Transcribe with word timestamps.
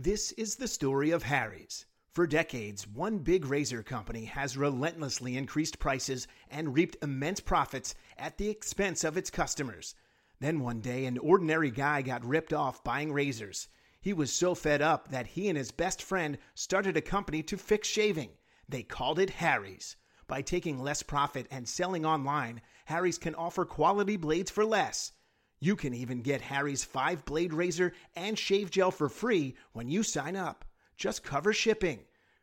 This 0.00 0.30
is 0.38 0.54
the 0.54 0.68
story 0.68 1.10
of 1.10 1.24
Harry's. 1.24 1.84
For 2.12 2.24
decades, 2.24 2.86
one 2.86 3.18
big 3.18 3.44
razor 3.44 3.82
company 3.82 4.26
has 4.26 4.56
relentlessly 4.56 5.36
increased 5.36 5.80
prices 5.80 6.28
and 6.48 6.72
reaped 6.72 6.96
immense 7.02 7.40
profits 7.40 7.96
at 8.16 8.38
the 8.38 8.48
expense 8.48 9.02
of 9.02 9.16
its 9.16 9.28
customers. 9.28 9.96
Then 10.38 10.60
one 10.60 10.80
day, 10.80 11.06
an 11.06 11.18
ordinary 11.18 11.72
guy 11.72 12.02
got 12.02 12.24
ripped 12.24 12.52
off 12.52 12.84
buying 12.84 13.12
razors. 13.12 13.66
He 14.00 14.12
was 14.12 14.32
so 14.32 14.54
fed 14.54 14.80
up 14.80 15.08
that 15.08 15.26
he 15.26 15.48
and 15.48 15.58
his 15.58 15.72
best 15.72 16.00
friend 16.00 16.38
started 16.54 16.96
a 16.96 17.00
company 17.00 17.42
to 17.42 17.58
fix 17.58 17.88
shaving. 17.88 18.30
They 18.68 18.84
called 18.84 19.18
it 19.18 19.30
Harry's. 19.30 19.96
By 20.28 20.42
taking 20.42 20.78
less 20.80 21.02
profit 21.02 21.48
and 21.50 21.68
selling 21.68 22.06
online, 22.06 22.60
Harry's 22.84 23.18
can 23.18 23.34
offer 23.34 23.64
quality 23.64 24.16
blades 24.16 24.52
for 24.52 24.64
less. 24.64 25.10
You 25.60 25.76
can 25.76 25.94
even 25.94 26.22
get 26.22 26.40
Harry's 26.40 26.84
5 26.84 27.24
blade 27.24 27.52
razor 27.52 27.92
and 28.14 28.38
shave 28.38 28.70
gel 28.70 28.90
for 28.90 29.08
free 29.08 29.56
when 29.72 29.88
you 29.88 30.02
sign 30.02 30.36
up. 30.36 30.64
Just 30.96 31.22
cover 31.22 31.52
shipping. 31.52 32.00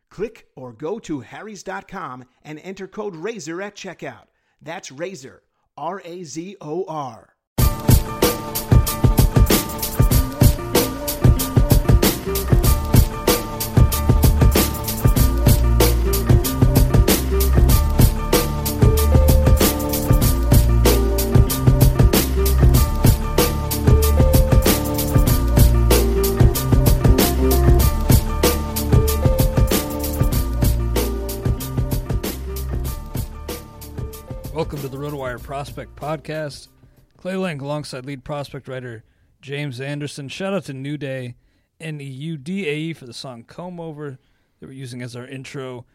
Click 0.09 0.47
or 0.55 0.73
go 0.73 0.99
to 0.99 1.21
harrys.com 1.21 2.25
and 2.43 2.59
enter 2.59 2.87
code 2.87 3.15
RAZOR 3.15 3.61
at 3.61 3.75
checkout. 3.75 4.27
That's 4.61 4.91
RAZOR, 4.91 5.41
R 5.77 6.01
A 6.05 6.23
Z 6.23 6.57
O 6.61 6.85
R. 6.87 7.34
Prospect 35.39 35.95
Podcast. 35.95 36.69
Clay 37.17 37.35
Link 37.35 37.61
alongside 37.61 38.05
lead 38.05 38.23
prospect 38.23 38.67
writer 38.67 39.03
James 39.41 39.81
Anderson. 39.81 40.27
Shout 40.27 40.53
out 40.53 40.65
to 40.65 40.73
New 40.73 40.97
Day, 40.97 41.35
N 41.79 41.99
E 41.99 42.05
U 42.05 42.37
D 42.37 42.67
A 42.67 42.75
E, 42.75 42.93
for 42.93 43.05
the 43.05 43.13
song 43.13 43.43
Comb 43.43 43.79
Over 43.79 44.17
that 44.59 44.67
we're 44.67 44.71
using 44.73 45.01
as 45.01 45.15
our 45.15 45.27
intro 45.27 45.85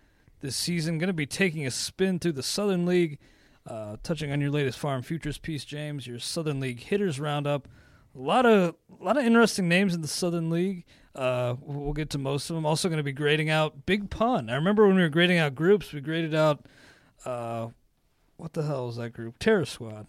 this 0.41 0.57
season. 0.57 0.99
Going 0.99 1.09
to 1.09 1.13
be 1.13 1.27
taking 1.27 1.67
a 1.67 1.71
spin 1.71 2.19
through 2.19 2.33
the 2.33 2.43
Southern 2.43 2.87
League, 2.87 3.19
uh, 3.67 3.97
touching 4.03 4.33
on 4.33 4.41
your 4.41 4.51
latest 4.51 4.79
Farm 4.79 5.03
Futures 5.03 5.39
piece, 5.39 5.65
James, 5.65 6.07
your 6.07 6.19
Southern 6.19 6.61
League 6.61 6.81
hitters 6.81 7.19
roundup. 7.19 7.69
A 8.15 8.19
lot 8.19 8.47
of 8.47 8.75
a 9.01 9.05
lot 9.05 9.17
of 9.17 9.25
interesting 9.25 9.69
names 9.69 9.95
in 9.95 10.03
the 10.03 10.09
Southern 10.09 10.51
League. 10.51 10.85
Uh, 11.15 11.57
we'll 11.61 11.93
get 11.93 12.11
to 12.11 12.19
most 12.19 12.51
of 12.51 12.57
them. 12.57 12.67
Also 12.67 12.89
going 12.89 12.99
to 12.99 13.05
be 13.05 13.13
grading 13.13 13.51
out 13.51 13.87
Big 13.87 14.11
Pun. 14.11 14.51
I 14.51 14.55
remember 14.55 14.87
when 14.87 14.97
we 14.97 15.03
were 15.03 15.09
grading 15.09 15.39
out 15.39 15.55
groups, 15.55 15.93
we 15.93 16.01
graded 16.01 16.35
out 16.35 16.67
uh, 17.25 17.69
what 18.41 18.53
the 18.55 18.63
hell 18.63 18.89
is 18.89 18.97
that 18.97 19.13
group? 19.13 19.39
Terror 19.39 19.65
Squad. 19.65 20.07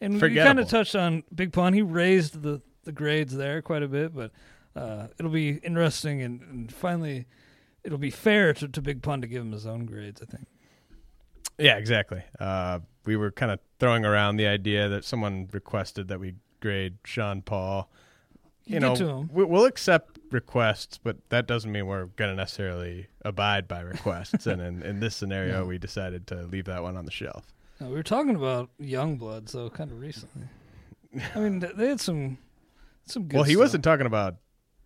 And 0.00 0.20
we 0.20 0.34
kind 0.34 0.58
of 0.58 0.68
touched 0.68 0.96
on 0.96 1.22
Big 1.34 1.52
Pun. 1.52 1.72
He 1.74 1.82
raised 1.82 2.42
the, 2.42 2.60
the 2.84 2.92
grades 2.92 3.34
there 3.36 3.62
quite 3.62 3.82
a 3.84 3.88
bit, 3.88 4.14
but 4.14 4.32
uh, 4.74 5.06
it'll 5.18 5.30
be 5.30 5.50
interesting 5.58 6.22
and, 6.22 6.40
and 6.42 6.72
finally 6.72 7.26
it'll 7.84 7.98
be 7.98 8.10
fair 8.10 8.52
to, 8.54 8.66
to 8.68 8.82
Big 8.82 9.02
Pun 9.02 9.20
to 9.20 9.26
give 9.28 9.42
him 9.42 9.52
his 9.52 9.66
own 9.66 9.86
grades, 9.86 10.20
I 10.20 10.24
think. 10.26 10.46
Yeah, 11.58 11.76
exactly. 11.76 12.22
Uh, 12.40 12.80
we 13.04 13.16
were 13.16 13.30
kind 13.30 13.52
of 13.52 13.60
throwing 13.78 14.04
around 14.04 14.36
the 14.36 14.46
idea 14.46 14.88
that 14.88 15.04
someone 15.04 15.48
requested 15.52 16.08
that 16.08 16.18
we 16.18 16.34
grade 16.60 16.96
Sean 17.04 17.42
Paul. 17.42 17.88
You 18.64 18.74
You 18.74 18.80
know, 18.80 18.88
get 18.94 18.98
to 18.98 19.08
him. 19.08 19.30
we- 19.32 19.44
we'll 19.44 19.66
accept 19.66 20.18
requests, 20.32 20.98
but 20.98 21.16
that 21.28 21.46
doesn't 21.46 21.70
mean 21.70 21.86
we're 21.86 22.06
going 22.06 22.30
to 22.30 22.36
necessarily 22.36 23.08
abide 23.24 23.68
by 23.68 23.80
requests. 23.80 24.46
and 24.46 24.60
in, 24.60 24.82
in 24.82 25.00
this 25.00 25.14
scenario, 25.16 25.60
No. 25.60 25.66
we 25.66 25.78
decided 25.78 26.26
to 26.28 26.42
leave 26.42 26.64
that 26.66 26.82
one 26.82 26.96
on 26.96 27.04
the 27.04 27.10
shelf. 27.10 27.46
We 27.80 27.88
were 27.88 28.02
talking 28.02 28.36
about 28.36 28.70
Youngblood, 28.80 29.48
so 29.48 29.68
kind 29.70 29.90
of 29.90 29.98
recently. 30.00 30.46
I 31.34 31.38
mean, 31.40 31.58
they 31.76 31.88
had 31.88 32.00
some 32.00 32.38
some 33.06 33.24
good 33.24 33.34
well, 33.34 33.44
he 33.44 33.52
stuff. 33.54 33.60
wasn't 33.60 33.84
talking 33.84 34.06
about 34.06 34.36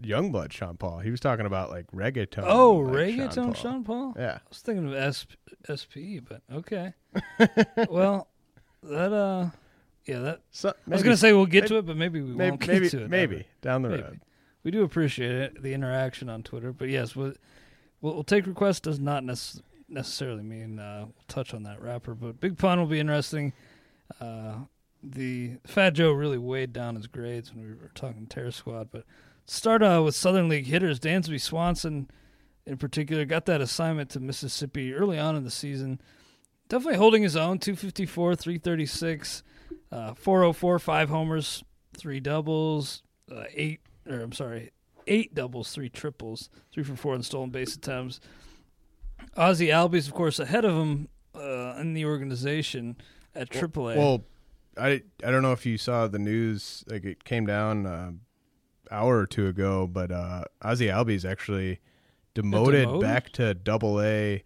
Youngblood 0.02 0.50
Sean 0.52 0.76
Paul. 0.78 1.00
He 1.00 1.10
was 1.10 1.20
talking 1.20 1.44
about 1.46 1.68
like 1.70 1.86
reggaeton. 1.92 2.44
Oh, 2.46 2.76
like, 2.76 2.94
reggaeton 3.14 3.54
Sean 3.54 3.84
Paul? 3.84 4.14
Yeah. 4.16 4.38
I 4.38 4.48
was 4.48 4.60
thinking 4.60 4.86
of 4.88 4.94
S- 4.94 5.26
SP, 5.68 6.24
but 6.26 6.40
okay. 6.50 6.94
well, 7.90 8.28
that 8.82 9.12
uh, 9.12 9.50
yeah, 10.06 10.18
that 10.20 10.40
So, 10.50 10.70
I 10.70 10.90
was 10.90 11.02
gonna 11.02 11.16
say 11.18 11.32
we'll 11.34 11.46
get 11.46 11.64
maybe- 11.64 11.68
to 11.68 11.78
it, 11.78 11.86
but 11.86 11.96
maybe 11.98 12.20
we 12.22 12.30
maybe, 12.30 12.50
won't 12.50 12.60
get 12.60 12.68
maybe, 12.70 12.88
to 12.90 13.02
it. 13.04 13.10
maybe 13.10 13.34
ever. 13.36 13.44
down 13.60 13.82
the 13.82 13.88
Maybe. 13.90 14.02
road. 14.02 14.20
We 14.66 14.72
do 14.72 14.82
appreciate 14.82 15.30
it, 15.30 15.62
the 15.62 15.72
interaction 15.74 16.28
on 16.28 16.42
Twitter, 16.42 16.72
but 16.72 16.88
yes, 16.88 17.14
we'll, 17.14 17.34
we'll, 18.00 18.24
take 18.24 18.48
requests 18.48 18.80
does 18.80 18.98
not 18.98 19.22
nec- 19.22 19.62
necessarily 19.88 20.42
mean 20.42 20.80
uh, 20.80 21.04
we'll 21.04 21.24
touch 21.28 21.54
on 21.54 21.62
that 21.62 21.80
rapper, 21.80 22.16
but 22.16 22.40
Big 22.40 22.58
Pun 22.58 22.80
will 22.80 22.88
be 22.88 22.98
interesting. 22.98 23.52
Uh, 24.20 24.54
the 25.04 25.58
Fat 25.64 25.90
Joe 25.90 26.10
really 26.10 26.36
weighed 26.36 26.72
down 26.72 26.96
his 26.96 27.06
grades 27.06 27.54
when 27.54 27.64
we 27.64 27.74
were 27.74 27.92
talking 27.94 28.26
Terror 28.26 28.50
Squad. 28.50 28.88
But 28.90 29.04
start 29.44 29.84
uh, 29.84 30.02
with 30.04 30.16
Southern 30.16 30.48
League 30.48 30.66
hitters. 30.66 30.98
Dansby 30.98 31.40
Swanson, 31.40 32.10
in 32.66 32.76
particular, 32.76 33.24
got 33.24 33.46
that 33.46 33.60
assignment 33.60 34.10
to 34.10 34.18
Mississippi 34.18 34.92
early 34.92 35.16
on 35.16 35.36
in 35.36 35.44
the 35.44 35.50
season. 35.52 36.00
Definitely 36.68 36.98
holding 36.98 37.22
his 37.22 37.36
own 37.36 37.60
254, 37.60 38.34
336, 38.34 39.44
uh, 39.92 40.14
404, 40.14 40.80
five 40.80 41.08
homers, 41.08 41.62
three 41.96 42.18
doubles, 42.18 43.04
uh, 43.30 43.44
eight, 43.54 43.78
or 44.08 44.20
I'm 44.20 44.32
sorry, 44.32 44.72
eight 45.06 45.34
doubles, 45.34 45.72
three 45.72 45.88
triples, 45.88 46.50
three 46.72 46.82
for 46.82 46.96
four 46.96 47.14
in 47.14 47.22
stolen 47.22 47.50
base 47.50 47.74
attempts. 47.74 48.20
Ozzie 49.36 49.68
Albies, 49.68 50.08
of 50.08 50.14
course, 50.14 50.38
ahead 50.38 50.64
of 50.64 50.76
him 50.76 51.08
uh, 51.34 51.76
in 51.78 51.94
the 51.94 52.04
organization 52.04 52.96
at 53.34 53.50
AAA. 53.50 53.96
Well, 53.96 54.24
I 54.76 55.02
I 55.24 55.30
don't 55.30 55.42
know 55.42 55.52
if 55.52 55.66
you 55.66 55.78
saw 55.78 56.06
the 56.06 56.18
news. 56.18 56.84
Like 56.88 57.04
it 57.04 57.24
came 57.24 57.46
down 57.46 57.86
uh, 57.86 58.12
hour 58.90 59.18
or 59.18 59.26
two 59.26 59.46
ago, 59.46 59.86
but 59.86 60.10
uh, 60.10 60.44
Ozzie 60.62 60.86
Albies 60.86 61.28
actually 61.28 61.80
demoted 62.34 62.86
demoted? 62.86 63.00
back 63.00 63.30
to 63.32 63.54
Double 63.54 64.00
A 64.00 64.42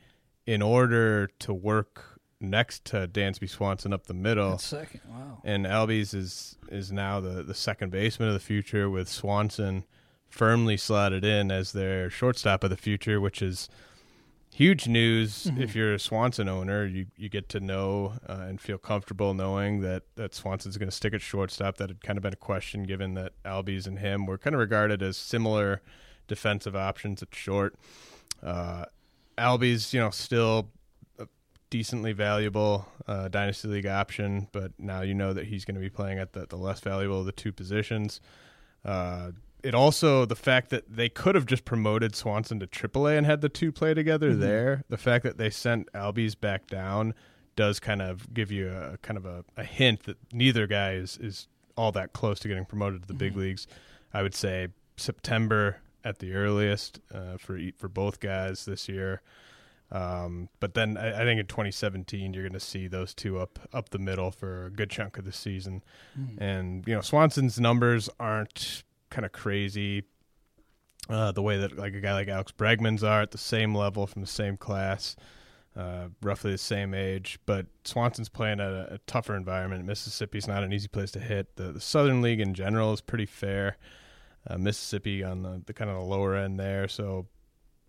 in 0.47 0.63
order 0.63 1.29
to 1.41 1.55
work 1.55 2.10
next 2.41 2.85
to 2.87 3.07
Dansby 3.07 3.49
Swanson 3.49 3.93
up 3.93 4.07
the 4.07 4.15
middle. 4.15 4.55
At 4.55 4.61
second, 4.61 5.01
wow. 5.09 5.41
and 5.45 5.67
Albies 5.67 6.15
is 6.15 6.57
is 6.69 6.91
now 6.91 7.21
the 7.21 7.43
the 7.43 7.55
second 7.55 7.91
baseman 7.91 8.29
of 8.29 8.35
the 8.35 8.41
future 8.41 8.89
with 8.89 9.09
Swanson 9.09 9.85
firmly 10.29 10.77
slotted 10.77 11.25
in 11.25 11.51
as 11.51 11.73
their 11.73 12.09
shortstop 12.09 12.65
of 12.65 12.71
the 12.71 12.77
future, 12.77 13.21
which 13.21 13.43
is 13.43 13.69
huge 14.53 14.89
news 14.89 15.51
if 15.59 15.75
you're 15.75 15.95
a 15.95 15.99
Swanson 15.99 16.49
owner. 16.49 16.87
You 16.87 17.07
you 17.17 17.29
get 17.29 17.49
to 17.51 17.61
know 17.61 18.15
uh, 18.29 18.45
and 18.49 18.61
feel 18.61 18.79
comfortable 18.79 19.35
knowing 19.35 19.81
that 19.81 20.05
that 20.17 20.35
Swanson's 20.35 20.77
going 20.77 20.89
to 20.89 20.97
stick 20.97 21.15
at 21.15 21.21
shortstop. 21.21 21.77
That 21.77 21.91
had 21.91 22.03
kind 22.03 22.17
of 22.17 22.23
been 22.23 22.33
a 22.33 22.37
question 22.37 22.85
given 22.85 23.15
that 23.15 23.33
Albies 23.45 23.87
and 23.87 23.99
him 23.99 24.27
were 24.27 24.39
kind 24.39 24.55
of 24.55 24.61
regarded 24.61 25.03
as 25.03 25.17
similar 25.17 25.83
defensive 26.29 26.77
options 26.77 27.23
at 27.23 27.35
short. 27.35 27.75
Uh, 28.43 28.85
Albies, 29.37 29.93
you 29.93 30.01
know, 30.01 30.11
still 30.11 30.71
decently 31.71 32.13
valuable 32.13 32.87
uh, 33.07 33.29
dynasty 33.29 33.69
league 33.69 33.87
option, 33.87 34.49
but 34.53 34.73
now 34.79 35.03
you 35.03 35.15
know 35.15 35.33
that 35.33 35.47
he's 35.47 35.65
going 35.65 35.77
to 35.77 35.81
be 35.81 35.89
playing 35.89 36.19
at 36.19 36.33
the, 36.33 36.47
the 36.47 36.57
less 36.57 36.81
valuable 36.81 37.21
of 37.21 37.27
the 37.27 37.33
two 37.33 37.53
positions. 37.53 38.21
Uh, 38.85 39.31
it 39.63 39.75
also 39.75 40.25
the 40.25 40.37
fact 40.37 40.71
that 40.71 40.85
they 40.91 41.09
could 41.09 41.35
have 41.35 41.47
just 41.47 41.65
promoted 41.65 42.17
Swanson 42.17 42.61
to 42.61 42.67
AAA 42.67 43.19
and 43.19 43.27
had 43.27 43.41
the 43.41 43.49
two 43.49 43.73
play 43.73 43.95
together 43.95 44.35
there. 44.35 44.85
The 44.89 44.97
fact 44.97 45.23
that 45.25 45.39
they 45.39 45.51
sent 45.51 45.93
Albies 45.93 46.39
back 46.39 46.67
down 46.67 47.15
does 47.57 47.79
kind 47.79 48.01
of 48.01 48.33
give 48.33 48.51
you 48.51 48.71
a 48.71 48.97
kind 48.99 49.17
of 49.17 49.27
a, 49.27 49.45
a 49.57 49.65
hint 49.65 50.05
that 50.05 50.17
neither 50.33 50.67
guy 50.67 50.93
is 50.95 51.19
is 51.19 51.47
all 51.77 51.93
that 51.93 52.13
close 52.13 52.41
to 52.41 52.49
getting 52.49 52.65
promoted 52.65 53.03
to 53.03 53.09
the 53.09 53.15
big 53.15 53.37
leagues. 53.37 53.67
I 54.13 54.23
would 54.23 54.35
say 54.35 54.69
September 54.97 55.79
at 56.05 56.19
the 56.19 56.33
earliest 56.33 57.01
uh, 57.13 57.37
for 57.39 57.61
for 57.77 57.89
both 57.89 58.21
guys 58.21 58.65
this 58.65 58.89
year. 58.89 59.21
Um, 59.93 60.49
but 60.61 60.75
then 60.75 60.97
I, 60.97 61.23
I 61.23 61.25
think 61.25 61.41
in 61.41 61.47
2017 61.47 62.33
you're 62.33 62.45
going 62.45 62.53
to 62.53 62.61
see 62.61 62.87
those 62.87 63.13
two 63.13 63.39
up 63.39 63.59
up 63.73 63.91
the 63.91 63.99
middle 63.99 64.31
for 64.31 64.67
a 64.67 64.71
good 64.71 64.91
chunk 64.91 65.19
of 65.19 65.25
the 65.25 65.33
season, 65.33 65.83
and 66.39 66.87
you 66.87 66.95
know 66.95 67.01
Swanson's 67.01 67.59
numbers 67.59 68.09
aren't 68.21 68.85
kind 69.11 69.27
of 69.27 69.33
crazy. 69.33 70.05
Uh, 71.09 71.33
the 71.33 71.43
way 71.43 71.59
that 71.59 71.77
like 71.77 71.95
a 71.95 72.01
guy 72.01 72.13
like 72.13 72.29
Alex 72.29 72.53
Bregman's 72.57 73.03
are 73.03 73.23
at 73.23 73.33
the 73.33 73.39
same 73.39 73.75
level 73.75 74.07
from 74.07 74.23
the 74.23 74.29
same 74.29 74.57
class, 74.57 75.17
uh, 75.75 76.07
roughly 76.23 76.53
the 76.53 76.59
same 76.59 76.95
age. 76.95 77.41
But 77.47 77.67
Swanson's 77.85 78.29
playing 78.29 78.61
at 78.61 78.71
a, 78.71 78.95
a 78.95 78.99
tougher 79.09 79.35
environment. 79.35 79.85
Mississippi's 79.87 80.47
not 80.47 80.63
an 80.63 80.73
easy 80.73 80.87
place 80.87 81.11
to 81.13 81.19
hit. 81.19 81.57
The, 81.57 81.73
the 81.73 81.81
Southern 81.81 82.23
League 82.23 82.41
in 82.41 82.55
general 82.55 82.93
is 82.93 83.01
pretty 83.01 83.27
fair. 83.27 83.77
Uh, 84.47 84.57
Mississippi 84.57 85.25
on 85.25 85.43
the, 85.43 85.63
the 85.67 85.73
kind 85.73 85.91
of 85.91 85.97
the 85.97 86.05
lower 86.05 86.37
end 86.37 86.61
there. 86.61 86.87
So, 86.87 87.27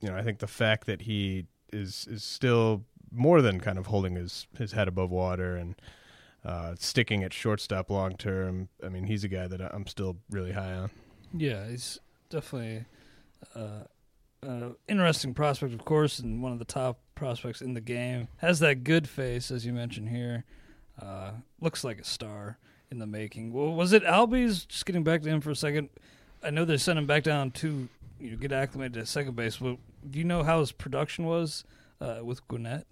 you 0.02 0.10
know, 0.10 0.18
I 0.18 0.24
think 0.24 0.40
the 0.40 0.48
fact 0.48 0.88
that 0.88 1.02
he 1.04 1.46
is 1.72 2.08
is 2.10 2.24
still 2.24 2.84
more 3.12 3.42
than 3.42 3.60
kind 3.60 3.78
of 3.78 3.88
holding 3.88 4.16
his 4.16 4.48
his 4.58 4.72
head 4.72 4.88
above 4.88 5.10
water 5.10 5.56
and 5.56 5.76
uh, 6.44 6.76
sticking 6.78 7.24
at 7.24 7.34
shortstop 7.34 7.90
long 7.90 8.16
term. 8.16 8.70
I 8.84 8.90
mean, 8.90 9.06
he's 9.06 9.24
a 9.24 9.28
guy 9.28 9.48
that 9.48 9.62
I'm 9.62 9.88
still 9.88 10.18
really 10.30 10.54
high 10.54 10.74
on. 10.74 10.90
Yeah, 11.34 11.68
he's 11.68 12.00
definitely 12.30 12.86
uh, 13.56 13.84
uh, 14.46 14.70
interesting 14.88 15.34
prospect, 15.34 15.74
of 15.74 15.86
course, 15.86 16.20
and 16.20 16.42
one 16.42 16.52
of 16.52 16.60
the 16.60 16.66
top 16.66 17.00
prospects 17.16 17.62
in 17.62 17.74
the 17.74 17.82
game. 17.82 18.28
Has 18.38 18.60
that 18.60 18.84
good 18.84 19.08
face, 19.08 19.52
as 19.52 19.66
you 19.66 19.74
mentioned 19.74 20.10
here. 20.10 20.46
Uh, 21.02 21.32
looks 21.60 21.84
like 21.84 22.00
a 22.00 22.04
star 22.04 22.58
in 22.90 23.00
the 23.00 23.08
making. 23.08 23.54
Well, 23.54 23.74
was 23.74 23.94
it 23.94 24.04
Albies? 24.04 24.68
Just 24.68 24.86
getting 24.86 25.04
back 25.04 25.22
to 25.22 25.30
him 25.30 25.42
for 25.42 25.52
a 25.52 25.56
second. 25.56 25.90
I 26.44 26.50
know 26.50 26.66
they 26.66 26.78
sent 26.78 27.00
him 27.00 27.06
back 27.06 27.24
down 27.24 27.52
to 27.52 27.88
you 28.20 28.32
know, 28.32 28.38
get 28.38 28.52
acclimated 28.52 28.94
to 28.94 29.06
second 29.06 29.36
base. 29.36 29.58
But 29.58 29.78
do 30.10 30.20
you 30.20 30.26
know 30.26 30.44
how 30.44 30.60
his 30.60 30.72
production 30.72 31.26
was 31.26 31.64
uh, 32.00 32.20
with 32.24 32.48
Gwinnett? 32.48 32.86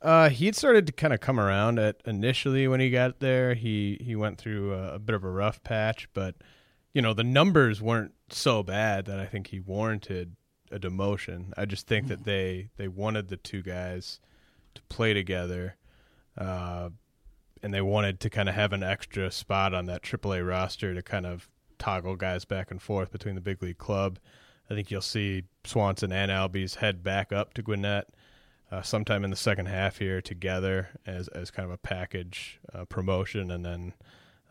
Uh, 0.00 0.28
he 0.28 0.46
had 0.46 0.54
started 0.54 0.86
to 0.86 0.92
kind 0.92 1.12
of 1.12 1.20
come 1.20 1.40
around 1.40 1.78
at 1.78 2.00
initially 2.06 2.68
when 2.68 2.78
he 2.80 2.90
got 2.90 3.18
there. 3.18 3.54
He 3.54 3.98
he 4.00 4.14
went 4.14 4.38
through 4.38 4.72
a, 4.72 4.94
a 4.94 4.98
bit 4.98 5.14
of 5.14 5.24
a 5.24 5.30
rough 5.30 5.62
patch, 5.64 6.08
but 6.14 6.36
you 6.94 7.02
know 7.02 7.14
the 7.14 7.24
numbers 7.24 7.82
weren't 7.82 8.14
so 8.30 8.62
bad 8.62 9.06
that 9.06 9.18
I 9.18 9.26
think 9.26 9.48
he 9.48 9.58
warranted 9.58 10.36
a 10.70 10.78
demotion. 10.78 11.52
I 11.56 11.64
just 11.64 11.86
think 11.88 12.08
that 12.08 12.24
they 12.24 12.70
they 12.76 12.86
wanted 12.86 13.28
the 13.28 13.36
two 13.36 13.62
guys 13.62 14.20
to 14.74 14.82
play 14.82 15.14
together, 15.14 15.76
uh, 16.36 16.90
and 17.60 17.74
they 17.74 17.80
wanted 17.80 18.20
to 18.20 18.30
kind 18.30 18.48
of 18.48 18.54
have 18.54 18.72
an 18.72 18.84
extra 18.84 19.32
spot 19.32 19.74
on 19.74 19.86
that 19.86 20.02
AAA 20.02 20.46
roster 20.46 20.94
to 20.94 21.02
kind 21.02 21.26
of 21.26 21.48
toggle 21.78 22.16
guys 22.16 22.44
back 22.44 22.70
and 22.70 22.80
forth 22.80 23.10
between 23.10 23.34
the 23.34 23.40
big 23.40 23.62
league 23.62 23.78
club. 23.78 24.18
I 24.70 24.74
think 24.74 24.90
you'll 24.90 25.00
see 25.00 25.44
Swanson 25.64 26.12
and 26.12 26.30
Albies 26.30 26.76
head 26.76 27.02
back 27.02 27.32
up 27.32 27.54
to 27.54 27.62
Gwinnett 27.62 28.08
uh, 28.70 28.82
sometime 28.82 29.24
in 29.24 29.30
the 29.30 29.36
second 29.36 29.66
half 29.66 29.98
here 29.98 30.20
together 30.20 30.88
as 31.06 31.28
as 31.28 31.50
kind 31.50 31.64
of 31.64 31.72
a 31.72 31.78
package 31.78 32.60
uh, 32.74 32.84
promotion, 32.84 33.50
and 33.50 33.64
then 33.64 33.94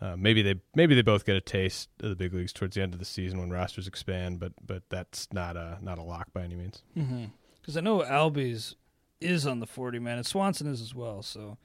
uh, 0.01 0.15
maybe 0.17 0.41
they 0.41 0.55
maybe 0.75 0.95
they 0.95 1.01
both 1.01 1.25
get 1.25 1.35
a 1.35 1.41
taste 1.41 1.89
of 2.01 2.09
the 2.09 2.15
big 2.15 2.33
leagues 2.33 2.53
towards 2.53 2.75
the 2.75 2.81
end 2.81 2.93
of 2.93 2.99
the 2.99 3.05
season 3.05 3.39
when 3.39 3.49
rosters 3.51 3.87
expand. 3.87 4.39
But 4.39 4.53
but 4.65 4.83
that's 4.89 5.27
not 5.31 5.55
a 5.55 5.77
not 5.81 5.97
a 5.99 6.03
lock 6.03 6.33
by 6.33 6.43
any 6.43 6.55
means. 6.55 6.83
Because 7.61 7.77
I 7.77 7.81
know 7.81 7.99
Albies 7.99 8.75
is 9.19 9.45
on 9.45 9.59
the 9.59 9.67
40 9.67 9.99
man, 9.99 10.17
and 10.17 10.25
Swanson 10.25 10.67
is 10.67 10.81
as 10.81 10.95
well. 10.95 11.21
So, 11.21 11.57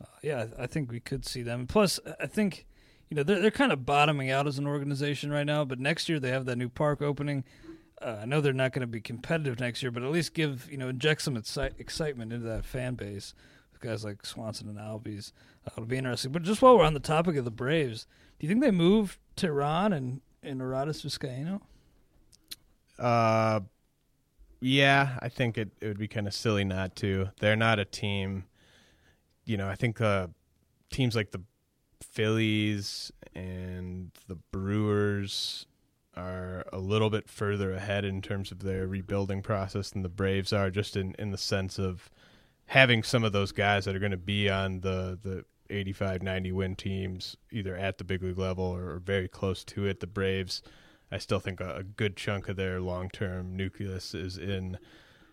uh, 0.00 0.06
yeah, 0.22 0.46
I, 0.58 0.64
I 0.64 0.66
think 0.66 0.90
we 0.90 1.00
could 1.00 1.24
see 1.26 1.42
them. 1.42 1.66
Plus, 1.66 1.98
I 2.20 2.26
think 2.26 2.66
you 3.10 3.16
know 3.16 3.22
they're 3.22 3.40
they're 3.40 3.50
kind 3.50 3.72
of 3.72 3.84
bottoming 3.84 4.30
out 4.30 4.46
as 4.46 4.58
an 4.58 4.66
organization 4.66 5.30
right 5.30 5.46
now. 5.46 5.64
But 5.64 5.78
next 5.78 6.08
year 6.08 6.20
they 6.20 6.30
have 6.30 6.46
that 6.46 6.56
new 6.56 6.68
park 6.70 7.02
opening. 7.02 7.44
Uh, 8.00 8.18
I 8.22 8.24
know 8.26 8.40
they're 8.40 8.52
not 8.52 8.72
going 8.72 8.82
to 8.82 8.86
be 8.86 9.00
competitive 9.00 9.58
next 9.58 9.82
year, 9.82 9.90
but 9.90 10.02
at 10.02 10.10
least 10.10 10.34
give 10.34 10.70
you 10.70 10.78
know 10.78 10.88
inject 10.88 11.22
some 11.22 11.36
exci- 11.36 11.78
excitement 11.78 12.32
into 12.32 12.46
that 12.46 12.64
fan 12.64 12.94
base 12.94 13.34
with 13.72 13.80
guys 13.80 14.04
like 14.04 14.24
Swanson 14.24 14.68
and 14.68 14.78
Albies. 14.78 15.32
Uh, 15.66 15.70
it'll 15.76 15.86
be 15.86 15.98
interesting. 15.98 16.32
But 16.32 16.42
just 16.42 16.62
while 16.62 16.76
we're 16.78 16.84
on 16.84 16.94
the 16.94 17.00
topic 17.00 17.36
of 17.36 17.44
the 17.44 17.50
Braves, 17.50 18.06
do 18.38 18.46
you 18.46 18.48
think 18.48 18.62
they 18.62 18.70
move 18.70 19.18
Teheran 19.36 19.94
and 19.96 20.20
and 20.42 20.60
Arodys 20.60 21.04
Vizcaino? 21.04 21.60
Uh, 22.98 23.60
yeah, 24.60 25.18
I 25.20 25.28
think 25.28 25.56
it, 25.56 25.70
it 25.80 25.86
would 25.86 25.98
be 25.98 26.08
kind 26.08 26.26
of 26.26 26.34
silly 26.34 26.64
not 26.64 26.96
to. 26.96 27.30
They're 27.40 27.56
not 27.56 27.78
a 27.78 27.84
team. 27.84 28.44
You 29.44 29.56
know, 29.56 29.68
I 29.68 29.76
think 29.76 30.00
uh, 30.00 30.28
teams 30.90 31.14
like 31.14 31.30
the 31.30 31.42
Phillies 32.02 33.12
and 33.34 34.10
the 34.26 34.36
Brewers 34.50 35.66
are 36.18 36.64
a 36.72 36.78
little 36.78 37.10
bit 37.10 37.28
further 37.28 37.72
ahead 37.72 38.04
in 38.04 38.20
terms 38.20 38.50
of 38.50 38.60
their 38.60 38.86
rebuilding 38.86 39.42
process 39.42 39.90
than 39.90 40.02
the 40.02 40.08
Braves 40.08 40.52
are, 40.52 40.70
just 40.70 40.96
in, 40.96 41.14
in 41.18 41.30
the 41.30 41.38
sense 41.38 41.78
of 41.78 42.10
having 42.66 43.02
some 43.02 43.24
of 43.24 43.32
those 43.32 43.52
guys 43.52 43.84
that 43.84 43.96
are 43.96 44.00
going 44.00 44.10
to 44.10 44.16
be 44.16 44.48
on 44.48 44.80
the, 44.80 45.18
the 45.22 45.44
85, 45.70 46.22
90 46.22 46.52
win 46.52 46.76
teams, 46.76 47.36
either 47.50 47.76
at 47.76 47.98
the 47.98 48.04
big 48.04 48.22
league 48.22 48.38
level 48.38 48.64
or 48.64 48.98
very 48.98 49.28
close 49.28 49.64
to 49.64 49.86
it. 49.86 50.00
The 50.00 50.06
Braves, 50.06 50.62
I 51.10 51.18
still 51.18 51.40
think 51.40 51.60
a, 51.60 51.76
a 51.76 51.82
good 51.82 52.16
chunk 52.16 52.48
of 52.48 52.56
their 52.56 52.80
long 52.80 53.08
term 53.08 53.56
nucleus 53.56 54.14
is 54.14 54.36
in 54.36 54.78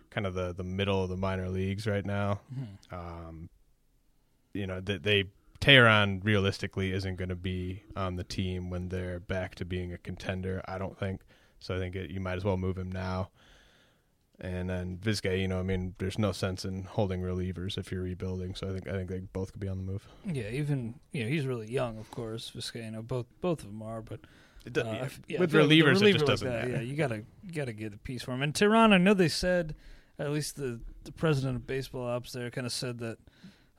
kind 0.09 0.25
of 0.25 0.33
the, 0.33 0.53
the 0.53 0.63
middle 0.63 1.03
of 1.03 1.09
the 1.09 1.17
minor 1.17 1.49
leagues 1.49 1.87
right 1.87 2.05
now. 2.05 2.39
Um, 2.91 3.49
you 4.53 4.65
know, 4.65 4.79
they, 4.79 4.97
they 4.97 5.23
Teheran 5.61 6.23
realistically 6.23 6.91
isn't 6.91 7.15
going 7.15 7.29
to 7.29 7.35
be 7.35 7.83
on 7.95 8.15
the 8.15 8.23
team 8.23 8.69
when 8.69 8.89
they're 8.89 9.19
back 9.19 9.55
to 9.55 9.65
being 9.65 9.93
a 9.93 9.97
contender. 9.97 10.61
I 10.67 10.77
don't 10.77 10.97
think 10.97 11.21
so. 11.59 11.75
I 11.75 11.79
think 11.79 11.95
it, 11.95 12.11
you 12.11 12.19
might 12.19 12.35
as 12.37 12.43
well 12.43 12.57
move 12.57 12.77
him 12.77 12.91
now. 12.91 13.29
And 14.39 14.69
then 14.69 14.97
Vizca, 14.97 15.39
you 15.39 15.47
know, 15.47 15.59
I 15.59 15.63
mean, 15.63 15.95
there's 15.97 16.19
no 16.19 16.33
sense 16.33 16.65
in 16.65 16.83
holding 16.83 17.21
relievers 17.21 17.77
if 17.77 17.89
you're 17.89 18.03
rebuilding. 18.03 18.53
So 18.53 18.67
I 18.67 18.73
think 18.73 18.87
I 18.87 18.91
think 18.91 19.09
they 19.09 19.19
both 19.19 19.53
could 19.53 19.61
be 19.61 19.69
on 19.69 19.77
the 19.77 19.83
move. 19.83 20.05
Yeah, 20.25 20.49
even 20.49 20.95
you 21.13 21.23
know 21.23 21.29
he's 21.29 21.45
really 21.45 21.71
young, 21.71 21.97
of 21.97 22.11
course. 22.11 22.51
Vizcaino, 22.53 23.05
both 23.07 23.27
both 23.39 23.61
of 23.61 23.67
them 23.67 23.81
are, 23.81 24.01
but 24.01 24.19
uh, 24.77 25.05
if- 25.05 25.21
yeah, 25.27 25.39
with 25.39 25.53
you 25.53 25.65
the 25.65 25.81
relievers, 25.81 26.01
it 26.01 26.13
just 26.13 26.25
doesn't 26.25 26.47
that, 26.47 26.67
matter. 26.67 26.71
Yeah, 26.71 26.81
you 26.81 26.95
gotta 26.97 27.23
you 27.43 27.53
gotta 27.53 27.71
get 27.71 27.93
a 27.93 27.97
piece 27.97 28.23
for 28.23 28.33
him. 28.33 28.41
And 28.41 28.53
Teheran, 28.53 28.91
I 28.91 28.97
know 28.97 29.13
they 29.13 29.29
said, 29.29 29.73
at 30.19 30.31
least 30.31 30.57
the 30.57 30.81
the 31.05 31.13
president 31.13 31.55
of 31.55 31.65
baseball 31.65 32.05
ops 32.05 32.33
there 32.33 32.51
kind 32.51 32.67
of 32.67 32.73
said 32.73 32.99
that 32.99 33.19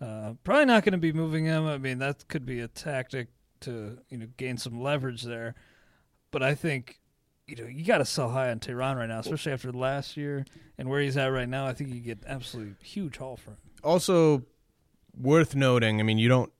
Uh, 0.00 0.34
probably 0.44 0.66
not 0.66 0.84
going 0.84 0.92
to 0.92 0.98
be 0.98 1.12
moving 1.12 1.44
him. 1.46 1.66
I 1.66 1.78
mean, 1.78 1.98
that 1.98 2.28
could 2.28 2.44
be 2.44 2.60
a 2.60 2.68
tactic 2.68 3.28
to 3.60 3.98
you 4.10 4.18
know 4.18 4.26
gain 4.36 4.58
some 4.58 4.80
leverage 4.80 5.22
there. 5.22 5.54
But 6.30 6.42
I 6.42 6.54
think 6.54 7.00
you 7.46 7.56
know 7.56 7.64
you 7.64 7.84
got 7.84 7.98
to 7.98 8.04
sell 8.04 8.30
high 8.30 8.50
on 8.50 8.60
Teheran 8.60 8.96
right 8.96 9.08
now, 9.08 9.20
especially 9.20 9.52
after 9.52 9.72
last 9.72 10.16
year 10.16 10.44
and 10.76 10.88
where 10.88 11.00
he's 11.00 11.16
at 11.16 11.28
right 11.28 11.48
now. 11.48 11.66
I 11.66 11.72
think 11.72 11.90
you 11.90 12.00
get 12.00 12.18
absolutely 12.26 12.74
huge 12.82 13.16
haul 13.16 13.36
for 13.36 13.50
him. 13.50 13.56
Also, 13.82 14.42
worth 15.18 15.54
noting. 15.54 16.00
I 16.00 16.02
mean, 16.02 16.18
you 16.18 16.28
don't. 16.28 16.52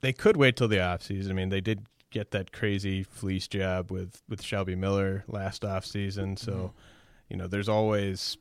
They 0.00 0.12
could 0.12 0.36
wait 0.36 0.56
till 0.56 0.68
the 0.68 0.76
offseason. 0.76 1.30
I 1.30 1.32
mean, 1.32 1.48
they 1.48 1.60
did 1.60 1.86
get 2.10 2.30
that 2.32 2.52
crazy 2.52 3.02
fleece 3.02 3.48
job 3.48 3.90
with 3.90 4.22
with 4.28 4.42
Shelby 4.42 4.74
Miller 4.74 5.24
last 5.26 5.62
offseason. 5.62 6.38
So, 6.38 6.52
mm-hmm. 6.52 6.66
you 7.30 7.36
know, 7.36 7.46
there's 7.46 7.68
always, 7.68 8.36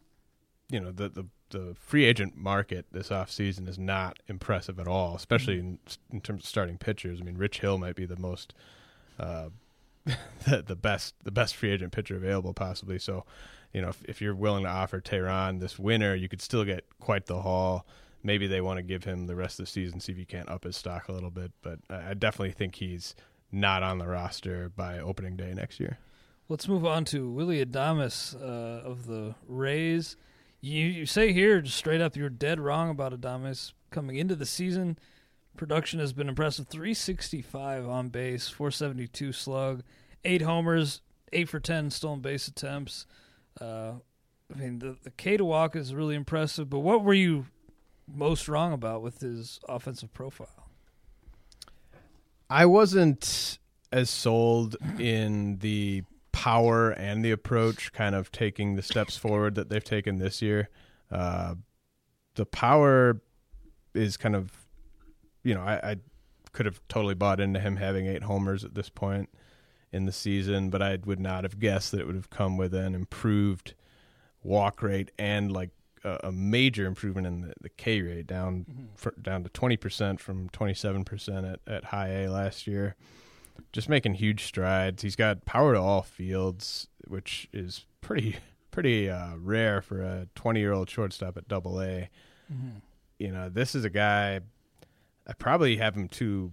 you 0.70 0.80
know, 0.80 0.92
the 0.92 1.10
the 1.10 1.26
the 1.52 1.76
free 1.80 2.06
agent 2.06 2.36
market 2.36 2.86
this 2.92 3.10
offseason 3.10 3.68
is 3.68 3.78
not 3.78 4.20
impressive 4.28 4.80
at 4.80 4.88
all, 4.88 5.16
especially 5.16 5.58
mm-hmm. 5.58 5.68
in, 5.68 5.80
in 6.12 6.22
terms 6.22 6.44
of 6.44 6.50
starting 6.50 6.78
pitchers. 6.78 7.22
I 7.22 7.24
mean, 7.24 7.38
Rich 7.38 7.60
Hill 7.60 7.78
might 7.78 7.96
be 7.96 8.06
the 8.06 8.20
most 8.20 8.54
uh, 9.20 9.50
the, 10.48 10.64
the 10.66 10.76
best 10.76 11.16
the 11.24 11.32
best 11.32 11.56
free 11.56 11.72
agent 11.72 11.92
pitcher 11.92 12.16
available 12.16 12.54
possibly. 12.54 13.00
So, 13.00 13.26
you 13.74 13.82
know, 13.82 13.90
if, 13.90 14.04
if 14.06 14.22
you're 14.22 14.36
willing 14.36 14.64
to 14.64 14.70
offer 14.70 15.00
Teheran 15.00 15.60
this 15.60 15.78
winter, 15.78 16.16
you 16.16 16.28
could 16.28 16.42
still 16.42 16.66
get 16.66 16.86
quite 17.00 17.28
the 17.28 17.42
haul. 17.42 17.86
Maybe 18.24 18.48
they 18.48 18.62
want 18.62 18.78
to 18.78 18.84
give 18.84 19.04
him 19.04 19.28
the 19.28 19.36
rest 19.36 19.60
of 19.60 19.66
the 19.66 19.72
season, 19.72 20.00
see 20.00 20.12
if 20.12 20.18
you 20.18 20.26
can't 20.26 20.50
up 20.50 20.64
his 20.64 20.78
stock 20.78 21.08
a 21.08 21.12
little 21.12 21.32
bit. 21.32 21.52
But 21.62 21.80
I 21.90 22.14
definitely 22.14 22.52
think 22.52 22.76
he's 22.76 23.16
not 23.52 23.84
on 23.84 23.98
the 23.98 24.08
roster 24.08 24.72
by 24.76 25.00
opening 25.00 25.36
day 25.36 25.54
next 25.54 25.80
year. 25.80 25.98
Let's 26.48 26.68
move 26.68 26.86
on 26.86 27.06
to 27.06 27.30
Willy 27.30 27.66
Adames 27.66 28.36
uh, 28.36 28.88
of 28.88 29.08
the 29.08 29.36
Rays. 29.48 30.18
You, 30.62 30.86
you 30.86 31.06
say 31.08 31.34
here, 31.34 31.60
just 31.62 31.78
straight 31.78 32.02
up, 32.02 32.16
you're 32.16 32.30
dead 32.30 32.60
wrong 32.60 32.90
about 32.90 33.20
Adames 33.20 33.74
coming 33.90 34.18
into 34.18 34.36
the 34.36 34.46
season. 34.46 34.98
Production 35.58 36.00
has 36.00 36.14
been 36.14 36.30
impressive 36.30 36.68
365 36.68 37.88
on 37.88 38.10
base, 38.10 38.48
472 38.48 39.34
slug, 39.34 39.82
eight 40.24 40.44
homers, 40.44 41.02
eight 41.34 41.50
for 41.50 41.60
10 41.60 41.90
stolen 41.90 42.20
base 42.20 42.48
attempts. 42.48 43.08
Uh, 43.60 43.94
I 44.54 44.58
mean, 44.58 44.80
the, 44.80 44.98
the 45.04 45.12
K 45.12 45.36
to 45.36 45.46
walk 45.46 45.76
is 45.76 45.96
really 45.96 46.16
impressive, 46.16 46.70
but 46.70 46.80
what 46.80 47.04
were 47.04 47.14
you 47.14 47.48
most 48.08 48.48
wrong 48.48 48.72
about 48.72 49.02
with 49.02 49.22
his 49.22 49.60
offensive 49.68 50.14
profile? 50.14 50.70
I 52.50 52.66
wasn't 52.66 53.60
as 53.92 54.10
sold 54.10 54.76
in 55.00 55.58
the 55.60 56.04
power 56.42 56.90
and 56.90 57.24
the 57.24 57.30
approach, 57.32 57.94
kind 57.94 58.16
of 58.16 58.32
taking 58.32 58.76
the 58.76 58.82
steps 58.82 59.16
forward 59.16 59.54
that 59.54 59.70
they've 59.70 59.84
taken 59.84 60.18
this 60.18 60.42
year. 60.42 60.70
Uh, 61.12 61.54
the 62.34 62.46
power 62.46 63.22
is 63.94 64.18
kind 64.18 64.36
of, 64.36 64.52
you 65.44 65.54
know, 65.54 65.62
I, 65.62 65.92
I 65.92 65.96
could 66.52 66.66
have 66.66 66.82
totally 66.88 67.14
bought 67.14 67.40
into 67.40 67.60
him 67.60 67.76
having 67.76 68.08
eight 68.08 68.24
homers 68.24 68.66
at 68.66 68.74
this 68.74 68.90
point 68.90 69.30
in 69.92 70.06
the 70.06 70.12
season, 70.12 70.72
but 70.72 70.82
I 70.82 70.98
would 71.06 71.20
not 71.20 71.44
have 71.44 71.60
guessed 71.60 71.92
that 71.92 72.00
it 72.00 72.08
would 72.08 72.16
have 72.16 72.32
come 72.32 72.58
with 72.58 72.74
an 72.74 72.96
improved 72.96 73.76
walk 74.42 74.82
rate 74.82 75.12
and 75.20 75.52
like 75.52 75.70
a, 76.04 76.18
a 76.24 76.32
major 76.32 76.88
improvement 76.88 77.28
in 77.28 77.42
the, 77.42 77.54
the 77.62 77.70
K 77.70 78.02
rate 78.02 78.26
down 78.26 78.66
mm-hmm. 78.68 78.86
for, 78.96 79.14
down 79.22 79.44
to 79.44 79.50
twenty 79.50 79.78
percent 79.78 80.20
from 80.20 80.50
twenty 80.50 80.74
seven 80.74 81.04
percent 81.04 81.46
at 81.46 81.60
at 81.68 81.84
high 81.84 82.24
A 82.24 82.32
last 82.32 82.66
year. 82.66 82.96
Just 83.72 83.90
making 83.90 84.16
huge 84.16 84.44
strides. 84.44 85.02
He's 85.02 85.16
got 85.16 85.46
power 85.46 85.74
to 85.74 85.80
all 85.80 86.02
fields, 86.02 86.88
which 87.08 87.48
is 87.54 87.86
pretty 88.02 88.38
pretty 88.72 89.10
uh, 89.10 89.36
rare 89.38 89.82
for 89.82 90.02
a 90.02 90.28
twenty 90.36 90.60
year 90.60 90.74
old 90.74 90.90
shortstop 90.90 91.38
at 91.38 91.48
Double 91.48 91.82
A. 91.82 92.10
Mm-hmm. 92.52 92.78
You 93.20 93.32
know, 93.32 93.50
this 93.50 93.76
is 93.76 93.86
a 93.86 93.90
guy. 93.90 94.42
I 95.28 95.34
probably 95.34 95.78
have 95.78 95.96
him 95.96 96.08
too 96.08 96.52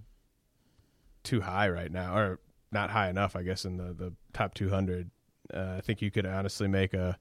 too 1.25 1.41
high 1.41 1.69
right 1.69 1.91
now, 1.91 2.17
or 2.17 2.39
not 2.71 2.91
high 2.91 3.09
enough, 3.09 3.35
I 3.35 3.43
guess, 3.43 3.65
in 3.65 3.77
the 3.77 3.93
the 3.93 4.13
top 4.33 4.55
two 4.55 4.69
hundred. 4.71 5.11
Uh, 5.53 5.75
I 5.79 5.81
think 5.81 6.03
you 6.03 6.11
could 6.11 6.27
honestly 6.27 6.69
make 6.69 6.93
a 6.95 7.19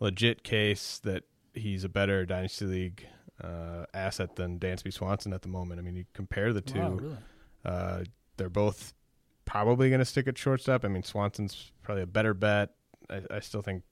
legit 0.00 0.42
case 0.42 1.00
that 1.04 1.22
he's 1.54 1.84
a 1.84 1.88
better 1.88 2.26
dynasty 2.26 2.64
league 2.64 3.06
uh, 3.42 3.84
asset 3.94 4.36
than 4.36 4.58
Dansby 4.58 4.92
Swanson 4.92 5.32
at 5.32 5.42
the 5.42 5.48
moment. 5.48 5.80
I 5.80 5.82
mean, 5.82 5.94
you 5.94 6.04
compare 6.12 6.52
the 6.52 6.60
two, 6.60 6.78
wow, 6.80 6.90
really? 6.90 7.16
uh, 7.64 8.04
they're 8.36 8.48
both 8.48 8.94
probably 9.44 9.88
going 9.88 10.00
to 10.00 10.04
stick 10.04 10.28
at 10.28 10.38
shortstop. 10.38 10.84
I 10.84 10.88
mean, 10.88 11.02
Swanson's 11.02 11.72
probably 11.82 12.02
a 12.02 12.06
better 12.06 12.34
bet. 12.34 12.70
I, 13.10 13.22
I 13.30 13.40
still 13.40 13.62
think 13.62 13.82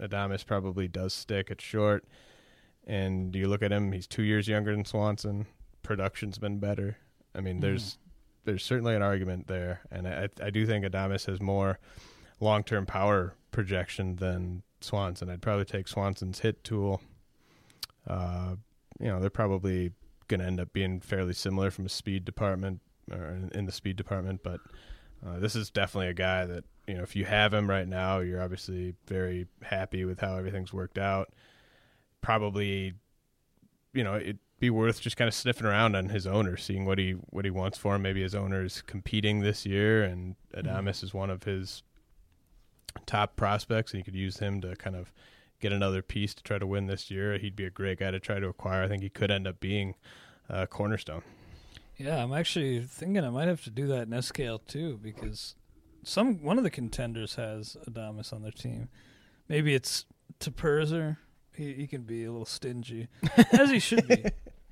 Adames 0.00 0.44
probably 0.44 0.88
does 0.88 1.12
stick 1.12 1.50
at 1.50 1.60
short. 1.60 2.04
And 2.86 3.34
you 3.34 3.48
look 3.48 3.62
at 3.62 3.72
him; 3.72 3.92
he's 3.92 4.06
two 4.06 4.22
years 4.22 4.46
younger 4.46 4.72
than 4.72 4.84
Swanson. 4.84 5.46
Production's 5.82 6.38
been 6.38 6.58
better. 6.58 6.98
I 7.34 7.40
mean, 7.40 7.60
there's 7.60 7.94
mm. 7.94 7.98
there's 8.44 8.64
certainly 8.64 8.94
an 8.94 9.02
argument 9.02 9.46
there, 9.46 9.80
and 9.90 10.06
I 10.06 10.28
I 10.42 10.50
do 10.50 10.66
think 10.66 10.84
Adames 10.84 11.24
has 11.26 11.40
more 11.40 11.78
long 12.40 12.62
term 12.62 12.84
power 12.84 13.34
projection 13.52 14.16
than 14.16 14.62
Swanson. 14.80 15.30
I'd 15.30 15.40
probably 15.40 15.64
take 15.64 15.88
Swanson's 15.88 16.40
hit 16.40 16.62
tool. 16.62 17.00
Uh, 18.06 18.56
you 19.00 19.08
know, 19.08 19.18
they're 19.18 19.30
probably 19.30 19.92
going 20.28 20.40
to 20.40 20.46
end 20.46 20.60
up 20.60 20.72
being 20.72 21.00
fairly 21.00 21.32
similar 21.32 21.70
from 21.70 21.86
a 21.86 21.88
speed 21.88 22.24
department 22.24 22.80
or 23.10 23.28
in, 23.28 23.50
in 23.54 23.66
the 23.66 23.72
speed 23.72 23.96
department, 23.96 24.42
but 24.42 24.60
uh, 25.26 25.38
this 25.38 25.56
is 25.56 25.70
definitely 25.70 26.08
a 26.08 26.14
guy 26.14 26.44
that 26.46 26.64
you 26.86 26.94
know 26.94 27.02
if 27.02 27.16
you 27.16 27.24
have 27.24 27.54
him 27.54 27.68
right 27.68 27.88
now, 27.88 28.20
you're 28.20 28.42
obviously 28.42 28.94
very 29.06 29.46
happy 29.62 30.04
with 30.04 30.20
how 30.20 30.36
everything's 30.36 30.72
worked 30.72 30.98
out. 30.98 31.32
Probably, 32.20 32.94
you 33.92 34.04
know, 34.04 34.16
it'd 34.16 34.38
be 34.60 34.70
worth 34.70 35.00
just 35.00 35.16
kind 35.16 35.28
of 35.28 35.34
sniffing 35.34 35.66
around 35.66 35.96
on 35.96 36.08
his 36.08 36.26
owner, 36.26 36.56
seeing 36.56 36.84
what 36.84 36.98
he 36.98 37.12
what 37.30 37.44
he 37.44 37.50
wants 37.50 37.78
for 37.78 37.94
him. 37.94 38.02
Maybe 38.02 38.22
his 38.22 38.34
owner 38.34 38.64
is 38.64 38.82
competing 38.82 39.40
this 39.40 39.64
year, 39.64 40.04
and 40.04 40.36
Adames 40.54 40.78
mm-hmm. 40.78 40.88
is 41.06 41.14
one 41.14 41.30
of 41.30 41.44
his 41.44 41.82
top 43.06 43.36
prospects, 43.36 43.92
and 43.92 43.98
you 43.98 44.04
could 44.04 44.14
use 44.14 44.38
him 44.38 44.60
to 44.60 44.76
kind 44.76 44.96
of 44.96 45.12
get 45.60 45.72
another 45.72 46.02
piece 46.02 46.34
to 46.34 46.42
try 46.42 46.58
to 46.58 46.66
win 46.66 46.86
this 46.86 47.10
year. 47.10 47.38
He'd 47.38 47.56
be 47.56 47.64
a 47.64 47.70
great 47.70 47.98
guy 47.98 48.10
to 48.10 48.20
try 48.20 48.38
to 48.38 48.48
acquire. 48.48 48.82
I 48.82 48.88
think 48.88 49.02
he 49.02 49.08
could 49.08 49.30
end 49.30 49.46
up 49.46 49.60
being 49.60 49.94
a 50.48 50.66
cornerstone. 50.66 51.22
Yeah, 51.96 52.22
I'm 52.22 52.32
actually 52.32 52.80
thinking 52.82 53.24
I 53.24 53.30
might 53.30 53.48
have 53.48 53.62
to 53.64 53.70
do 53.70 53.86
that 53.88 54.02
in 54.02 54.10
SKL 54.10 54.60
too 54.66 54.98
because 55.02 55.54
some 56.02 56.42
one 56.42 56.58
of 56.58 56.64
the 56.64 56.70
contenders 56.70 57.36
has 57.36 57.76
Adames 57.88 58.32
on 58.32 58.42
their 58.42 58.52
team. 58.52 58.88
Maybe 59.48 59.74
it's 59.74 60.06
Tepurzer. 60.40 61.18
He 61.52 61.72
he 61.74 61.86
can 61.86 62.02
be 62.02 62.24
a 62.24 62.30
little 62.30 62.46
stingy, 62.46 63.08
as 63.52 63.70
he 63.70 63.78
should 63.78 64.08
be 64.08 64.24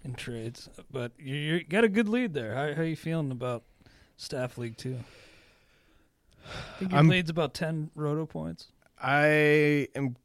in 0.05 0.15
trades. 0.15 0.69
But 0.91 1.13
you, 1.19 1.35
you 1.35 1.65
got 1.65 1.85
a 1.85 1.89
good 1.89 2.09
lead 2.09 2.35
there. 2.35 2.55
How 2.55 2.75
how 2.75 2.83
are 2.83 2.87
you 2.87 2.97
feeling 2.97 3.31
about 3.31 3.63
staff 4.17 4.59
league 4.59 4.77
two? 4.77 4.99
I 6.45 6.79
think 6.79 6.91
your 6.91 7.01
I'm, 7.01 7.09
lead's 7.09 7.31
about 7.31 7.55
ten 7.55 7.91
roto 7.95 8.27
points. 8.27 8.69
I 9.01 9.89
am. 9.95 10.17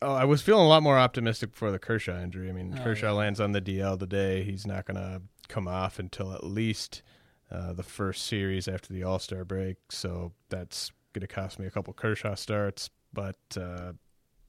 Oh, 0.00 0.14
I 0.14 0.24
was 0.24 0.42
feeling 0.42 0.64
a 0.64 0.68
lot 0.68 0.82
more 0.82 0.98
optimistic 0.98 1.52
before 1.52 1.70
the 1.70 1.78
Kershaw 1.78 2.20
injury. 2.20 2.48
I 2.48 2.52
mean, 2.52 2.76
oh, 2.76 2.82
Kershaw 2.82 3.12
yeah. 3.12 3.18
lands 3.18 3.38
on 3.38 3.52
the 3.52 3.60
DL 3.60 3.96
today. 3.96 4.42
He's 4.42 4.66
not 4.66 4.84
going 4.84 4.96
to 4.96 5.22
come 5.52 5.68
off 5.68 5.98
until 5.98 6.32
at 6.32 6.44
least 6.44 7.02
uh, 7.50 7.72
the 7.72 7.82
first 7.82 8.26
series 8.26 8.68
after 8.68 8.92
the 8.92 9.02
All 9.02 9.18
Star 9.18 9.44
break. 9.44 9.76
So 9.90 10.32
that's 10.48 10.90
going 11.12 11.20
to 11.20 11.26
cost 11.26 11.58
me 11.58 11.66
a 11.66 11.70
couple 11.70 11.92
Kershaw 11.92 12.34
starts. 12.34 12.90
But 13.12 13.36
uh, 13.56 13.92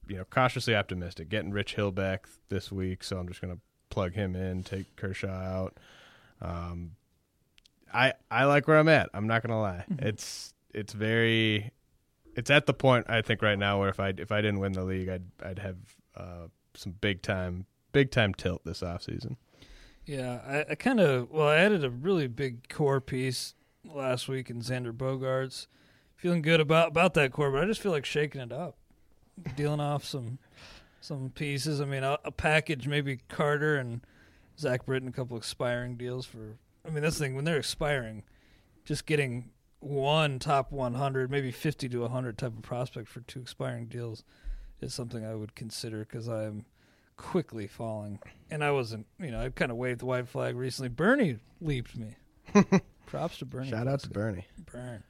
you 0.08 0.16
know, 0.16 0.24
cautiously 0.24 0.74
optimistic. 0.74 1.28
Getting 1.28 1.50
Rich 1.50 1.74
Hill 1.74 1.90
back 1.90 2.26
this 2.48 2.72
week, 2.72 3.04
so 3.04 3.18
I'm 3.18 3.28
just 3.28 3.40
going 3.40 3.54
to 3.54 3.60
plug 3.90 4.14
him 4.14 4.34
in, 4.34 4.62
take 4.62 4.96
Kershaw 4.96 5.28
out. 5.28 5.78
Um, 6.40 6.92
I 7.92 8.14
I 8.30 8.44
like 8.44 8.66
where 8.66 8.78
I'm 8.78 8.88
at. 8.88 9.08
I'm 9.14 9.26
not 9.26 9.42
gonna 9.42 9.60
lie. 9.60 9.84
Mm-hmm. 9.90 10.06
It's 10.06 10.52
it's 10.74 10.92
very 10.92 11.70
it's 12.34 12.50
at 12.50 12.66
the 12.66 12.74
point 12.74 13.06
I 13.08 13.22
think 13.22 13.40
right 13.40 13.58
now 13.58 13.78
where 13.78 13.88
if 13.88 14.00
I 14.00 14.08
if 14.08 14.32
I 14.32 14.40
didn't 14.40 14.58
win 14.58 14.72
the 14.72 14.84
league, 14.84 15.08
I'd 15.08 15.24
I'd 15.42 15.58
have 15.60 15.76
uh, 16.16 16.48
some 16.74 16.92
big 17.00 17.22
time 17.22 17.66
big 17.92 18.10
time 18.10 18.34
tilt 18.34 18.64
this 18.64 18.82
off 18.82 19.02
season. 19.02 19.36
Yeah, 20.06 20.40
I, 20.46 20.72
I 20.72 20.74
kind 20.74 21.00
of 21.00 21.30
well, 21.30 21.48
I 21.48 21.56
added 21.56 21.84
a 21.84 21.90
really 21.90 22.26
big 22.26 22.68
core 22.68 23.00
piece 23.00 23.54
last 23.84 24.28
week 24.28 24.50
in 24.50 24.60
Xander 24.60 24.92
Bogaerts. 24.92 25.66
Feeling 26.16 26.42
good 26.42 26.60
about 26.60 26.88
about 26.88 27.14
that 27.14 27.32
core, 27.32 27.50
but 27.50 27.62
I 27.62 27.66
just 27.66 27.80
feel 27.80 27.92
like 27.92 28.04
shaking 28.04 28.40
it 28.40 28.52
up, 28.52 28.76
dealing 29.56 29.80
off 29.80 30.04
some 30.04 30.38
some 31.00 31.30
pieces. 31.34 31.80
I 31.80 31.84
mean, 31.86 32.04
a, 32.04 32.18
a 32.24 32.30
package 32.30 32.86
maybe 32.86 33.20
Carter 33.28 33.76
and 33.76 34.02
Zach 34.58 34.86
Britton, 34.86 35.08
a 35.08 35.12
couple 35.12 35.36
expiring 35.36 35.96
deals 35.96 36.26
for 36.26 36.58
I 36.86 36.90
mean, 36.90 37.02
that's 37.02 37.18
the 37.18 37.24
thing 37.24 37.34
when 37.34 37.44
they're 37.44 37.56
expiring, 37.56 38.24
just 38.84 39.06
getting 39.06 39.50
one 39.80 40.38
top 40.38 40.70
100, 40.70 41.30
maybe 41.30 41.50
50 41.50 41.88
to 41.88 42.00
100 42.00 42.38
type 42.38 42.56
of 42.56 42.62
prospect 42.62 43.08
for 43.08 43.20
two 43.20 43.40
expiring 43.40 43.86
deals 43.86 44.22
is 44.80 44.92
something 44.92 45.24
I 45.24 45.34
would 45.34 45.54
consider 45.54 46.00
because 46.00 46.28
I'm 46.28 46.66
quickly 47.16 47.66
falling. 47.66 48.18
And 48.50 48.62
I 48.62 48.70
wasn't, 48.70 49.06
you 49.18 49.30
know, 49.30 49.40
I 49.40 49.48
kind 49.50 49.70
of 49.70 49.76
waved 49.76 50.00
the 50.00 50.06
white 50.06 50.28
flag 50.28 50.56
recently. 50.56 50.88
Bernie 50.88 51.38
leaped 51.60 51.96
me. 51.96 52.16
Props 53.06 53.38
to 53.38 53.44
Bernie. 53.44 53.70
Shout 53.70 53.88
out 53.88 54.00
to 54.00 54.10
Bernie. 54.10 54.46
Burn. 54.70 55.02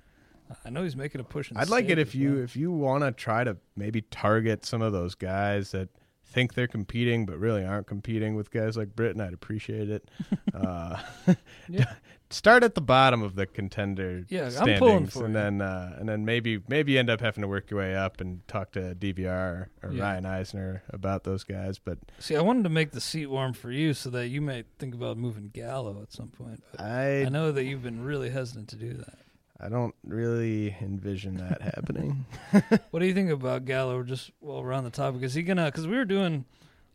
I 0.64 0.70
know 0.70 0.82
he's 0.82 0.96
making 0.96 1.20
a 1.20 1.25
push. 1.25 1.50
I'd 1.56 1.68
like 1.68 1.88
it 1.88 1.99
if 1.99 2.14
you 2.14 2.38
if 2.42 2.54
you 2.54 2.70
want 2.70 3.02
to 3.02 3.12
try 3.12 3.44
to 3.44 3.56
maybe 3.76 4.02
target 4.02 4.64
some 4.64 4.82
of 4.82 4.92
those 4.92 5.14
guys 5.14 5.70
that 5.73 5.88
think 6.26 6.54
they're 6.54 6.66
competing, 6.66 7.26
but 7.26 7.38
really 7.38 7.64
aren't 7.64 7.87
competing 7.87 8.35
with 8.35 8.50
guys 8.50 8.76
like 8.76 8.95
Britton, 8.97 9.21
I'd 9.21 9.33
appreciate 9.35 9.88
it. 9.90 10.09
uh, 10.54 11.00
Yeah. 11.69 11.95
start 12.31 12.64
at 12.64 12.75
the 12.75 12.81
bottom 12.81 13.23
of 13.23 13.37
the 13.37 13.47
contender 13.47 14.25
Yeah, 14.28 14.47
I'm 14.47 14.50
standings, 14.50 14.78
pulling 14.81 15.07
for 15.07 15.25
and 15.26 15.35
you. 15.35 15.40
then 15.40 15.61
uh, 15.62 15.97
and 16.00 16.09
then 16.09 16.25
maybe 16.25 16.61
maybe 16.69 16.99
end 16.99 17.09
up 17.09 17.21
having 17.21 17.43
to 17.43 17.49
work 17.49 17.71
your 17.71 17.78
way 17.81 17.95
up 17.95 18.21
and 18.21 18.47
talk 18.49 18.73
to 18.73 18.95
DVR 18.95 19.28
or, 19.28 19.71
or 19.83 19.93
Yeah. 19.93 20.02
Ryan 20.02 20.26
Eisner 20.26 20.83
about 20.90 21.23
those 21.25 21.45
guys. 21.45 21.78
But 21.78 21.99
See, 22.19 22.35
I 22.37 22.40
wanted 22.40 22.64
to 22.64 22.71
make 22.71 22.90
the 22.90 23.00
seat 23.00 23.26
warm 23.26 23.52
for 23.52 23.71
you 23.71 23.95
so 23.95 24.11
that 24.11 24.28
you 24.28 24.40
might 24.40 24.66
think 24.78 24.95
about 24.95 25.16
moving 25.16 25.50
Gallo 25.54 26.02
at 26.02 26.12
some 26.12 26.28
point. 26.28 26.62
But 26.73 26.81
I 26.81 27.23
I 27.23 27.28
know 27.28 27.52
that 27.52 27.64
you've 27.64 27.83
been 27.85 28.02
really 28.04 28.31
hesitant 28.31 28.69
to 28.71 28.76
do 28.76 28.95
that. 28.95 29.19
I 29.64 29.71
don't 29.71 29.94
really 30.04 30.76
envision 30.80 31.37
that 31.37 31.62
happening. 31.62 32.26
What 32.90 33.00
do 33.00 33.06
you 33.06 33.14
think 33.14 33.30
about 33.30 33.64
Gallo? 33.64 34.02
Just 34.02 34.30
while 34.40 34.62
we're 34.62 34.73
on 34.73 34.85
the 34.85 34.90
topic, 34.90 35.23
is 35.23 35.35
he 35.35 35.42
gonna? 35.42 35.64
Because 35.66 35.87
we 35.87 35.97
were 35.97 36.04
doing 36.04 36.44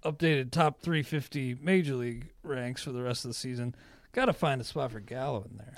updated 0.06 0.52
top 0.52 0.80
350 0.80 1.58
major 1.62 1.96
league 1.96 2.30
ranks 2.44 2.84
for 2.84 2.92
the 2.92 3.02
rest 3.02 3.26
of 3.26 3.30
the 3.30 3.36
season. 3.36 3.76
Got 4.14 4.26
to 4.26 4.34
find 4.34 4.62
a 4.62 4.64
spot 4.64 4.92
for 4.92 5.00
Gallo 5.00 5.46
in 5.50 5.58
there. 5.58 5.74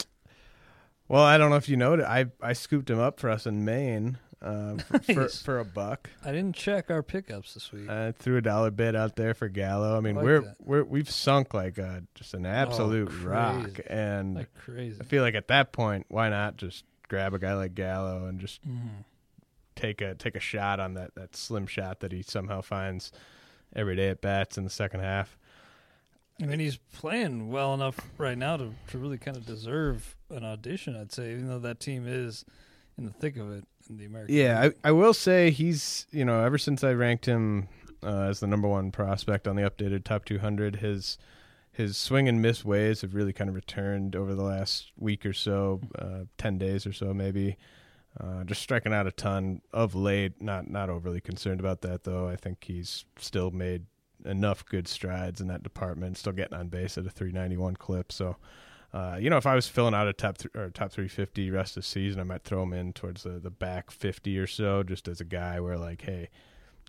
Well, 1.07 1.23
I 1.23 1.37
don't 1.37 1.49
know 1.49 1.55
if 1.55 1.69
you 1.69 1.77
know, 1.77 2.01
I 2.01 2.25
I 2.41 2.53
scooped 2.53 2.89
him 2.89 2.99
up 2.99 3.19
for 3.19 3.29
us 3.29 3.47
in 3.47 3.65
Maine 3.65 4.17
uh, 4.41 4.77
for, 4.77 4.99
for 4.99 5.13
Nice. 5.21 5.41
for 5.41 5.59
a 5.59 5.65
buck. 5.65 6.09
I 6.25 6.31
didn't 6.31 6.55
check 6.55 6.89
our 6.89 7.03
pickups 7.03 7.53
this 7.53 7.71
week. 7.71 7.89
I 7.89 8.11
threw 8.11 8.37
a 8.37 8.41
dollar 8.41 8.71
bid 8.71 8.95
out 8.95 9.15
there 9.15 9.33
for 9.33 9.47
Gallo. 9.49 9.95
I 9.97 9.99
mean, 10.01 10.15
like 10.15 10.25
we're 10.25 10.41
that. 10.41 10.55
Oh, 10.59 10.63
we're 10.65 10.83
we've 10.83 11.09
sunk 11.09 11.53
like 11.53 11.77
a, 11.77 12.03
just 12.15 12.33
an 12.33 12.45
absolute 12.45 13.09
crazy. 13.09 13.25
rock, 13.25 13.79
and 13.87 14.35
like 14.35 14.53
crazy. 14.55 14.97
I 14.99 15.03
feel 15.03 15.21
like 15.23 15.35
at 15.35 15.47
that 15.49 15.71
point, 15.71 16.05
why 16.09 16.29
not 16.29 16.57
just 16.57 16.83
grab 17.07 17.33
a 17.33 17.39
guy 17.39 17.53
like 17.53 17.75
Gallo 17.75 18.25
and 18.25 18.39
just 18.39 18.67
Mhm. 18.67 19.03
take 19.75 20.01
a 20.01 20.15
take 20.15 20.35
a 20.35 20.39
shot 20.39 20.79
on 20.79 20.93
that 20.95 21.13
that 21.15 21.35
slim 21.35 21.67
shot 21.67 21.99
that 21.99 22.11
he 22.11 22.21
somehow 22.21 22.61
finds 22.61 23.11
every 23.75 23.95
day 23.95 24.09
at 24.09 24.21
bats 24.21 24.57
in 24.57 24.63
the 24.63 24.69
second 24.69 25.01
half. 25.01 25.37
I 26.41 26.45
mean, 26.47 26.59
he's 26.59 26.77
playing 26.95 27.49
well 27.51 27.73
enough 27.75 27.99
right 28.17 28.37
now 28.37 28.57
to, 28.57 28.71
to 28.89 28.97
really 28.97 29.19
kind 29.19 29.37
of 29.37 29.45
deserve 29.45 30.15
an 30.31 30.43
audition, 30.43 30.95
I'd 30.95 31.11
say, 31.11 31.33
even 31.33 31.47
though 31.47 31.59
that 31.59 31.79
team 31.79 32.05
is 32.07 32.43
in 32.97 33.05
the 33.05 33.11
thick 33.11 33.37
of 33.37 33.51
it 33.51 33.63
in 33.91 33.97
the 33.97 34.05
American 34.05 34.35
Yeah. 34.35 34.69
I, 34.83 34.89
I 34.89 34.91
will 34.91 35.13
say 35.13 35.51
he's 35.51 36.07
you 36.11 36.25
know 36.25 36.43
ever 36.43 36.57
since 36.57 36.83
I 36.83 36.93
ranked 36.93 37.25
him 37.25 37.67
uh, 38.03 38.23
as 38.23 38.39
the 38.39 38.47
number 38.47 38.67
one 38.67 38.91
prospect 38.91 39.47
on 39.47 39.55
the 39.55 39.61
updated 39.61 40.03
top 40.03 40.25
200, 40.25 40.77
his 40.77 41.17
his 41.71 41.97
swing 41.97 42.27
and 42.27 42.41
miss 42.41 42.65
ways 42.65 43.01
have 43.01 43.15
really 43.15 43.33
kind 43.33 43.49
of 43.49 43.55
returned 43.55 44.15
over 44.15 44.35
the 44.35 44.43
last 44.43 44.91
week 44.97 45.25
or 45.25 45.33
so, 45.33 45.79
uh, 45.97 46.25
ten 46.37 46.57
days 46.57 46.85
or 46.85 46.93
so 46.93 47.13
maybe. 47.13 47.57
Uh, 48.19 48.43
just 48.43 48.61
striking 48.61 48.93
out 48.93 49.07
a 49.07 49.11
ton 49.11 49.61
of 49.71 49.95
late. 49.95 50.41
Not 50.41 50.69
not 50.69 50.89
overly 50.89 51.21
concerned 51.21 51.59
about 51.59 51.81
that 51.81 52.03
though. 52.03 52.27
I 52.27 52.35
think 52.35 52.63
he's 52.65 53.05
still 53.17 53.51
made 53.51 53.85
enough 54.25 54.65
good 54.65 54.87
strides 54.87 55.39
in 55.39 55.47
that 55.47 55.63
department. 55.63 56.17
Still 56.17 56.33
getting 56.33 56.57
on 56.57 56.67
base 56.67 56.97
at 56.97 57.05
a 57.05 57.09
391 57.09 57.75
clip. 57.75 58.11
So, 58.11 58.35
uh, 58.93 59.17
you 59.19 59.29
know, 59.29 59.37
if 59.37 59.45
I 59.45 59.55
was 59.55 59.67
filling 59.67 59.93
out 59.93 60.07
a 60.07 60.13
top 60.13 60.37
th- 60.37 60.53
or 60.55 60.69
top 60.69 60.91
350 60.91 61.49
rest 61.49 61.77
of 61.77 61.83
the 61.83 61.87
season, 61.87 62.19
I 62.19 62.23
might 62.23 62.43
throw 62.43 62.63
him 62.63 62.73
in 62.73 62.91
towards 62.93 63.23
the, 63.23 63.39
the 63.39 63.49
back 63.49 63.89
50 63.89 64.37
or 64.37 64.47
so, 64.47 64.83
just 64.83 65.07
as 65.07 65.21
a 65.21 65.25
guy 65.25 65.59
where 65.59 65.77
like, 65.77 66.01
hey, 66.01 66.29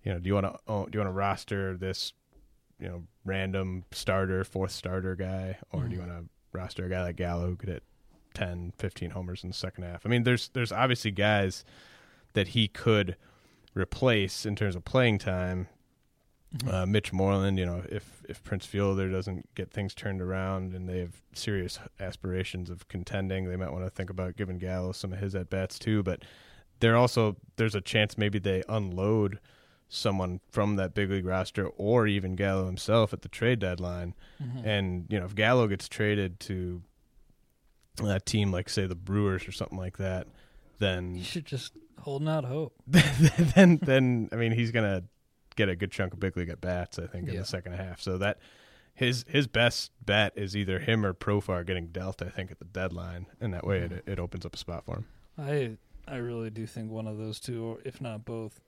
you 0.02 0.12
know, 0.12 0.18
do 0.18 0.26
you 0.26 0.34
want 0.34 0.46
to 0.46 0.50
do 0.66 0.98
you 0.98 1.04
want 1.04 1.08
to 1.08 1.10
roster 1.12 1.76
this, 1.76 2.12
you 2.80 2.88
know, 2.88 3.04
random 3.24 3.84
starter, 3.92 4.42
fourth 4.42 4.72
starter 4.72 5.14
guy, 5.14 5.58
or 5.72 5.84
do 5.84 5.94
you 5.94 6.00
want 6.00 6.10
to 6.10 6.24
roster 6.52 6.86
a 6.86 6.88
guy 6.88 7.02
like 7.02 7.16
Gallo 7.16 7.46
who 7.46 7.56
could 7.56 7.68
hit 7.68 7.84
10, 8.34 8.72
15 8.78 9.10
homers 9.10 9.44
in 9.44 9.50
the 9.50 9.54
second 9.54 9.84
half? 9.84 10.04
I 10.04 10.08
mean, 10.08 10.24
there's 10.24 10.48
there's 10.54 10.72
obviously 10.72 11.12
guys 11.12 11.64
that 12.32 12.48
he 12.48 12.66
could 12.66 13.16
replace 13.74 14.44
in 14.44 14.56
terms 14.56 14.74
of 14.74 14.84
playing 14.84 15.18
time. 15.18 15.68
Uh, 16.68 16.84
Mitch 16.86 17.12
Moreland, 17.12 17.58
you 17.58 17.66
know, 17.66 17.82
if 17.88 18.22
if 18.28 18.42
Prince 18.44 18.66
Fielder 18.66 19.10
doesn't 19.10 19.54
get 19.54 19.70
things 19.70 19.94
turned 19.94 20.20
around 20.20 20.74
and 20.74 20.88
they 20.88 20.98
have 20.98 21.22
serious 21.32 21.78
aspirations 21.98 22.68
of 22.70 22.88
contending, 22.88 23.48
they 23.48 23.56
might 23.56 23.72
want 23.72 23.84
to 23.84 23.90
think 23.90 24.10
about 24.10 24.36
giving 24.36 24.58
Gallo 24.58 24.92
some 24.92 25.12
of 25.12 25.18
his 25.18 25.34
at 25.34 25.48
bats 25.48 25.78
too. 25.78 26.02
But 26.02 26.22
there 26.80 26.96
also 26.96 27.36
there's 27.56 27.74
a 27.74 27.80
chance 27.80 28.18
maybe 28.18 28.38
they 28.38 28.62
unload 28.68 29.38
someone 29.88 30.40
from 30.50 30.76
that 30.76 30.94
big 30.94 31.10
league 31.10 31.24
roster 31.26 31.66
or 31.76 32.06
even 32.06 32.34
Gallo 32.34 32.66
himself 32.66 33.12
at 33.12 33.22
the 33.22 33.28
trade 33.28 33.58
deadline. 33.58 34.14
And 34.64 35.06
you 35.08 35.18
know, 35.18 35.26
if 35.26 35.34
Gallo 35.34 35.66
gets 35.68 35.88
traded 35.88 36.40
to 36.40 36.82
a 38.02 38.18
team 38.20 38.50
like 38.50 38.68
say 38.68 38.86
the 38.86 38.94
Brewers 38.94 39.46
or 39.46 39.52
something 39.52 39.78
like 39.78 39.98
that, 39.98 40.26
then 40.78 41.14
You 41.14 41.22
should 41.24 41.46
just 41.46 41.72
holding 42.00 42.28
out 42.28 42.44
hope. 42.44 42.74
then 42.86 43.78
then 43.82 44.28
I 44.32 44.36
mean 44.36 44.52
he's 44.52 44.70
gonna 44.70 45.04
get 45.56 45.68
a 45.68 45.76
good 45.76 45.90
chunk 45.92 46.12
of 46.12 46.20
big 46.20 46.36
league 46.36 46.48
at 46.48 46.60
bats. 46.60 46.98
I 46.98 47.06
think 47.06 47.28
in 47.28 47.34
Yeah. 47.34 47.40
the 47.40 47.46
second 47.46 47.72
half. 47.74 48.00
So 48.00 48.18
that 48.18 48.38
his 48.94 49.24
his 49.28 49.46
best 49.46 49.90
bet 50.04 50.32
is 50.36 50.56
either 50.56 50.78
him 50.78 51.04
or 51.04 51.14
Profar 51.14 51.64
getting 51.66 51.88
dealt. 51.88 52.20
I 52.22 52.28
think 52.28 52.50
at 52.50 52.58
the 52.58 52.64
deadline, 52.66 53.26
and 53.40 53.52
that 53.54 53.66
way 53.66 53.78
it 53.78 54.04
it 54.06 54.18
opens 54.18 54.44
up 54.46 54.54
a 54.54 54.58
spot 54.58 54.84
for 54.84 54.96
him. 54.96 55.06
I 55.38 55.76
I 56.06 56.16
really 56.16 56.50
do 56.50 56.66
think 56.66 56.90
one 56.90 57.06
of 57.06 57.16
those 57.18 57.38
two, 57.40 57.64
or 57.64 57.78
if 57.84 58.00
not 58.00 58.24
both, 58.24 58.60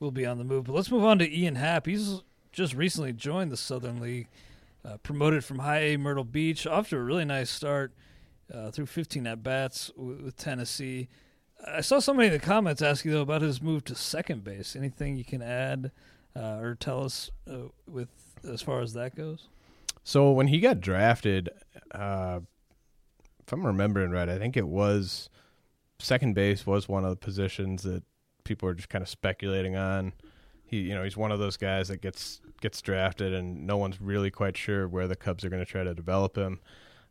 will 0.00 0.10
be 0.10 0.26
on 0.26 0.38
the 0.38 0.44
move. 0.44 0.64
But 0.64 0.74
let's 0.74 0.90
move 0.90 1.04
on 1.04 1.18
to 1.20 1.30
Ian 1.38 1.54
Happ. 1.54 1.86
He's 1.86 2.22
just 2.52 2.74
recently 2.74 3.12
joined 3.12 3.52
the 3.52 3.56
Southern 3.56 4.00
League, 4.00 4.26
uh, 4.84 4.96
promoted 4.98 5.44
from 5.44 5.60
High 5.60 5.78
A 5.80 5.96
Myrtle 5.96 6.24
Beach, 6.24 6.66
off 6.66 6.88
to 6.90 6.96
a 6.96 7.00
really 7.02 7.24
nice 7.24 7.48
start 7.48 7.92
uh, 8.52 8.72
through 8.72 8.86
15 8.86 9.24
at 9.28 9.42
bats 9.42 9.92
with, 9.96 10.20
with 10.20 10.36
Tennessee. 10.36 11.08
I 11.64 11.80
saw 11.82 12.00
somebody 12.00 12.26
in 12.26 12.32
the 12.32 12.40
comments 12.40 12.82
ask 12.82 13.04
you 13.04 13.12
though 13.12 13.20
about 13.20 13.42
his 13.42 13.62
move 13.62 13.84
to 13.84 13.94
second 13.94 14.42
base. 14.44 14.74
Anything 14.74 15.16
you 15.16 15.24
can 15.24 15.42
add 15.42 15.92
uh, 16.36 16.58
or 16.60 16.74
tell 16.74 17.04
us 17.04 17.30
uh, 17.50 17.68
with 17.86 18.08
as 18.48 18.62
far 18.62 18.80
as 18.80 18.92
that 18.94 19.14
goes? 19.14 19.48
So 20.02 20.32
when 20.32 20.48
he 20.48 20.60
got 20.60 20.80
drafted, 20.80 21.50
uh, 21.92 22.40
if 23.46 23.52
I'm 23.52 23.66
remembering 23.66 24.10
right, 24.10 24.28
I 24.28 24.38
think 24.38 24.56
it 24.56 24.66
was 24.66 25.28
second 25.98 26.34
base 26.34 26.66
was 26.66 26.88
one 26.88 27.04
of 27.04 27.10
the 27.10 27.16
positions 27.16 27.82
that 27.82 28.02
people 28.44 28.66
were 28.66 28.74
just 28.74 28.88
kind 28.88 29.02
of 29.02 29.08
speculating 29.08 29.76
on. 29.76 30.12
He, 30.64 30.78
you 30.78 30.94
know, 30.94 31.04
he's 31.04 31.16
one 31.16 31.32
of 31.32 31.38
those 31.38 31.56
guys 31.56 31.88
that 31.88 32.00
gets 32.00 32.40
gets 32.60 32.80
drafted, 32.80 33.34
and 33.34 33.66
no 33.66 33.76
one's 33.76 34.00
really 34.00 34.30
quite 34.30 34.56
sure 34.56 34.88
where 34.88 35.08
the 35.08 35.16
Cubs 35.16 35.44
are 35.44 35.50
going 35.50 35.64
to 35.64 35.70
try 35.70 35.82
to 35.82 35.94
develop 35.94 36.36
him. 36.36 36.60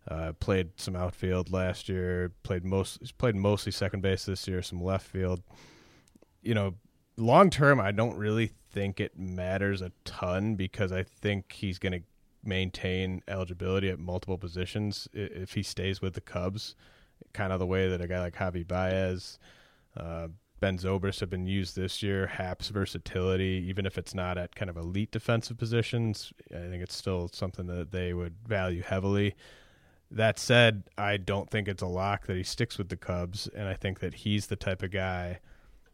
Uh, 0.07 0.31
played 0.39 0.69
some 0.77 0.95
outfield 0.95 1.51
last 1.51 1.89
year. 1.89 2.31
Played 2.43 2.63
most. 2.63 3.17
Played 3.17 3.35
mostly 3.35 3.71
second 3.71 4.01
base 4.01 4.25
this 4.25 4.47
year. 4.47 4.61
Some 4.61 4.81
left 4.81 5.05
field. 5.05 5.41
You 6.41 6.53
know, 6.53 6.75
long 7.17 7.49
term, 7.49 7.79
I 7.79 7.91
don't 7.91 8.15
really 8.15 8.53
think 8.71 8.99
it 8.99 9.17
matters 9.17 9.81
a 9.81 9.91
ton 10.05 10.55
because 10.55 10.91
I 10.91 11.03
think 11.03 11.53
he's 11.53 11.79
going 11.79 11.93
to 11.93 12.01
maintain 12.43 13.21
eligibility 13.27 13.89
at 13.89 13.99
multiple 13.99 14.37
positions 14.37 15.07
if 15.13 15.53
he 15.53 15.63
stays 15.63 16.01
with 16.01 16.13
the 16.13 16.21
Cubs, 16.21 16.75
kind 17.33 17.51
of 17.51 17.59
the 17.59 17.65
way 17.65 17.89
that 17.89 18.01
a 18.01 18.07
guy 18.07 18.19
like 18.19 18.35
Javi 18.35 18.67
Baez, 18.67 19.39
uh, 19.97 20.27
Ben 20.59 20.77
Zobrist 20.77 21.21
have 21.21 21.29
been 21.29 21.47
used 21.47 21.75
this 21.75 22.03
year. 22.03 22.27
Happ's 22.27 22.69
versatility, 22.69 23.65
even 23.67 23.85
if 23.85 23.97
it's 23.97 24.13
not 24.13 24.37
at 24.37 24.55
kind 24.55 24.69
of 24.69 24.77
elite 24.77 25.11
defensive 25.11 25.57
positions, 25.57 26.33
I 26.51 26.67
think 26.67 26.83
it's 26.83 26.95
still 26.95 27.29
something 27.31 27.67
that 27.67 27.91
they 27.91 28.13
would 28.13 28.35
value 28.45 28.81
heavily. 28.81 29.35
That 30.11 30.39
said, 30.39 30.83
I 30.97 31.17
don't 31.17 31.49
think 31.49 31.67
it's 31.67 31.83
a 31.83 31.87
lock 31.87 32.25
that 32.25 32.35
he 32.35 32.43
sticks 32.43 32.77
with 32.77 32.89
the 32.89 32.97
Cubs, 32.97 33.47
and 33.55 33.67
I 33.67 33.75
think 33.75 33.99
that 33.99 34.15
he's 34.15 34.47
the 34.47 34.55
type 34.55 34.81
of 34.83 34.91
guy 34.91 35.39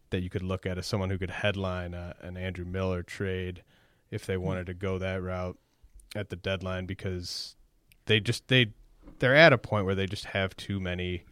that 0.09 0.21
you 0.21 0.29
could 0.29 0.43
look 0.43 0.65
at 0.65 0.77
as 0.77 0.85
someone 0.85 1.09
who 1.09 1.17
could 1.17 1.29
headline 1.29 1.93
a, 1.93 2.15
an 2.21 2.37
Andrew 2.37 2.65
Miller 2.65 3.03
trade 3.03 3.63
if 4.11 4.25
they 4.25 4.37
wanted 4.37 4.67
to 4.67 4.73
go 4.73 4.97
that 4.97 5.21
route 5.21 5.57
at 6.15 6.29
the 6.29 6.35
deadline 6.35 6.85
because 6.85 7.55
they 8.05 8.19
just 8.19 8.47
they 8.47 8.67
they're 9.19 9.35
at 9.35 9.53
a 9.53 9.57
point 9.57 9.85
where 9.85 9.95
they 9.95 10.05
just 10.05 10.25
have 10.25 10.55
too 10.55 10.79
many 10.79 11.23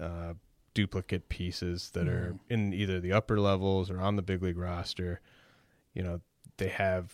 uh, 0.00 0.34
duplicate 0.74 1.28
pieces 1.28 1.90
that 1.94 2.08
are 2.08 2.36
in 2.48 2.72
either 2.72 3.00
the 3.00 3.12
upper 3.12 3.38
levels 3.38 3.90
or 3.90 4.00
on 4.00 4.16
the 4.16 4.22
big 4.22 4.42
league 4.42 4.58
roster. 4.58 5.20
You 5.94 6.02
know, 6.02 6.20
they 6.56 6.68
have 6.68 7.12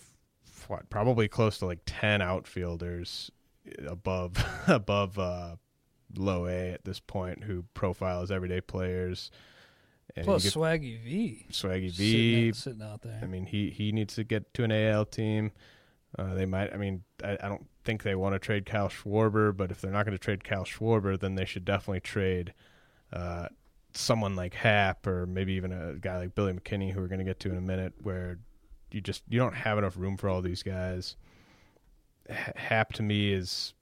what 0.67 0.89
probably 0.91 1.29
close 1.29 1.59
to 1.59 1.67
like 1.67 1.81
ten 1.87 2.23
outfielders 2.23 3.31
above 3.87 4.45
above 4.67 5.19
uh, 5.19 5.57
low 6.17 6.47
A 6.47 6.73
at 6.73 6.85
this 6.85 7.01
point 7.01 7.45
who 7.45 7.65
profile 7.75 8.23
as 8.23 8.31
everyday 8.31 8.61
players. 8.61 9.31
And 10.21 10.27
Plus 10.27 10.43
get 10.43 10.53
Swaggy 10.53 11.03
V, 11.03 11.47
Swaggy 11.51 11.91
sitting 11.91 11.93
V, 11.93 12.49
out, 12.49 12.55
sitting 12.57 12.83
out 12.83 13.01
there. 13.01 13.21
I 13.23 13.27
mean, 13.27 13.47
he 13.47 13.71
he 13.71 13.91
needs 13.91 14.15
to 14.17 14.25
get 14.25 14.53
to 14.53 14.65
an 14.65 14.71
AL 14.71 15.07
team. 15.07 15.51
Uh, 16.19 16.35
they 16.35 16.45
might. 16.45 16.75
I 16.75 16.77
mean, 16.77 17.03
I, 17.25 17.39
I 17.43 17.49
don't 17.49 17.67
think 17.85 18.03
they 18.03 18.15
want 18.15 18.35
to 18.35 18.39
trade 18.39 18.67
Kyle 18.67 18.91
Schwarber, 18.91 19.57
but 19.57 19.71
if 19.71 19.81
they're 19.81 19.91
not 19.91 20.05
going 20.05 20.17
to 20.17 20.23
trade 20.23 20.45
Kyle 20.45 20.67
Schwarber, 20.67 21.19
then 21.19 21.37
they 21.37 21.47
should 21.47 21.65
definitely 21.65 22.01
trade 22.01 22.53
uh, 23.15 23.49
someone 23.95 24.37
like 24.37 24.53
Happ 24.53 25.07
or 25.07 25.25
maybe 25.25 25.55
even 25.55 25.73
a 25.73 25.95
guy 25.95 26.19
like 26.19 26.35
Billy 26.35 26.53
McKinney, 26.53 26.93
who 26.93 27.01
we're 27.01 27.09
going 27.09 27.21
to 27.21 27.25
get 27.25 27.41
to 27.41 27.51
in 27.51 27.57
a 27.57 27.63
minute, 27.63 27.95
where 28.03 28.41
you 28.93 29.01
just 29.01 29.23
you 29.31 29.39
don't 29.39 29.55
have 29.55 29.79
enough 29.79 29.97
room 29.97 30.19
for 30.19 30.29
all 30.29 30.43
these 30.43 30.63
guys. 30.63 31.17
Happ 32.29 32.93
to 32.93 33.03
me 33.03 33.33
is 33.33 33.73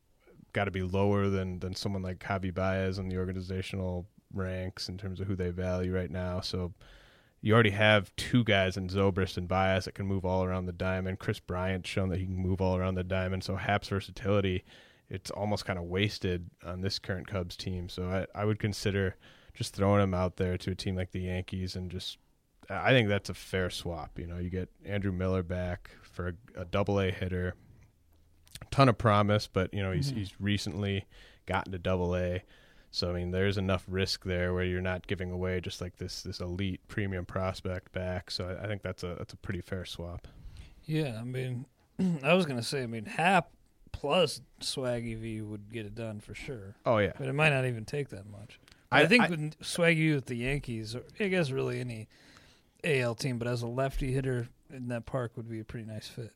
got 0.52 0.66
to 0.66 0.70
be 0.70 0.82
lower 0.82 1.28
than 1.28 1.58
than 1.58 1.74
someone 1.74 2.02
like 2.02 2.20
Javi 2.20 2.54
Baez 2.54 3.00
in 3.00 3.08
the 3.08 3.16
organizational 3.16 4.06
ranks 4.32 4.88
in 4.88 4.98
terms 4.98 5.20
of 5.20 5.26
who 5.26 5.36
they 5.36 5.50
value 5.50 5.94
right 5.94 6.10
now. 6.10 6.40
So 6.40 6.72
you 7.40 7.54
already 7.54 7.70
have 7.70 8.14
two 8.16 8.44
guys 8.44 8.76
in 8.76 8.88
Zobrist 8.88 9.36
and 9.36 9.48
Baez 9.48 9.84
that 9.84 9.94
can 9.94 10.06
move 10.06 10.24
all 10.24 10.44
around 10.44 10.66
the 10.66 10.72
diamond. 10.72 11.18
Kris 11.18 11.40
Bryant's 11.40 11.88
shown 11.88 12.08
that 12.08 12.18
he 12.18 12.26
can 12.26 12.36
move 12.36 12.60
all 12.60 12.76
around 12.76 12.96
the 12.96 13.04
diamond. 13.04 13.44
So 13.44 13.56
Happ's 13.56 13.88
versatility, 13.88 14.64
it's 15.08 15.30
almost 15.30 15.64
kind 15.64 15.78
of 15.78 15.84
wasted 15.84 16.50
on 16.64 16.80
this 16.80 16.98
current 16.98 17.28
Cubs 17.28 17.56
team. 17.56 17.88
So 17.88 18.04
I, 18.34 18.40
I 18.40 18.44
would 18.44 18.58
consider 18.58 19.16
just 19.54 19.74
throwing 19.74 20.02
him 20.02 20.14
out 20.14 20.36
there 20.36 20.56
to 20.58 20.70
a 20.72 20.74
team 20.74 20.96
like 20.96 21.12
the 21.12 21.20
Yankees 21.20 21.76
and 21.76 21.90
just 21.90 22.18
I 22.70 22.90
think 22.90 23.08
that's 23.08 23.30
a 23.30 23.34
fair 23.34 23.70
swap. 23.70 24.18
You 24.18 24.26
know, 24.26 24.38
you 24.38 24.50
get 24.50 24.68
Andrew 24.84 25.12
Miller 25.12 25.42
back 25.42 25.90
for 26.02 26.28
a, 26.28 26.60
a 26.60 26.64
double 26.64 27.00
A 27.00 27.10
hitter, 27.10 27.54
a 28.60 28.64
ton 28.66 28.88
of 28.88 28.98
promise, 28.98 29.46
but 29.46 29.72
you 29.72 29.82
know 29.82 29.92
he's 29.92 30.10
mm-hmm. 30.10 30.18
he's 30.18 30.40
recently 30.40 31.06
gotten 31.46 31.72
to 31.72 31.78
double 31.78 32.14
A. 32.14 32.42
So 32.90 33.10
I 33.10 33.12
mean, 33.12 33.30
there's 33.30 33.58
enough 33.58 33.84
risk 33.86 34.24
there 34.24 34.54
where 34.54 34.64
you're 34.64 34.80
not 34.80 35.06
giving 35.06 35.30
away 35.30 35.60
just 35.60 35.80
like 35.80 35.96
this 35.96 36.22
this 36.22 36.40
elite 36.40 36.80
premium 36.88 37.26
prospect 37.26 37.92
back. 37.92 38.30
So 38.30 38.48
I, 38.48 38.64
I 38.64 38.66
think 38.66 38.82
that's 38.82 39.02
a 39.02 39.14
that's 39.18 39.32
a 39.32 39.36
pretty 39.36 39.60
fair 39.60 39.84
swap. 39.84 40.26
Yeah, 40.84 41.18
I 41.20 41.24
mean, 41.24 41.66
I 42.22 42.34
was 42.34 42.46
gonna 42.46 42.62
say, 42.62 42.82
I 42.82 42.86
mean, 42.86 43.04
Happ 43.04 43.50
plus 43.92 44.40
Swaggy 44.60 45.16
V 45.18 45.42
would 45.42 45.72
get 45.72 45.86
it 45.86 45.94
done 45.94 46.20
for 46.20 46.34
sure. 46.34 46.76
Oh 46.86 46.98
yeah, 46.98 47.12
but 47.18 47.28
it 47.28 47.34
might 47.34 47.50
not 47.50 47.66
even 47.66 47.84
take 47.84 48.08
that 48.08 48.26
much. 48.26 48.58
I, 48.90 49.02
I, 49.02 49.06
think 49.06 49.24
I, 49.24 49.28
with 49.28 49.58
Swaggy 49.60 50.14
with 50.14 50.26
the 50.26 50.36
Yankees, 50.36 50.94
or 50.94 51.02
I 51.20 51.28
guess 51.28 51.50
really 51.50 51.80
any 51.80 52.08
AL 52.84 53.16
team, 53.16 53.38
but 53.38 53.46
as 53.46 53.62
a 53.62 53.66
lefty 53.66 54.12
hitter 54.12 54.48
in 54.70 54.88
that 54.88 55.04
park 55.04 55.32
would 55.36 55.48
be 55.48 55.60
a 55.60 55.64
pretty 55.64 55.86
nice 55.86 56.08
fit. 56.08 56.32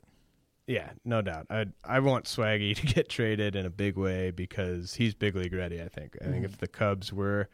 Yeah, 0.72 0.88
no 1.04 1.20
doubt. 1.20 1.48
I 1.50 1.66
I 1.84 2.00
want 2.00 2.24
Swaggy 2.24 2.74
to 2.80 2.86
get 2.86 3.10
traded 3.10 3.56
in 3.56 3.66
a 3.66 3.70
big 3.70 3.98
way 3.98 4.30
because 4.30 4.94
he's 4.94 5.14
big 5.14 5.36
league 5.36 5.52
ready. 5.52 5.82
I 5.82 5.88
think. 5.88 6.16
I 6.20 6.24
mm-hmm. 6.24 6.32
think 6.32 6.44
if 6.46 6.56
the 6.56 6.66
Cubs 6.66 7.12
were 7.12 7.50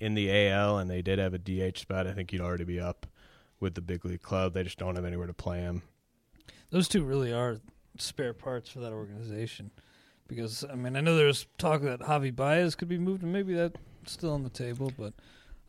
in 0.00 0.14
the 0.14 0.48
AL 0.48 0.78
and 0.78 0.90
they 0.90 1.00
did 1.00 1.20
have 1.20 1.32
a 1.32 1.38
DH 1.38 1.78
spot, 1.78 2.08
I 2.08 2.12
think 2.12 2.32
he'd 2.32 2.40
already 2.40 2.64
be 2.64 2.80
up 2.80 3.06
with 3.60 3.74
the 3.74 3.80
big 3.80 4.04
league 4.04 4.22
club. 4.22 4.52
They 4.52 4.64
just 4.64 4.78
don't 4.78 4.96
have 4.96 5.04
anywhere 5.04 5.28
to 5.28 5.32
play 5.32 5.60
him. 5.60 5.82
Those 6.70 6.88
two 6.88 7.04
really 7.04 7.32
are 7.32 7.60
spare 7.98 8.34
parts 8.34 8.68
for 8.68 8.80
that 8.80 8.92
organization. 8.92 9.70
Because 10.26 10.64
I 10.68 10.74
mean, 10.74 10.96
I 10.96 11.00
know 11.00 11.14
there's 11.14 11.46
talk 11.58 11.82
that 11.82 12.00
Javi 12.00 12.34
Baez 12.34 12.74
could 12.74 12.88
be 12.88 12.98
moved, 12.98 13.22
and 13.22 13.32
maybe 13.32 13.54
that's 13.54 13.78
still 14.06 14.32
on 14.32 14.42
the 14.42 14.50
table, 14.50 14.92
but 14.98 15.14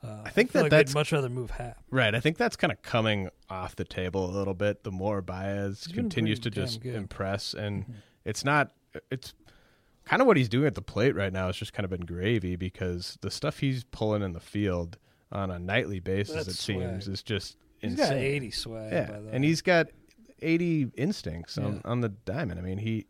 uh, 0.07 0.21
I 0.25 0.29
think 0.29 0.51
I 0.51 0.53
that 0.53 0.61
like 0.63 0.71
that's 0.71 0.93
much 0.93 1.11
rather 1.11 1.29
move 1.29 1.51
Happ. 1.51 1.77
Right. 1.91 2.15
I 2.15 2.19
think 2.19 2.37
that's 2.37 2.55
kind 2.55 2.71
of 2.71 2.81
coming 2.81 3.29
off 3.49 3.75
the 3.75 3.83
table 3.83 4.25
a 4.25 4.33
little 4.33 4.53
bit. 4.53 4.83
The 4.83 4.91
more 4.91 5.21
Baez 5.21 5.87
continues 5.87 6.39
to 6.41 6.49
just 6.49 6.81
good. 6.81 6.95
impress, 6.95 7.53
and 7.53 7.83
mm-hmm. 7.83 7.93
it's 8.25 8.45
not. 8.45 8.71
It's 9.11 9.33
kind 10.05 10.21
of 10.21 10.27
what 10.27 10.37
he's 10.37 10.49
doing 10.49 10.67
at 10.67 10.75
the 10.75 10.81
plate 10.81 11.15
right 11.15 11.33
now. 11.33 11.49
It's 11.49 11.57
just 11.57 11.73
kind 11.73 11.83
of 11.83 11.89
been 11.89 12.05
gravy 12.05 12.55
because 12.55 13.17
the 13.21 13.29
stuff 13.29 13.59
he's 13.59 13.83
pulling 13.83 14.21
in 14.21 14.33
the 14.33 14.39
field 14.39 14.97
on 15.31 15.51
a 15.51 15.59
nightly 15.59 15.99
basis, 15.99 16.35
that's 16.35 16.47
it 16.47 16.53
seems, 16.53 17.07
is 17.07 17.21
just 17.21 17.57
he's 17.79 17.91
insane. 17.91 18.07
got 18.07 18.17
eighty 18.17 18.51
swag. 18.51 18.91
Yeah, 18.93 19.19
and 19.31 19.43
he's 19.43 19.61
got 19.61 19.87
eighty 20.41 20.87
instincts 20.95 21.57
on, 21.57 21.75
yeah. 21.75 21.81
on 21.85 22.01
the 22.01 22.09
diamond. 22.09 22.59
I 22.59 22.63
mean, 22.63 22.77
he 22.77 23.07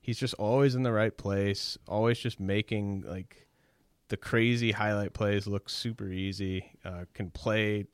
he's 0.00 0.18
just 0.18 0.34
always 0.34 0.74
in 0.74 0.82
the 0.82 0.92
right 0.92 1.16
place, 1.16 1.78
always 1.86 2.18
just 2.18 2.40
making 2.40 3.04
like 3.06 3.46
the 4.10 4.16
crazy 4.16 4.72
highlight 4.72 5.14
plays 5.14 5.46
look 5.46 5.70
super 5.70 6.08
easy. 6.08 6.72
Uh, 6.84 7.04
can 7.14 7.30
play 7.30 7.86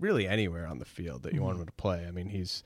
really 0.00 0.26
anywhere 0.26 0.66
on 0.66 0.78
the 0.78 0.84
field 0.84 1.24
that 1.24 1.32
you 1.32 1.38
mm-hmm. 1.38 1.46
want 1.46 1.58
him 1.58 1.66
to 1.66 1.72
play. 1.72 2.06
I 2.06 2.10
mean, 2.10 2.28
he's 2.28 2.62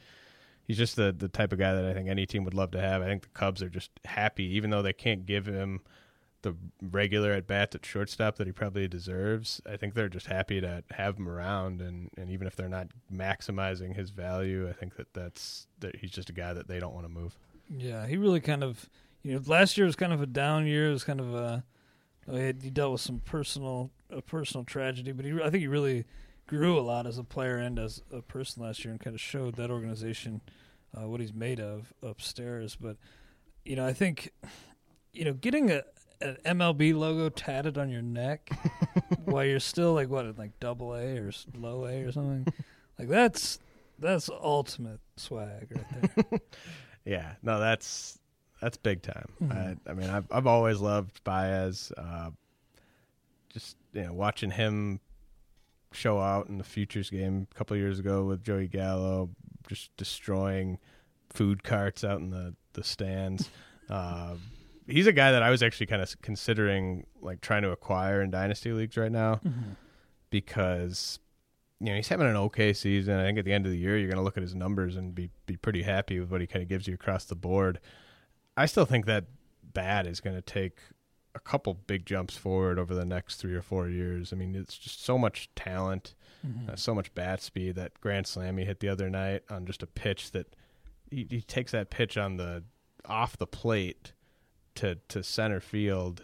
he's 0.67 0.77
just 0.77 0.97
the 0.97 1.13
the 1.13 1.29
type 1.29 1.53
of 1.53 1.59
guy 1.59 1.75
that 1.75 1.85
I 1.85 1.93
think 1.93 2.09
any 2.09 2.27
team 2.27 2.45
would 2.45 2.55
love 2.55 2.71
to 2.73 2.81
have. 2.81 3.03
I 3.03 3.07
think 3.07 3.23
the 3.23 3.29
Cubs 3.31 3.63
are 3.63 3.69
just 3.69 3.91
happy, 4.05 4.45
even 4.57 4.71
though 4.71 4.83
they 4.83 4.93
can't 4.93 5.27
give 5.27 5.47
him 5.47 5.81
the 6.43 6.55
regular 6.81 7.33
at 7.33 7.47
bats 7.47 7.75
at 7.75 7.85
shortstop 7.85 8.37
that 8.37 8.47
he 8.47 8.53
probably 8.53 8.89
deserves. 8.89 9.61
I 9.71 9.77
think 9.77 9.95
they're 9.95 10.09
just 10.09 10.27
happy 10.27 10.61
to 10.61 10.83
have 10.91 11.19
him 11.19 11.29
around, 11.29 11.83
and, 11.83 12.11
and 12.17 12.31
even 12.31 12.47
if 12.47 12.57
they're 12.57 12.69
not 12.69 12.89
maximizing 13.13 13.95
his 13.95 14.11
value, 14.11 14.69
I 14.69 14.73
think 14.73 14.97
that 14.97 15.13
that's 15.13 15.67
that 15.81 15.97
he's 15.97 16.11
just 16.11 16.31
a 16.31 16.33
guy 16.33 16.53
that 16.55 16.69
they 16.69 16.79
don't 16.79 16.95
want 16.95 17.07
to 17.07 17.13
move. 17.13 17.39
Yeah, 17.69 18.07
he 18.07 18.17
really 18.17 18.41
kind 18.41 18.63
of 18.63 18.89
you 19.23 19.35
know 19.35 19.43
last 19.47 19.77
year 19.77 19.87
was 19.87 19.97
kind 19.97 20.13
of 20.13 20.21
a 20.23 20.27
down 20.27 20.67
year. 20.67 20.91
It 20.91 20.93
was 20.93 21.05
kind 21.05 21.21
of 21.21 21.35
a 21.35 21.65
he 22.37 22.71
dealt 22.71 22.93
with 22.93 23.01
some 23.01 23.21
personal 23.21 23.91
a 24.11 24.21
personal 24.21 24.65
tragedy, 24.65 25.13
but 25.13 25.25
he 25.25 25.33
I 25.33 25.51
think 25.51 25.61
he 25.61 25.69
really 25.69 26.05
grew 26.47 26.79
a 26.79 26.83
lot 26.83 27.07
as 27.07 27.19
a 27.19 27.25
player 27.25 27.57
and 27.57 27.79
as 27.79 28.03
a 28.13 28.23
person 28.23 28.63
last 28.63 28.85
year, 28.85 28.93
and 28.93 29.01
kind 29.01 29.15
of 29.15 29.21
showed 29.21 29.55
that 29.57 29.71
organization 29.71 30.41
uh, 30.97 31.07
what 31.09 31.21
he's 31.21 31.33
made 31.33 31.61
of 31.61 31.93
upstairs. 32.03 32.77
But 32.77 32.97
you 33.65 33.77
know, 33.77 33.87
I 33.87 33.93
think 33.93 34.33
you 35.13 35.25
know 35.25 35.33
getting 35.33 35.71
a 35.71 35.83
an 36.23 36.37
MLB 36.45 36.95
logo 36.95 37.31
tatted 37.31 37.79
on 37.79 37.89
your 37.89 38.03
neck 38.03 38.51
while 39.25 39.45
you're 39.45 39.61
still 39.61 39.95
like 39.95 40.11
what 40.11 40.39
like 40.39 40.59
double 40.61 40.95
A 40.95 41.19
or 41.19 41.31
low 41.57 41.87
A 41.87 42.03
or 42.03 42.13
something 42.13 42.53
like 42.99 43.09
that's 43.09 43.59
that's 43.99 44.29
ultimate 44.29 45.01
swag 45.17 45.69
right 45.71 46.17
there. 46.17 46.41
yeah, 47.05 47.33
no, 47.43 47.61
that's 47.61 48.19
that's 48.61 48.77
big 48.77 49.03
time. 49.03 49.29
Mm-hmm. 49.43 49.53
I, 49.53 49.91
I, 49.91 49.95
mean, 49.95 50.11
I've 50.11 50.27
I've 50.31 50.47
always 50.47 50.81
loved 50.81 51.23
Baez. 51.25 51.93
Uh, 51.97 52.31
just 53.49 53.77
you 53.93 54.05
know, 54.05 54.13
watching 54.13 54.51
him 54.51 55.01
show 55.93 56.21
out 56.21 56.49
in 56.49 56.59
the 56.59 56.65
futures 56.65 57.11
game 57.11 57.49
a 57.51 57.55
couple 57.55 57.77
years 57.77 57.99
ago 57.99 58.25
with 58.25 58.45
Joey 58.45 58.69
Gallo, 58.69 59.31
just 59.69 59.97
destroying 59.97 60.79
food 61.31 61.63
carts 61.63 62.05
out 62.05 62.21
in 62.21 62.31
the 62.31 62.55
the 62.75 62.85
stands. 62.85 63.51
uh, 63.91 64.35
he's 64.87 65.07
a 65.07 65.13
guy 65.13 65.33
that 65.33 65.43
I 65.43 65.51
was 65.51 65.63
actually 65.63 65.87
kind 65.87 66.03
of 66.03 66.21
considering 66.23 67.07
like 67.21 67.41
trying 67.41 67.63
to 67.63 67.71
acquire 67.71 68.23
in 68.23 68.31
dynasty 68.31 68.73
leagues 68.73 68.97
right 68.97 69.13
now 69.13 69.37
mm-hmm. 69.37 69.73
because 70.31 71.19
you 71.81 71.87
know 71.87 71.97
he's 71.97 72.09
having 72.09 72.27
an 72.27 72.37
okay 72.37 72.73
season. 72.73 73.19
I 73.19 73.25
think 73.25 73.39
at 73.39 73.45
the 73.45 73.53
end 73.53 73.67
of 73.67 73.73
the 73.73 73.79
year 73.79 73.97
you're 73.99 74.09
going 74.09 74.19
to 74.19 74.25
look 74.25 74.37
at 74.37 74.43
his 74.43 74.55
numbers 74.55 74.97
and 74.97 75.15
be 75.15 75.31
be 75.47 75.57
pretty 75.57 75.83
happy 75.83 76.21
with 76.21 76.31
what 76.31 76.41
he 76.41 76.47
kind 76.47 76.63
of 76.63 76.69
gives 76.69 76.87
you 76.87 76.95
across 76.95 77.25
the 77.25 77.37
board. 77.37 77.81
I 78.57 78.67
still 78.67 78.85
think 78.85 79.07
that 79.07 79.25
bat 79.63 80.07
is 80.07 80.21
going 80.21 80.37
to 80.37 80.43
take 80.43 80.79
a 81.35 81.41
couple 81.41 81.75
big 81.75 82.07
jumps 82.07 82.37
forward 82.37 82.79
over 82.79 82.95
the 82.95 83.05
next 83.05 83.37
three 83.37 83.55
or 83.55 83.63
four 83.63 83.89
years. 83.89 84.33
I 84.33 84.37
mean, 84.37 84.55
it's 84.55 84.77
just 84.77 85.05
so 85.05 85.17
much 85.17 85.49
talent, 85.55 86.15
mm-hmm. 86.47 86.71
uh, 86.71 86.77
so 86.77 86.95
much 86.95 87.15
bat 87.15 87.41
speed. 87.41 87.77
That 87.77 88.01
grand 88.01 88.27
slam 88.27 88.57
he 88.59 88.65
hit 88.65 88.81
the 88.81 88.89
other 88.89 89.09
night 89.09 89.43
on 89.51 89.67
just 89.67 89.83
a 89.83 89.87
pitch 89.87 90.33
that 90.33 90.55
he, 91.11 91.27
he 91.31 91.41
takes 91.41 91.73
that 91.73 91.91
pitch 91.91 92.17
on 92.17 92.37
the 92.37 92.65
off 93.07 93.37
the 93.37 93.47
plate 93.47 94.13
to 94.77 94.97
to 95.09 95.23
center 95.23 95.61
field. 95.61 96.23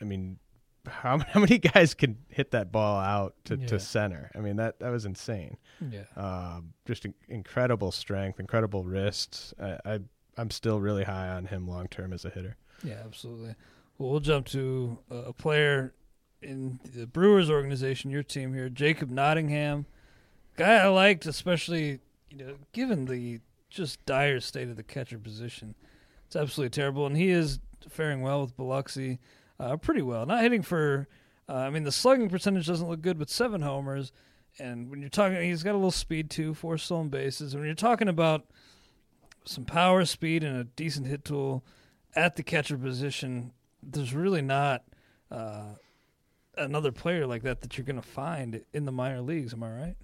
I 0.00 0.04
mean, 0.04 0.38
how 0.86 1.18
how 1.28 1.40
many 1.40 1.58
guys 1.58 1.94
can 1.94 2.18
hit 2.28 2.52
that 2.52 2.70
ball 2.70 3.00
out 3.00 3.34
to, 3.46 3.56
yeah. 3.56 3.66
to 3.66 3.80
center? 3.80 4.30
I 4.34 4.38
mean 4.38 4.56
that 4.56 4.78
that 4.80 4.90
was 4.90 5.06
insane. 5.06 5.56
Yeah, 5.90 6.04
um, 6.16 6.74
just 6.86 7.06
incredible 7.28 7.90
strength, 7.90 8.38
incredible 8.38 8.84
wrists. 8.84 9.52
I, 9.60 9.78
I 9.84 10.00
I'm 10.36 10.50
still 10.50 10.80
really 10.80 11.04
high 11.04 11.28
on 11.28 11.46
him 11.46 11.68
long 11.68 11.88
term 11.88 12.12
as 12.12 12.24
a 12.24 12.30
hitter. 12.30 12.56
Yeah, 12.84 13.02
absolutely. 13.04 13.54
Well, 13.98 14.10
we'll 14.10 14.20
jump 14.20 14.46
to 14.48 14.98
a 15.10 15.32
player 15.32 15.92
in 16.42 16.80
the 16.94 17.06
Brewers 17.06 17.50
organization, 17.50 18.10
your 18.10 18.22
team 18.22 18.54
here, 18.54 18.68
Jacob 18.68 19.10
Nottingham. 19.10 19.86
Guy 20.56 20.76
I 20.76 20.88
liked, 20.88 21.26
especially 21.26 22.00
you 22.30 22.44
know, 22.44 22.54
given 22.72 23.04
the 23.04 23.40
just 23.68 24.04
dire 24.06 24.40
state 24.40 24.68
of 24.68 24.76
the 24.76 24.82
catcher 24.82 25.18
position. 25.18 25.74
It's 26.26 26.36
absolutely 26.36 26.70
terrible, 26.70 27.06
and 27.06 27.16
he 27.16 27.30
is 27.30 27.60
faring 27.88 28.22
well 28.22 28.42
with 28.42 28.56
Biloxi, 28.56 29.18
uh, 29.58 29.76
pretty 29.76 30.02
well. 30.02 30.26
Not 30.26 30.42
hitting 30.42 30.62
for, 30.62 31.08
uh, 31.48 31.54
I 31.54 31.70
mean, 31.70 31.82
the 31.82 31.92
slugging 31.92 32.28
percentage 32.28 32.66
doesn't 32.66 32.88
look 32.88 33.02
good, 33.02 33.18
but 33.18 33.30
seven 33.30 33.62
homers. 33.62 34.12
And 34.58 34.90
when 34.90 35.00
you're 35.00 35.10
talking, 35.10 35.42
he's 35.42 35.62
got 35.62 35.72
a 35.72 35.78
little 35.78 35.90
speed 35.90 36.30
too, 36.30 36.54
four 36.54 36.78
stolen 36.78 37.08
bases. 37.08 37.54
When 37.54 37.64
you're 37.64 37.74
talking 37.74 38.08
about 38.08 38.46
some 39.44 39.64
power, 39.64 40.04
speed, 40.04 40.44
and 40.44 40.56
a 40.56 40.64
decent 40.64 41.06
hit 41.06 41.24
tool 41.24 41.64
at 42.14 42.36
the 42.36 42.42
catcher 42.42 42.76
position, 42.76 43.52
there's 43.82 44.14
really 44.14 44.42
not 44.42 44.82
uh, 45.30 45.74
another 46.56 46.92
player 46.92 47.26
like 47.26 47.42
that 47.42 47.60
that 47.62 47.76
you're 47.76 47.84
going 47.84 48.00
to 48.00 48.06
find 48.06 48.62
in 48.72 48.84
the 48.84 48.92
minor 48.92 49.20
leagues. 49.20 49.52
Am 49.52 49.62
I 49.62 49.70
right? 49.70 49.96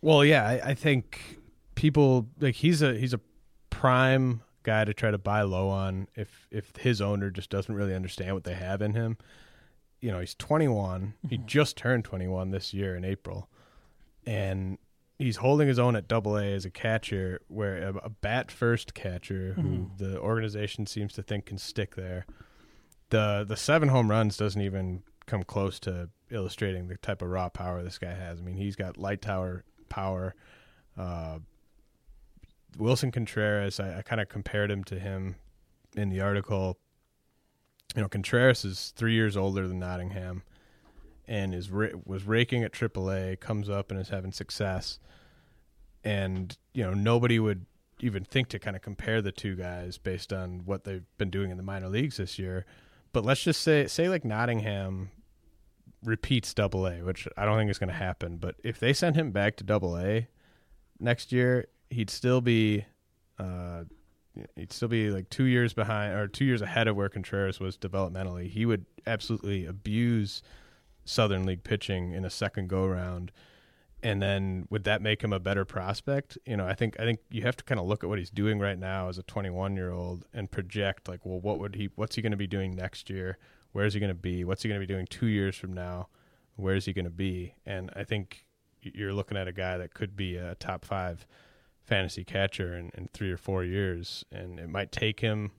Well, 0.00 0.24
yeah, 0.24 0.46
I, 0.46 0.70
I 0.70 0.74
think 0.74 1.38
people 1.74 2.28
like 2.40 2.56
he's 2.56 2.82
a 2.82 2.94
he's 2.94 3.14
a 3.14 3.20
prime 3.70 4.42
guy 4.62 4.84
to 4.84 4.94
try 4.94 5.10
to 5.10 5.18
buy 5.18 5.42
low 5.42 5.68
on 5.68 6.08
if 6.14 6.46
if 6.50 6.76
his 6.76 7.00
owner 7.00 7.30
just 7.30 7.50
doesn't 7.50 7.74
really 7.74 7.94
understand 7.94 8.34
what 8.34 8.44
they 8.44 8.54
have 8.54 8.82
in 8.82 8.94
him. 8.94 9.16
You 10.00 10.12
know, 10.12 10.20
he's 10.20 10.34
21. 10.34 11.00
Mm-hmm. 11.00 11.28
He 11.28 11.38
just 11.38 11.78
turned 11.78 12.04
21 12.04 12.50
this 12.50 12.74
year 12.74 12.94
in 12.94 13.04
April, 13.04 13.48
and 14.26 14.78
he's 15.18 15.36
holding 15.36 15.68
his 15.68 15.78
own 15.78 15.96
at 15.96 16.08
Double 16.08 16.36
A 16.36 16.52
as 16.52 16.64
a 16.64 16.70
catcher, 16.70 17.40
where 17.48 17.76
a, 17.88 17.94
a 18.04 18.08
bat 18.10 18.50
first 18.50 18.94
catcher 18.94 19.54
who 19.54 19.62
Mhm. 19.62 19.98
the 19.98 20.18
organization 20.18 20.86
seems 20.86 21.12
to 21.14 21.22
think 21.22 21.46
can 21.46 21.58
stick 21.58 21.94
there. 21.94 22.26
The 23.10 23.44
the 23.46 23.56
seven 23.56 23.88
home 23.90 24.10
runs 24.10 24.36
doesn't 24.36 24.60
even 24.60 25.02
come 25.26 25.42
close 25.42 25.78
to 25.80 26.10
illustrating 26.30 26.88
the 26.88 26.96
type 26.98 27.22
of 27.22 27.28
raw 27.28 27.48
power 27.48 27.82
this 27.82 27.98
guy 27.98 28.12
has. 28.14 28.40
I 28.40 28.42
mean, 28.42 28.56
he's 28.56 28.76
got 28.76 28.96
light 28.98 29.22
tower 29.22 29.64
power. 29.88 30.34
Uh, 30.96 31.38
Willson 32.76 33.12
Contreras, 33.12 33.78
I, 33.78 33.98
I 33.98 34.02
kind 34.02 34.20
of 34.20 34.28
compared 34.28 34.70
him 34.70 34.82
to 34.84 34.98
him 34.98 35.36
in 35.96 36.08
the 36.08 36.20
article. 36.20 36.78
You 37.94 38.02
know, 38.02 38.08
Contreras 38.08 38.64
is 38.64 38.92
three 38.96 39.14
years 39.14 39.36
older 39.36 39.68
than 39.68 39.78
Nottingham, 39.78 40.42
and 41.26 41.54
is 41.54 41.70
was 41.70 42.24
raking 42.24 42.64
at 42.64 42.72
AAA, 42.72 43.40
comes 43.40 43.68
up 43.68 43.90
and 43.90 44.00
is 44.00 44.08
having 44.08 44.32
success, 44.32 44.98
and 46.02 46.56
you 46.72 46.82
know 46.82 46.94
nobody 46.94 47.38
would 47.38 47.66
even 48.00 48.24
think 48.24 48.48
to 48.48 48.58
kind 48.58 48.76
of 48.76 48.82
compare 48.82 49.22
the 49.22 49.32
two 49.32 49.54
guys 49.54 49.98
based 49.98 50.32
on 50.32 50.62
what 50.64 50.84
they've 50.84 51.04
been 51.16 51.30
doing 51.30 51.50
in 51.50 51.56
the 51.56 51.62
minor 51.62 51.88
leagues 51.88 52.16
this 52.16 52.38
year. 52.38 52.66
But 53.12 53.24
let's 53.24 53.42
just 53.42 53.62
say 53.62 53.86
say 53.86 54.08
like 54.08 54.24
Nottingham 54.24 55.10
repeats 56.04 56.52
double 56.52 56.86
A, 56.86 57.02
which 57.02 57.26
I 57.36 57.44
don't 57.44 57.58
think 57.58 57.70
is 57.70 57.78
going 57.78 57.88
to 57.88 57.94
happen, 57.94 58.36
but 58.36 58.56
if 58.62 58.78
they 58.78 58.92
send 58.92 59.16
him 59.16 59.30
back 59.30 59.56
to 59.56 59.64
double 59.64 59.96
A 59.96 60.28
next 61.00 61.32
year, 61.32 61.68
he'd 61.90 62.10
still 62.10 62.40
be 62.40 62.84
uh, 63.38 63.84
he'd 64.56 64.72
still 64.72 64.88
be 64.88 65.10
like 65.10 65.30
2 65.30 65.44
years 65.44 65.72
behind 65.72 66.14
or 66.14 66.28
2 66.28 66.44
years 66.44 66.60
ahead 66.60 66.88
of 66.88 66.96
where 66.96 67.08
Contreras 67.08 67.60
was 67.60 67.76
developmentally. 67.78 68.48
He 68.50 68.66
would 68.66 68.84
absolutely 69.06 69.64
abuse 69.64 70.42
Southern 71.04 71.44
League 71.44 71.64
pitching 71.64 72.12
in 72.12 72.24
a 72.24 72.30
second 72.30 72.68
go 72.68 72.86
round 72.86 73.32
and 74.04 74.20
then 74.20 74.66
would 74.68 74.84
that 74.84 75.00
make 75.00 75.24
him 75.24 75.32
a 75.32 75.40
better 75.40 75.64
prospect? 75.64 76.36
You 76.44 76.58
know, 76.58 76.66
I 76.66 76.74
think 76.74 77.00
I 77.00 77.04
think 77.04 77.20
you 77.30 77.42
have 77.42 77.56
to 77.56 77.64
kind 77.64 77.80
of 77.80 77.86
look 77.86 78.04
at 78.04 78.10
what 78.10 78.18
he's 78.18 78.30
doing 78.30 78.60
right 78.60 78.78
now 78.78 79.08
as 79.08 79.16
a 79.16 79.22
21 79.22 79.74
year 79.76 79.90
old 79.90 80.26
and 80.34 80.50
project 80.50 81.08
like, 81.08 81.24
well, 81.24 81.40
what 81.40 81.58
would 81.58 81.74
he? 81.74 81.88
What's 81.96 82.14
he 82.14 82.22
going 82.22 82.32
to 82.32 82.36
be 82.36 82.46
doing 82.46 82.76
next 82.76 83.08
year? 83.08 83.38
Where 83.72 83.86
is 83.86 83.94
he 83.94 84.00
going 84.00 84.10
to 84.10 84.14
be? 84.14 84.44
What's 84.44 84.62
he 84.62 84.68
going 84.68 84.80
to 84.80 84.86
be 84.86 84.92
doing 84.92 85.06
two 85.06 85.26
years 85.26 85.56
from 85.56 85.72
now? 85.72 86.08
Where 86.56 86.76
is 86.76 86.84
he 86.84 86.92
going 86.92 87.06
to 87.06 87.10
be? 87.10 87.54
And 87.64 87.90
I 87.96 88.04
think 88.04 88.44
you're 88.82 89.14
looking 89.14 89.38
at 89.38 89.48
a 89.48 89.52
guy 89.52 89.78
that 89.78 89.94
could 89.94 90.14
be 90.14 90.36
a 90.36 90.54
top 90.56 90.84
five 90.84 91.26
fantasy 91.82 92.24
catcher 92.24 92.76
in, 92.76 92.90
in 92.94 93.08
three 93.14 93.30
or 93.30 93.38
four 93.38 93.64
years, 93.64 94.22
and 94.30 94.60
it 94.60 94.68
might 94.68 94.92
take 94.92 95.20
him. 95.20 95.50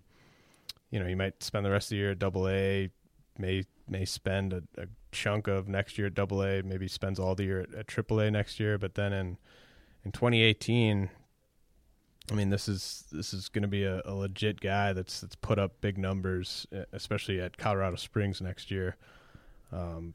You 0.91 0.99
know, 0.99 1.07
he 1.07 1.15
might 1.15 1.41
spend 1.41 1.65
the 1.65 1.71
rest 1.71 1.87
of 1.87 1.89
the 1.89 1.95
year 1.97 2.11
at 2.11 2.19
Double 2.19 2.47
A, 2.47 2.91
may 3.37 3.63
may 3.87 4.05
spend 4.05 4.53
a, 4.53 4.63
a 4.77 4.87
chunk 5.11 5.47
of 5.47 5.67
next 5.67 5.97
year 5.97 6.07
at 6.07 6.13
Double 6.13 6.43
A, 6.43 6.61
maybe 6.63 6.87
spends 6.87 7.19
all 7.19 7.35
the 7.35 7.43
year 7.43 7.67
at, 7.77 7.87
Triple 7.87 8.19
A 8.19 8.31
next 8.31 8.59
year, 8.59 8.77
but 8.77 8.95
then 8.95 9.13
in 9.13 9.37
in 10.03 10.11
2018, 10.11 11.09
I 12.31 12.33
mean, 12.33 12.49
this 12.49 12.67
is 12.67 13.05
this 13.11 13.33
is 13.33 13.49
going 13.49 13.63
to 13.63 13.67
be 13.67 13.83
a, 13.83 14.01
a, 14.05 14.13
legit 14.13 14.59
guy 14.61 14.93
that's 14.93 15.21
that's 15.21 15.35
put 15.35 15.59
up 15.59 15.81
big 15.81 15.97
numbers, 15.97 16.67
especially 16.91 17.39
at 17.39 17.57
Colorado 17.57 17.95
Springs 17.95 18.41
next 18.41 18.71
year. 18.71 18.97
Um, 19.71 20.13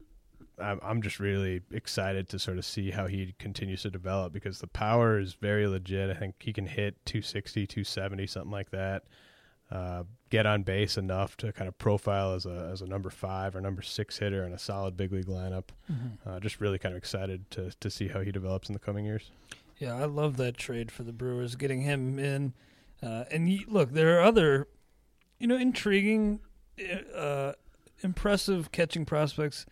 I'm 0.59 0.79
I'm 0.83 1.01
just 1.01 1.19
really 1.19 1.61
excited 1.71 2.29
to 2.29 2.39
sort 2.39 2.57
of 2.57 2.65
see 2.65 2.91
how 2.91 3.07
he 3.07 3.33
continues 3.39 3.83
to 3.83 3.91
develop 3.91 4.33
because 4.33 4.59
the 4.59 4.67
power 4.67 5.19
is 5.19 5.33
very 5.35 5.67
legit. 5.67 6.09
I 6.09 6.13
think 6.13 6.35
he 6.39 6.53
can 6.53 6.67
hit 6.67 7.05
260, 7.05 7.67
270, 7.67 8.27
something 8.27 8.51
like 8.51 8.71
that 8.71 9.03
uh, 9.71 10.03
get 10.29 10.45
on 10.45 10.63
base 10.63 10.97
enough 10.97 11.37
to 11.37 11.51
kind 11.53 11.67
of 11.67 11.77
profile 11.77 12.33
as 12.33 12.45
a 12.45 12.69
as 12.71 12.81
a 12.81 12.87
number 12.87 13.09
five 13.09 13.55
or 13.55 13.61
number 13.61 13.81
six 13.81 14.17
hitter 14.17 14.45
in 14.45 14.53
a 14.53 14.59
solid 14.59 14.97
big 14.97 15.11
league 15.11 15.27
lineup. 15.27 15.65
Mm-hmm. 15.91 16.29
Uh, 16.29 16.39
just 16.39 16.59
really 16.59 16.77
kind 16.77 16.93
of 16.93 16.97
excited 16.97 17.49
to 17.51 17.71
to 17.79 17.89
see 17.89 18.07
how 18.07 18.21
he 18.21 18.31
develops 18.31 18.69
in 18.69 18.73
the 18.73 18.79
coming 18.79 19.05
years. 19.05 19.31
Yeah, 19.81 19.95
I 19.95 20.05
love 20.05 20.37
that 20.37 20.57
trade 20.57 20.91
for 20.91 21.01
the 21.01 21.11
Brewers, 21.11 21.55
getting 21.55 21.81
him 21.81 22.19
in. 22.19 22.53
Uh, 23.01 23.23
and 23.31 23.47
he, 23.47 23.65
look, 23.67 23.93
there 23.93 24.15
are 24.15 24.21
other, 24.21 24.67
you 25.39 25.47
know, 25.47 25.57
intriguing, 25.57 26.39
uh, 27.15 27.53
impressive 28.01 28.71
catching 28.71 29.05
prospects 29.05 29.65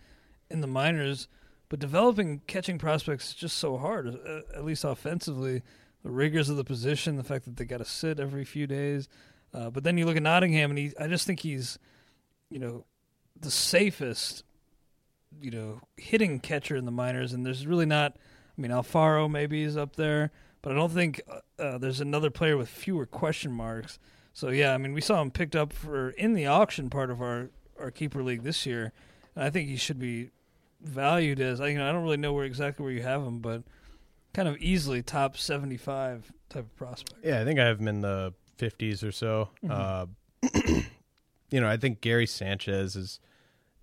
in 0.50 0.62
the 0.62 0.68
minors, 0.68 1.28
but 1.70 1.80
developing 1.80 2.42
catching 2.48 2.80
prospects 2.80 3.30
is 3.30 3.34
just 3.36 3.58
so 3.58 3.78
hard. 3.78 4.08
Uh, 4.08 4.42
at 4.56 4.66
least 4.66 4.84
offensively, 4.84 5.62
the 6.04 6.10
rigors 6.10 6.50
of 6.50 6.58
the 6.58 6.64
position, 6.64 7.16
the 7.16 7.24
fact 7.24 7.46
that 7.46 7.58
they 7.58 7.66
got 7.66 7.78
to 7.78 7.86
sit 7.86 8.20
every 8.20 8.46
few 8.46 8.66
days. 8.66 9.08
Uh, 9.54 9.70
but 9.70 9.84
then 9.84 9.98
you 9.98 10.06
look 10.06 10.18
at 10.18 10.24
Nottingham, 10.24 10.72
and 10.72 10.78
he, 10.78 10.94
I 11.00 11.08
just 11.08 11.26
think 11.26 11.40
he's, 11.40 11.80
you 12.50 12.60
know, 12.60 12.86
the 13.40 13.52
safest, 13.52 14.44
you 15.42 15.52
know, 15.52 15.82
hitting 15.98 16.40
catcher 16.40 16.76
in 16.76 16.86
the 16.86 16.92
minors. 16.92 17.34
And 17.34 17.46
there's 17.46 17.66
really 17.66 17.86
not, 17.86 18.16
I 18.58 18.62
mean, 18.62 18.72
Alfaro 18.72 19.30
maybe 19.30 19.64
is 19.64 19.78
up 19.78 19.96
there, 19.96 20.32
but 20.62 20.72
I 20.72 20.76
don't 20.76 20.92
think 20.92 21.22
uh, 21.28 21.62
uh, 21.62 21.78
there's 21.78 22.02
another 22.02 22.30
player 22.30 22.58
with 22.58 22.70
fewer 22.70 23.06
question 23.06 23.52
marks. 23.52 23.98
So 24.34 24.50
yeah, 24.50 24.74
I 24.74 24.78
mean, 24.78 24.94
we 24.94 25.02
saw 25.02 25.22
him 25.22 25.32
picked 25.32 25.56
up 25.56 25.74
for 25.74 26.12
in 26.12 26.34
the 26.34 26.46
auction 26.46 26.90
part 26.90 27.10
of 27.12 27.22
our 27.22 27.50
our 27.80 27.92
keeper 27.92 28.22
league 28.22 28.44
this 28.44 28.66
year, 28.66 28.92
and 29.36 29.44
I 29.44 29.50
think 29.50 29.70
he 29.70 29.76
should 29.76 30.00
be 30.00 30.30
valued 30.82 31.40
as. 31.40 31.60
You 31.60 31.78
know, 31.78 31.90
I 31.90 31.92
don't 31.92 32.04
really 32.04 32.18
know 32.18 32.34
where 32.34 32.46
exactly 32.46 32.84
where 32.84 32.94
you 32.94 33.02
have 33.02 33.22
him, 33.22 33.40
but 33.40 33.64
kind 34.34 34.48
of 34.48 34.58
easily 34.58 35.02
top 35.02 35.36
seventy 35.38 35.78
five 35.78 36.32
type 36.50 36.66
of 36.66 36.76
prospect. 36.76 37.26
Yeah, 37.26 37.42
I 37.42 37.46
think 37.46 37.60
I 37.60 37.66
have 37.66 37.80
him 37.80 37.88
in 37.88 38.02
the 38.02 38.34
50s 38.60 39.04
or 39.04 39.12
so. 39.12 39.50
Mm-hmm. 39.64 39.72
Uh, 39.72 40.82
you 41.52 41.62
know, 41.62 41.68
I 41.68 41.78
think 41.78 42.02
Gary 42.02 42.28
Sanchez 42.28 42.96
is 42.96 43.20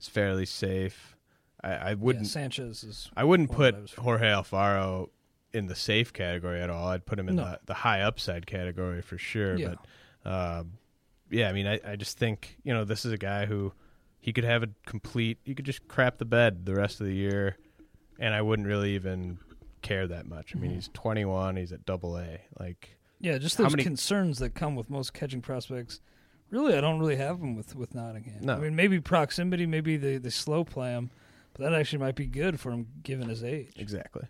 is 0.00 0.08
fairly 0.08 0.46
safe. 0.46 1.16
I, 1.62 1.72
I 1.72 1.94
wouldn't 1.94 2.26
yeah, 2.26 2.30
Sanchez 2.30 2.84
is. 2.84 3.10
I 3.16 3.24
wouldn't 3.24 3.50
put 3.50 3.90
Jorge 3.98 4.26
Alfaro 4.26 5.08
in 5.52 5.66
the 5.66 5.74
safe 5.74 6.12
category 6.12 6.60
at 6.60 6.70
all. 6.70 6.88
I'd 6.88 7.06
put 7.06 7.18
him 7.18 7.28
in 7.28 7.36
no. 7.36 7.44
the, 7.44 7.60
the 7.66 7.74
high 7.74 8.02
upside 8.02 8.46
category 8.46 9.02
for 9.02 9.18
sure. 9.18 9.56
Yeah. 9.56 9.74
But 10.24 10.30
uh, 10.30 10.64
yeah, 11.30 11.48
I 11.48 11.52
mean, 11.52 11.66
I, 11.66 11.80
I 11.84 11.96
just 11.96 12.18
think 12.18 12.56
you 12.62 12.72
know 12.72 12.84
this 12.84 13.04
is 13.04 13.12
a 13.12 13.18
guy 13.18 13.46
who 13.46 13.72
he 14.20 14.32
could 14.32 14.44
have 14.44 14.62
a 14.62 14.68
complete. 14.86 15.38
He 15.44 15.54
could 15.54 15.66
just 15.66 15.88
crap 15.88 16.18
the 16.18 16.24
bed 16.24 16.66
the 16.66 16.74
rest 16.74 17.00
of 17.00 17.06
the 17.06 17.14
year, 17.14 17.56
and 18.18 18.34
I 18.34 18.42
wouldn't 18.42 18.68
really 18.68 18.94
even 18.94 19.38
care 19.82 20.06
that 20.06 20.26
much. 20.26 20.54
I 20.54 20.58
mean, 20.58 20.70
mm-hmm. 20.70 20.76
he's 20.76 20.90
21. 20.94 21.56
He's 21.56 21.72
at 21.72 21.86
Double 21.86 22.18
A. 22.18 22.40
Like 22.58 22.95
yeah, 23.20 23.38
just 23.38 23.58
those 23.58 23.72
many... 23.72 23.82
concerns 23.82 24.38
that 24.38 24.54
come 24.54 24.76
with 24.76 24.90
most 24.90 25.14
catching 25.14 25.40
prospects. 25.40 26.00
Really, 26.50 26.76
I 26.76 26.80
don't 26.80 26.98
really 26.98 27.16
have 27.16 27.40
them 27.40 27.56
with 27.56 27.74
with 27.74 27.94
Nottingham. 27.94 28.40
No. 28.42 28.54
I 28.54 28.58
mean, 28.58 28.76
maybe 28.76 29.00
proximity, 29.00 29.66
maybe 29.66 29.96
they 29.96 30.18
they 30.18 30.30
slow 30.30 30.64
play 30.64 30.90
him, 30.90 31.10
but 31.54 31.64
that 31.64 31.74
actually 31.74 31.98
might 31.98 32.14
be 32.14 32.26
good 32.26 32.60
for 32.60 32.70
him 32.70 32.86
given 33.02 33.28
his 33.28 33.42
age. 33.42 33.72
Exactly. 33.76 34.26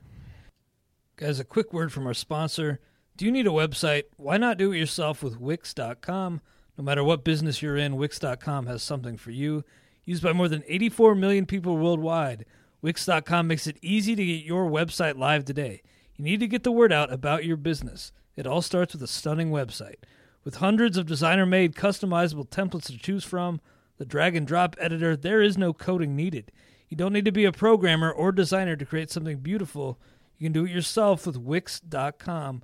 Guys, 1.16 1.40
a 1.40 1.44
quick 1.44 1.72
word 1.72 1.92
from 1.92 2.06
our 2.06 2.14
sponsor. 2.14 2.80
Do 3.16 3.24
you 3.24 3.32
need 3.32 3.46
a 3.46 3.50
website? 3.50 4.04
Why 4.16 4.36
not 4.36 4.58
do 4.58 4.72
it 4.72 4.78
yourself 4.78 5.22
with 5.22 5.40
Wix.com? 5.40 6.42
No 6.76 6.84
matter 6.84 7.02
what 7.02 7.24
business 7.24 7.62
you're 7.62 7.76
in, 7.76 7.96
Wix.com 7.96 8.66
has 8.66 8.82
something 8.82 9.16
for 9.16 9.30
you. 9.30 9.64
Used 10.04 10.22
by 10.22 10.34
more 10.34 10.48
than 10.48 10.62
84 10.66 11.14
million 11.14 11.46
people 11.46 11.78
worldwide, 11.78 12.44
Wix.com 12.82 13.46
makes 13.46 13.66
it 13.66 13.78
easy 13.80 14.14
to 14.14 14.24
get 14.24 14.44
your 14.44 14.68
website 14.68 15.16
live 15.16 15.46
today. 15.46 15.82
You 16.16 16.24
need 16.24 16.40
to 16.40 16.46
get 16.46 16.62
the 16.62 16.72
word 16.72 16.92
out 16.92 17.10
about 17.10 17.46
your 17.46 17.56
business. 17.56 18.12
It 18.36 18.46
all 18.46 18.62
starts 18.62 18.92
with 18.92 19.02
a 19.02 19.08
stunning 19.08 19.50
website. 19.50 19.96
With 20.44 20.56
hundreds 20.56 20.96
of 20.96 21.06
designer 21.06 21.46
made 21.46 21.74
customizable 21.74 22.48
templates 22.48 22.86
to 22.86 22.98
choose 22.98 23.24
from, 23.24 23.60
the 23.98 24.04
drag 24.04 24.36
and 24.36 24.46
drop 24.46 24.76
editor, 24.78 25.16
there 25.16 25.42
is 25.42 25.58
no 25.58 25.72
coding 25.72 26.14
needed. 26.14 26.52
You 26.88 26.96
don't 26.96 27.12
need 27.12 27.24
to 27.24 27.32
be 27.32 27.44
a 27.44 27.52
programmer 27.52 28.10
or 28.10 28.30
designer 28.30 28.76
to 28.76 28.86
create 28.86 29.10
something 29.10 29.38
beautiful. 29.38 29.98
You 30.38 30.44
can 30.44 30.52
do 30.52 30.66
it 30.66 30.70
yourself 30.70 31.26
with 31.26 31.36
Wix.com. 31.36 32.62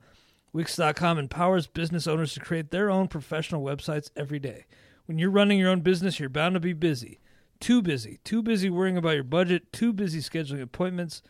Wix.com 0.52 1.18
empowers 1.18 1.66
business 1.66 2.06
owners 2.06 2.34
to 2.34 2.40
create 2.40 2.70
their 2.70 2.90
own 2.90 3.08
professional 3.08 3.64
websites 3.64 4.10
every 4.14 4.38
day. 4.38 4.66
When 5.06 5.18
you're 5.18 5.30
running 5.30 5.58
your 5.58 5.70
own 5.70 5.80
business, 5.80 6.20
you're 6.20 6.28
bound 6.28 6.54
to 6.54 6.60
be 6.60 6.74
busy. 6.74 7.18
Too 7.58 7.80
busy. 7.80 8.20
Too 8.24 8.42
busy 8.42 8.68
worrying 8.68 8.96
about 8.96 9.14
your 9.14 9.24
budget. 9.24 9.72
Too 9.72 9.92
busy 9.92 10.20
scheduling 10.20 10.62
appointments. 10.62 11.22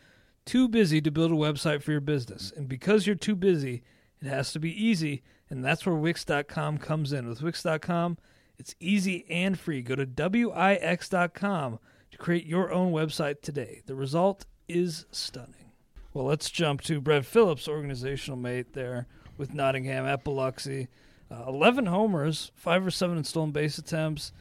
Too 0.45 0.67
busy 0.67 0.99
to 1.01 1.11
build 1.11 1.31
a 1.31 1.35
website 1.35 1.81
for 1.81 1.91
your 1.91 2.01
business. 2.01 2.51
And 2.55 2.67
because 2.67 3.07
you're 3.07 3.15
too 3.15 3.35
busy, 3.35 3.81
it 4.23 4.29
has 4.29 4.53
to 4.53 4.59
be 4.59 4.71
easy, 4.71 5.21
and 5.49 5.63
that's 5.63 5.85
where 5.85 5.95
Wix.com 5.95 6.77
comes 6.77 7.11
in. 7.11 7.27
With 7.27 7.41
Wix.com, 7.41 8.17
it's 8.57 8.73
easy 8.79 9.25
and 9.29 9.59
free. 9.59 9.81
Go 9.81 9.95
to 9.95 10.05
Wix.com 10.05 11.79
to 12.11 12.17
create 12.17 12.45
your 12.45 12.71
own 12.71 12.93
website 12.93 13.41
today. 13.41 13.81
The 13.85 13.95
result 13.95 14.45
is 14.69 15.05
stunning. 15.11 15.71
Well, 16.13 16.25
let's 16.25 16.49
jump 16.49 16.81
to 16.83 17.01
Brett 17.01 17.25
Phillips, 17.25 17.67
organizational 17.67 18.37
mate 18.37 18.73
there 18.73 19.07
with 19.37 19.53
Nottingham 19.53 20.05
at 20.05 20.23
Biloxi. 20.23 20.87
Uh, 21.29 21.45
11 21.47 21.87
homers, 21.87 22.51
5 22.55 22.87
or 22.87 22.91
7 22.91 23.17
in 23.17 23.23
stolen 23.23 23.51
base 23.51 23.77
attempts. 23.77 24.31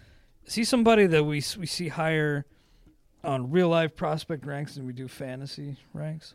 Is 0.45 0.55
he 0.55 0.65
somebody 0.65 1.07
that 1.07 1.25
we, 1.25 1.43
we 1.59 1.67
see 1.67 1.89
higher 1.89 2.45
on 3.25 3.51
real 3.51 3.69
life 3.69 3.97
prospect 3.97 4.45
ranks 4.45 4.75
than 4.75 4.87
we 4.87 4.93
do 4.93 5.09
fantasy 5.09 5.77
ranks? 5.93 6.35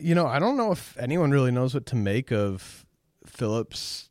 You 0.00 0.14
know, 0.14 0.26
I 0.26 0.38
don't 0.38 0.56
know 0.56 0.72
if 0.72 0.96
anyone 0.98 1.30
really 1.30 1.50
knows 1.50 1.74
what 1.74 1.86
to 1.86 1.96
make 1.96 2.30
of 2.30 2.86
Phillips' 3.26 4.10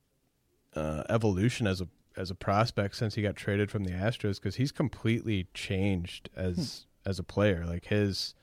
uh, 0.75 1.03
evolution 1.09 1.67
as 1.67 1.81
a 1.81 1.87
as 2.15 2.29
a 2.29 2.35
prospect 2.35 2.95
since 2.95 3.15
he 3.15 3.23
got 3.23 3.35
traded 3.35 3.71
from 3.71 3.85
the 3.85 3.91
Astros 3.91 4.35
because 4.35 4.55
he's 4.55 4.71
completely 4.71 5.47
changed 5.53 6.29
as 6.35 6.85
hmm. 7.05 7.09
as 7.09 7.19
a 7.19 7.23
player. 7.23 7.65
Like 7.65 7.85
his 7.85 8.35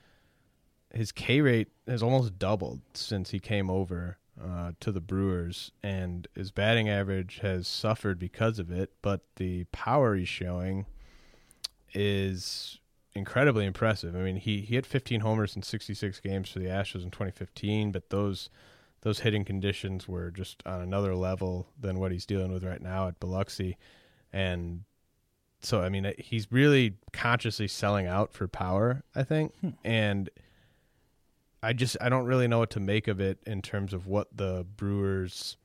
his 0.92 1.12
K 1.12 1.40
rate 1.40 1.68
has 1.86 2.02
almost 2.02 2.38
doubled 2.38 2.80
since 2.94 3.30
he 3.30 3.38
came 3.38 3.70
over 3.70 4.18
uh, 4.42 4.72
to 4.80 4.90
the 4.90 5.00
Brewers, 5.00 5.70
and 5.82 6.26
his 6.34 6.50
batting 6.50 6.88
average 6.88 7.40
has 7.42 7.68
suffered 7.68 8.18
because 8.18 8.58
of 8.58 8.70
it. 8.70 8.92
But 9.02 9.20
the 9.36 9.64
power 9.64 10.16
he's 10.16 10.28
showing 10.28 10.86
is 11.92 12.79
incredibly 13.14 13.66
impressive. 13.66 14.14
I 14.14 14.20
mean, 14.20 14.36
he 14.36 14.60
he 14.60 14.74
hit 14.74 14.86
15 14.86 15.20
homers 15.20 15.56
in 15.56 15.62
66 15.62 16.20
games 16.20 16.48
for 16.50 16.58
the 16.58 16.66
Astros 16.66 17.02
in 17.02 17.10
2015, 17.10 17.92
but 17.92 18.10
those 18.10 18.50
those 19.02 19.20
hitting 19.20 19.44
conditions 19.44 20.06
were 20.06 20.30
just 20.30 20.62
on 20.66 20.80
another 20.82 21.14
level 21.14 21.68
than 21.78 21.98
what 21.98 22.12
he's 22.12 22.26
dealing 22.26 22.52
with 22.52 22.62
right 22.62 22.82
now 22.82 23.08
at 23.08 23.18
Biloxi. 23.18 23.76
And 24.32 24.84
so 25.62 25.82
I 25.82 25.88
mean, 25.88 26.12
he's 26.18 26.50
really 26.52 26.94
consciously 27.12 27.66
selling 27.68 28.06
out 28.06 28.32
for 28.32 28.46
power, 28.48 29.02
I 29.14 29.22
think, 29.24 29.54
Hmm. 29.60 29.70
and 29.84 30.30
I 31.62 31.72
just 31.74 31.96
I 32.00 32.08
don't 32.08 32.24
really 32.26 32.48
know 32.48 32.58
what 32.58 32.70
to 32.70 32.80
make 32.80 33.08
of 33.08 33.20
it 33.20 33.38
in 33.46 33.60
terms 33.62 33.92
of 33.92 34.06
what 34.06 34.28
the 34.36 34.64
Brewers 34.76 35.56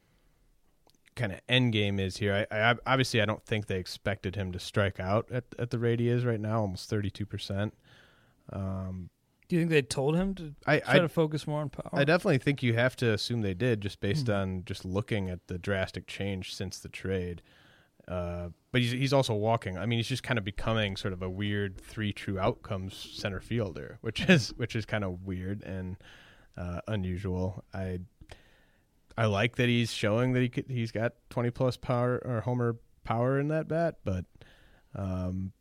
kind 1.15 1.31
of 1.31 1.39
end 1.47 1.73
game 1.73 1.99
is 1.99 2.17
here. 2.17 2.45
I, 2.51 2.69
I 2.71 2.75
obviously 2.85 3.21
I 3.21 3.25
don't 3.25 3.43
think 3.45 3.67
they 3.67 3.77
expected 3.79 4.35
him 4.35 4.51
to 4.51 4.59
strike 4.59 4.99
out 4.99 5.29
at 5.31 5.45
at 5.57 5.69
the 5.69 5.79
rate 5.79 5.99
he 5.99 6.09
is 6.09 6.25
right 6.25 6.39
now, 6.39 6.61
almost 6.61 6.89
thirty 6.89 7.09
two 7.09 7.25
percent. 7.25 7.73
Um, 8.51 9.09
Do 9.47 9.55
you 9.55 9.61
think 9.61 9.71
they 9.71 9.81
told 9.81 10.15
him 10.15 10.35
to 10.35 10.53
I 10.65 10.79
try 10.79 10.95
I, 10.95 10.99
to 10.99 11.09
focus 11.09 11.47
more 11.47 11.61
on 11.61 11.69
power? 11.69 11.89
I 11.93 12.03
definitely 12.03 12.37
think 12.39 12.61
you 12.63 12.73
have 12.73 12.95
to 12.97 13.11
assume 13.13 13.41
they 13.41 13.53
did 13.53 13.81
just 13.81 13.99
based 13.99 14.27
Hmm. 14.27 14.33
on 14.33 14.63
just 14.65 14.85
looking 14.85 15.29
at 15.29 15.47
the 15.47 15.57
drastic 15.57 16.07
change 16.07 16.53
since 16.53 16.79
the 16.79 16.89
trade. 16.89 17.41
Uh, 18.07 18.49
but 18.71 18.81
he's 18.81 18.91
he's 18.91 19.13
also 19.13 19.33
walking. 19.33 19.77
I 19.79 19.85
mean, 19.87 19.97
he's 19.97 20.07
just 20.07 20.21
kind 20.21 20.37
of 20.37 20.43
becoming 20.43 20.95
sort 20.95 21.11
of 21.13 21.23
a 21.23 21.29
weird 21.29 21.79
three 21.81 22.13
true 22.13 22.37
outcomes 22.37 22.93
center 22.95 23.39
fielder, 23.39 23.97
which 24.01 24.21
is 24.29 24.49
which 24.57 24.75
is 24.75 24.85
kind 24.85 25.03
of 25.03 25.23
weird 25.23 25.63
and 25.63 25.97
uh, 26.55 26.81
unusual. 26.87 27.63
I 27.73 28.01
I 29.17 29.27
like 29.27 29.55
that 29.55 29.69
he's 29.69 29.93
showing 29.93 30.33
that 30.33 30.41
he 30.41 30.49
could, 30.49 30.65
he's 30.67 30.91
got 30.91 31.13
twenty 31.29 31.51
plus 31.51 31.77
power 31.77 32.21
or 32.25 32.41
homer 32.41 32.77
power 33.03 33.39
in 33.39 33.47
that 33.49 33.67
bat, 33.67 33.97
but 34.03 34.25
um, 34.95 35.53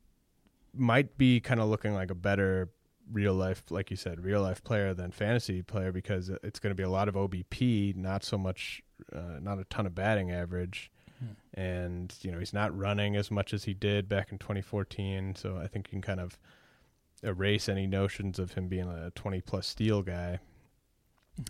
might 0.73 1.17
be 1.17 1.40
kind 1.40 1.61
of 1.61 1.69
looking 1.69 1.95
like 1.95 2.11
a 2.11 2.14
better 2.14 2.71
real 3.12 3.35
life, 3.35 3.62
like 3.71 3.90
you 3.90 3.97
said, 3.97 4.25
real 4.25 4.43
life 4.43 4.62
player 4.64 4.95
than 4.95 5.11
fantasy 5.11 5.62
player 5.62 5.93
because 5.93 6.31
it's 6.43 6.59
going 6.59 6.71
to 6.71 6.75
be 6.75 6.83
a 6.83 6.90
lot 6.90 7.09
of 7.09 7.14
OBP, 7.14 7.95
not 7.97 8.25
so 8.25 8.38
much, 8.38 8.83
uh, 9.14 9.38
not 9.40 9.59
a 9.59 9.64
ton 9.64 9.87
of 9.87 9.95
batting 9.95 10.31
average. 10.31 10.90
Hmm. 11.19 11.61
And, 11.61 12.14
you 12.23 12.33
know, 12.33 12.38
he's 12.38 12.53
not 12.53 12.77
running 12.77 13.17
as 13.17 13.31
much 13.31 13.53
as 13.53 13.64
he 13.64 13.75
did 13.75 14.09
back 14.09 14.33
in 14.33 14.38
2014. 14.38 15.37
So 15.37 15.59
I 15.59 15.67
think 15.67 15.88
you 15.88 15.93
can 15.93 16.03
kind 16.03 16.21
of 16.21 16.38
erase 17.23 17.69
any 17.69 17.87
notions 17.87 18.38
of 18.38 18.53
him 18.55 18.69
being 18.69 18.88
a 18.88 19.11
20 19.11 19.40
plus 19.43 19.67
steal 19.67 20.03
guy. 20.03 20.40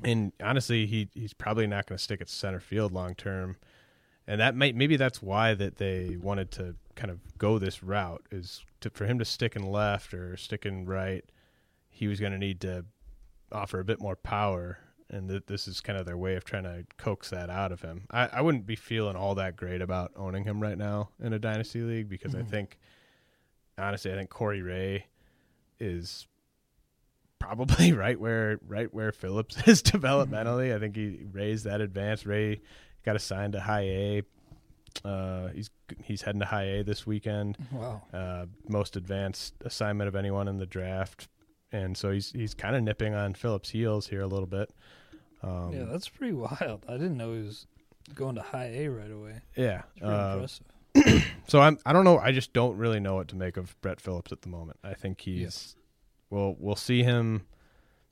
And 0.03 0.33
honestly, 0.42 0.87
he 0.87 1.09
he's 1.14 1.35
probably 1.35 1.66
not 1.66 1.87
going 1.87 1.97
to 1.99 2.03
stick 2.03 2.20
at 2.20 2.29
center 2.29 2.61
field 2.61 2.92
long 2.92 3.14
term. 3.14 3.57
And 4.27 4.40
that 4.40 4.55
might 4.57 4.75
maybe 4.75 4.97
that's 4.97 5.20
why 5.23 5.53
that 5.55 5.77
they 5.77 6.16
wanted 6.20 6.51
to 6.53 6.77
kind 6.97 7.11
of 7.11 7.20
go 7.38 7.59
this 7.59 7.83
route 7.83 8.25
is 8.31 8.64
to 8.81 8.88
for 8.90 9.05
him 9.05 9.18
to 9.18 9.25
stick 9.25 9.57
in 9.57 9.70
left 9.70 10.14
or 10.14 10.37
stick 10.37 10.64
in 10.64 10.87
right 10.87 11.25
he 11.90 12.09
was 12.09 12.18
going 12.20 12.33
to 12.33 12.38
need 12.38 12.61
to 12.62 12.85
offer 13.53 13.79
a 13.79 13.85
bit 13.85 14.01
more 14.01 14.16
power, 14.16 14.79
and 15.09 15.31
that 15.31 15.47
this 15.47 15.68
is 15.68 15.81
kind 15.81 15.97
of 15.97 16.05
their 16.07 16.16
way 16.16 16.35
of 16.35 16.44
trying 16.44 16.64
to 16.64 16.85
coax 16.97 17.31
that 17.31 17.49
out 17.49 17.70
of 17.70 17.83
him. 17.83 18.05
I, 18.11 18.27
I 18.33 18.40
wouldn't 18.40 18.66
be 18.66 18.75
feeling 18.75 19.14
all 19.14 19.37
that 19.37 19.55
great 19.55 19.81
about 19.81 20.11
owning 20.16 20.42
him 20.42 20.61
right 20.61 20.77
now 20.77 21.11
in 21.23 21.33
a 21.33 21.38
dynasty 21.38 21.83
league 21.83 22.09
because 22.09 22.35
I 22.35 22.40
Mhm. 22.40 22.49
think, 22.49 22.79
honestly, 23.79 24.12
I 24.12 24.16
think 24.16 24.29
Corey 24.31 24.61
Ray 24.61 25.07
is 25.79 26.27
probably 27.45 27.93
right 28.05 28.19
where 28.19 28.59
right 28.67 28.93
where 28.93 29.13
Phillips 29.13 29.57
is 29.67 29.83
developmentally. 29.83 30.75
I 30.75 30.79
think 30.79 30.97
he 30.97 31.21
raised 31.33 31.65
that 31.65 31.81
advance. 31.81 32.27
Ray 32.27 32.61
got 33.05 33.17
assigned 33.17 33.53
to 33.53 33.61
high 33.61 33.83
A. 33.83 34.23
Uh, 35.05 35.49
he's 35.49 35.71
he's 36.03 36.23
heading 36.23 36.41
to 36.41 36.47
high 36.47 36.65
A 36.65 36.85
this 36.85 37.07
weekend 37.07 37.59
wow. 37.73 38.03
uh, 38.13 38.47
most 38.69 38.97
advanced 38.97 39.55
assignment 39.65 40.09
of 40.09 40.15
anyone 40.15 40.49
in 40.49 40.59
the 40.59 40.67
draft, 40.67 41.29
and 41.73 41.97
so 41.97 42.11
he's 42.13 42.31
he's 42.33 42.55
kind 42.55 42.77
of 42.77 42.83
nipping 42.83 43.15
on 43.15 43.35
Phillips' 43.35 43.71
heels 43.71 44.07
here 44.07 44.23
a 44.23 44.27
little 44.27 44.47
bit. 44.47 44.71
Um, 45.43 45.73
yeah, 45.73 45.85
that's 45.85 46.09
pretty 46.09 46.33
wild. 46.33 46.85
I 46.89 46.93
didn't 46.93 47.17
know 47.17 47.33
he 47.35 47.43
was 47.43 47.67
going 48.15 48.37
to 48.37 48.43
high 48.43 48.71
A 48.75 48.89
right 48.89 49.11
away. 49.11 49.41
yeah. 49.57 49.83
Uh, 50.01 50.35
impressive. 50.35 51.25
so 51.49 51.61
I'm 51.61 51.79
I 51.85 51.93
don't 51.93 52.05
know. 52.05 52.19
I 52.19 52.33
just 52.33 52.53
don't 52.53 52.77
really 52.77 53.01
know 53.01 53.17
what 53.17 53.29
to 53.29 53.37
make 53.37 53.57
of 53.57 53.81
Brett 53.81 54.01
Phillips 54.01 54.31
at 54.31 54.43
the 54.43 54.49
moment. 54.49 54.79
I 54.85 54.95
think 54.95 55.21
he's 55.23 55.75
well 56.35 56.57
we'll 56.59 56.77
see 56.77 57.03
him 57.03 57.42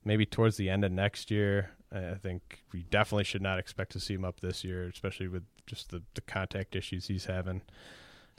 maybe 0.04 0.24
towards 0.24 0.56
the 0.56 0.70
end 0.70 0.84
of 0.84 0.92
next 0.92 1.30
year. 1.30 1.70
I 1.94 2.14
think 2.14 2.62
we 2.72 2.84
definitely 2.84 3.24
should 3.24 3.42
not 3.42 3.58
expect 3.58 3.92
to 3.92 4.00
see 4.00 4.14
him 4.14 4.24
up 4.24 4.40
this 4.40 4.64
year, 4.64 4.86
especially 4.88 5.28
with 5.28 5.42
just 5.66 5.90
the, 5.90 6.02
the 6.14 6.22
contact 6.22 6.74
issues 6.74 7.06
he's 7.08 7.26
having. 7.26 7.60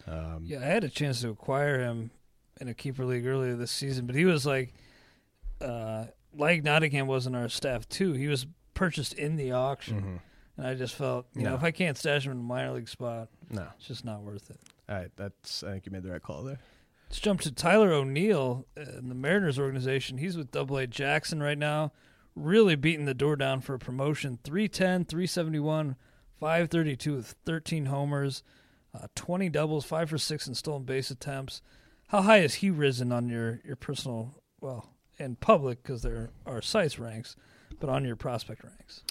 Um, 0.08 0.42
Yeah, 0.44 0.60
I 0.62 0.66
had 0.66 0.84
a 0.84 0.90
chance 0.90 1.22
to 1.22 1.30
acquire 1.30 1.80
him 1.80 2.10
in 2.60 2.68
a 2.68 2.74
keeper 2.74 3.06
league 3.06 3.28
earlier 3.28 3.56
this 3.56 3.70
season, 3.72 4.08
but 4.08 4.16
he 4.16 4.26
was 4.26 4.44
like, 4.46 4.74
uh, 5.62 6.06
like 6.36 6.64
Nottingham 6.64 7.06
was 7.06 7.28
in 7.28 7.36
our 7.36 7.48
staff 7.48 7.88
too. 7.88 8.14
He 8.14 8.28
was 8.28 8.48
purchased 8.74 9.14
in 9.14 9.36
the 9.36 9.52
auction, 9.52 10.02
mhm. 10.02 10.20
and 10.58 10.68
I 10.68 10.74
just 10.74 10.96
felt, 10.96 11.28
you 11.36 11.44
know, 11.44 11.54
if 11.54 11.64
I 11.64 11.70
can't 11.70 11.96
stash 11.98 12.26
him 12.26 12.32
in 12.32 12.40
a 12.40 12.42
minor 12.42 12.72
league 12.72 12.90
spot, 12.90 13.30
No, 13.52 13.68
it's 13.78 13.88
just 13.88 14.04
not 14.04 14.22
worth 14.22 14.50
it. 14.50 14.60
all 14.90 14.96
right. 14.96 15.12
That's 15.16 15.64
I 15.64 15.72
think 15.74 15.86
you 15.86 15.92
made 15.92 16.02
the 16.04 16.10
right 16.12 16.22
call 16.24 16.42
there. 16.44 16.60
Let's 17.14 17.22
jump 17.22 17.42
to 17.42 17.52
Tyler 17.52 17.94
O'Neill 17.94 18.66
in 18.76 19.08
the 19.08 19.14
Mariners 19.14 19.60
organization. 19.60 20.18
He's 20.18 20.36
with 20.36 20.50
Double 20.50 20.78
A 20.78 20.88
Jackson 20.88 21.44
right 21.44 21.60
now, 21.60 21.92
really 22.36 22.76
beating 22.76 23.06
the 23.06 23.14
door 23.14 23.36
down 23.36 23.62
for 23.62 23.76
a 23.76 23.80
promotion. 23.80 24.40
310, 24.44 25.06
371, 25.06 25.96
532 26.40 27.16
with 27.16 27.36
13 27.46 27.86
homers, 27.86 28.42
uh, 28.96 29.06
20 29.14 29.48
doubles, 29.50 29.86
5 29.86 30.10
for 30.10 30.18
6 30.18 30.48
in 30.48 30.56
stolen 30.56 30.86
base 30.86 31.12
attempts. 31.12 31.62
How 32.08 32.24
high 32.24 32.40
has 32.40 32.56
he 32.56 32.72
risen 32.72 33.12
on 33.12 33.30
your, 33.30 33.62
your 33.64 33.76
personal, 33.76 34.42
well, 34.60 34.90
in 35.20 35.36
public, 35.36 35.84
because 35.84 36.02
there 36.02 36.32
are 36.48 36.64
sites 36.64 36.98
ranks, 36.98 37.36
but 37.80 37.92
on 37.92 38.06
your 38.06 38.16
prospect 38.16 38.64
ranks? 38.64 39.04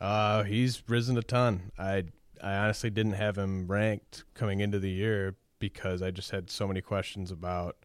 Uh, 0.00 0.42
he's 0.42 0.82
risen 0.88 1.16
a 1.16 1.22
ton. 1.22 1.70
I 1.78 2.06
I 2.42 2.56
honestly 2.56 2.90
didn't 2.90 3.12
have 3.12 3.38
him 3.38 3.68
ranked 3.68 4.24
coming 4.34 4.58
into 4.58 4.80
the 4.80 4.90
year 4.90 5.36
because 5.60 6.02
I 6.02 6.10
just 6.10 6.32
had 6.32 6.50
so 6.50 6.66
many 6.66 6.80
questions 6.80 7.30
about, 7.30 7.76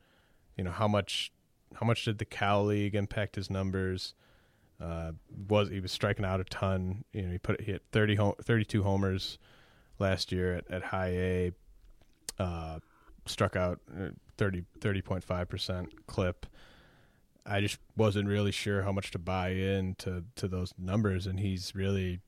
you 0.58 0.64
know, 0.64 0.72
how 0.72 0.88
much 0.88 1.32
how 1.76 1.86
much 1.86 2.06
did 2.06 2.18
the 2.18 2.26
Cal 2.26 2.66
League 2.66 2.96
impact 2.96 3.36
his 3.36 3.50
numbers? 3.50 4.16
Uh, 4.82 5.12
was 5.48 5.70
he 5.70 5.80
was 5.80 5.92
striking 5.92 6.26
out 6.26 6.40
a 6.40 6.46
ton? 6.46 7.04
You 7.14 7.24
know, 7.24 7.32
he 7.34 7.38
put 7.38 7.62
he 7.62 7.74
hit 7.74 7.84
30 7.92 8.16
home, 8.16 8.34
32 8.42 8.82
homers 8.82 9.38
last 10.00 10.32
year 10.32 10.56
at, 10.56 10.72
at 10.72 10.84
high 10.84 11.12
A. 11.12 11.52
Uh, 12.40 12.80
struck 13.26 13.56
out 13.56 13.80
uh, 13.96 14.10
30 14.38 14.64
30.5 14.80 15.50
percent 15.50 16.08
clip. 16.08 16.46
I 17.46 17.62
just 17.62 17.78
wasn't 17.96 18.28
really 18.28 18.52
sure 18.52 18.82
how 18.82 18.92
much 18.92 19.12
to 19.12 19.20
buy 19.20 19.50
in 19.50 19.94
to, 20.00 20.24
to 20.36 20.48
those 20.48 20.74
numbers, 20.80 21.28
and 21.28 21.40
he's 21.40 21.76
really 21.76 22.20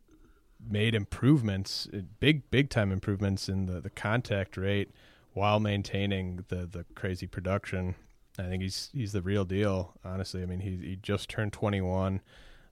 made 0.69 0.93
improvements, 0.93 1.87
uh, 1.93 2.01
big 2.19 2.49
big 2.51 2.69
time 2.69 2.91
improvements 2.91 3.49
in 3.49 3.65
the, 3.65 3.81
the 3.81 3.89
contact 3.89 4.57
rate 4.57 4.91
while 5.37 5.59
maintaining 5.59 6.43
the, 6.47 6.65
the 6.65 6.83
crazy 6.95 7.27
production. 7.27 7.93
I 8.39 8.43
think 8.43 8.63
he's 8.63 8.89
he's 8.91 9.11
the 9.13 9.21
real 9.21 9.45
deal. 9.45 9.93
Honestly, 10.03 10.41
I 10.41 10.45
mean 10.47 10.61
he 10.61 10.77
he 10.77 10.95
just 10.95 11.29
turned 11.29 11.53
21. 11.53 12.21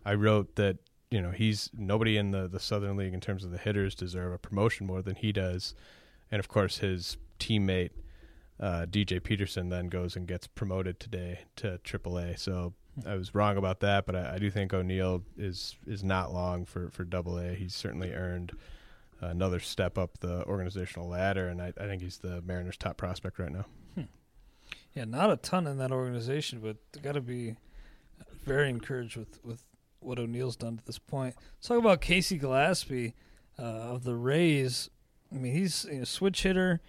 I 0.04 0.13
wrote 0.15 0.56
that 0.56 0.78
you 1.12 1.21
know 1.21 1.30
he's 1.30 1.69
nobody 1.78 2.17
in 2.17 2.32
the 2.32 2.47
the 2.47 2.60
Southern 2.60 2.97
League 2.97 3.13
in 3.13 3.21
terms 3.21 3.43
of 3.43 3.51
the 3.51 3.60
hitters 3.60 3.93
deserve 3.93 4.34
a 4.34 4.39
promotion 4.39 4.88
more 4.88 5.04
than 5.04 5.15
he 5.15 5.32
does, 5.32 5.75
and 6.32 6.39
of 6.39 6.47
course 6.47 6.80
his 6.80 7.17
teammate 7.39 7.91
uh, 8.60 8.88
DJ 8.89 9.21
Peterson 9.21 9.69
then 9.69 9.88
goes 9.88 10.15
and 10.15 10.28
gets 10.28 10.47
promoted 10.47 10.99
today 10.99 11.41
to 11.58 11.80
AAA. 11.84 12.39
So 12.39 12.73
I 13.06 13.13
was 13.13 13.36
wrong 13.36 13.58
about 13.58 13.82
that, 13.82 14.08
but 14.08 14.15
I, 14.15 14.36
I 14.36 14.39
do 14.39 14.49
think 14.49 14.73
O'Neill 14.73 15.23
is 15.38 15.75
is 15.86 16.04
not 16.04 16.34
long 16.34 16.65
for 16.65 16.89
for 16.89 17.04
Double 17.04 17.38
A. 17.38 17.54
He's 17.54 17.75
certainly 17.75 18.12
earned 18.12 18.54
another 19.21 19.60
step 19.60 19.97
up 19.97 20.19
the 20.19 20.43
organizational 20.45 21.08
ladder, 21.08 21.47
and 21.47 21.62
I, 21.62 21.73
I 21.80 21.86
think 21.86 22.01
he's 22.01 22.17
the 22.17 22.41
Mariners' 22.41 22.78
top 22.78 22.97
prospect 22.97 23.39
right 23.39 23.51
now. 23.51 23.65
Yeah, 24.93 25.04
not 25.04 25.30
a 25.30 25.36
ton 25.36 25.67
in 25.67 25.78
that 25.80 25.91
organization, 25.91 26.62
but 26.62 26.78
got 27.01 27.13
to 27.13 27.21
be 27.21 27.58
very 28.45 28.69
encouraged 28.69 29.17
with, 29.17 29.43
with 29.43 29.63
what 29.99 30.17
O'Neill's 30.19 30.56
done 30.56 30.78
to 30.78 30.86
this 30.86 30.99
point. 30.99 31.36
Let's 31.58 31.67
talk 31.67 31.80
about 31.80 31.99
Casey 31.99 32.39
Gillaspie 32.39 33.13
uh, 33.60 33.63
of 33.63 34.06
the 34.06 34.15
Rays. 34.15 34.89
I 35.34 35.38
mean, 35.38 35.54
he's 35.54 35.84
a 35.86 36.06
switch 36.06 36.43
hitter, 36.43 36.80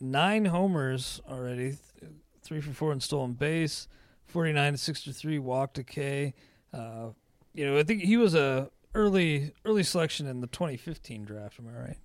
nine 0.00 0.46
homers 0.46 1.20
already, 1.28 1.76
th- 2.00 2.12
three 2.42 2.62
for 2.62 2.72
four 2.72 2.90
in 2.90 3.00
stolen 3.00 3.34
base, 3.34 3.86
49 4.28 4.72
to 4.72 4.78
63 4.78 5.38
walk 5.38 5.74
to 5.74 5.84
K. 5.84 6.32
Uh, 6.72 7.08
you 7.52 7.66
know, 7.66 7.78
I 7.78 7.82
think 7.82 8.02
he 8.02 8.16
was 8.16 8.34
a 8.34 8.70
early 8.94 9.52
early 9.64 9.82
selection 9.82 10.26
in 10.26 10.40
the 10.40 10.46
2015 10.46 11.24
draft. 11.24 11.58
Am 11.58 11.68
I 11.68 11.78
right? 11.80 11.96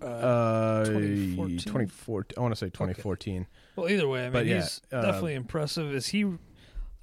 Uh, 0.00 0.84
2014? 0.84 1.58
2014. 1.58 2.34
I 2.36 2.40
want 2.40 2.52
to 2.52 2.58
say 2.58 2.66
2014. 2.66 3.46
Well, 3.76 3.88
either 3.88 4.08
way, 4.08 4.22
I 4.22 4.24
mean, 4.24 4.32
But 4.32 4.46
yeah, 4.46 4.56
he's 4.56 4.80
uh, 4.92 5.02
definitely 5.02 5.34
impressive. 5.34 5.94
Is 5.94 6.08
he, 6.08 6.26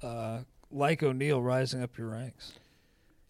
uh, 0.02 0.40
like 0.70 1.02
O'Neill, 1.02 1.40
rising 1.42 1.82
up 1.82 1.96
your 1.96 2.08
ranks? 2.08 2.52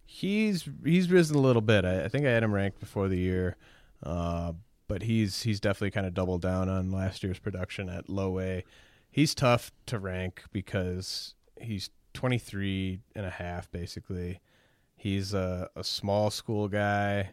He's 0.04 0.68
he's 0.84 1.10
risen 1.10 1.36
a 1.36 1.40
little 1.40 1.62
bit. 1.62 1.84
I, 1.84 2.04
I 2.04 2.08
think 2.08 2.26
I 2.26 2.30
had 2.30 2.42
him 2.42 2.52
ranked 2.52 2.80
before 2.80 3.08
the 3.08 3.16
year, 3.18 3.56
uh, 4.02 4.54
but 4.88 5.02
he's 5.02 5.42
he's 5.42 5.60
definitely 5.60 5.92
kind 5.92 6.06
of 6.06 6.14
doubled 6.14 6.42
down 6.42 6.68
on 6.68 6.90
last 6.90 7.22
year's 7.22 7.38
production 7.38 7.88
at 7.88 8.08
low 8.08 8.40
A. 8.40 8.64
He's 9.08 9.36
tough 9.36 9.70
to 9.86 10.00
rank 10.00 10.42
because 10.52 11.34
he's 11.60 11.90
23 12.14 13.00
and 13.14 13.24
a 13.24 13.30
half 13.30 13.70
basically. 13.70 14.40
He's 15.00 15.32
a, 15.32 15.70
a 15.74 15.82
small 15.82 16.30
school 16.30 16.68
guy, 16.68 17.30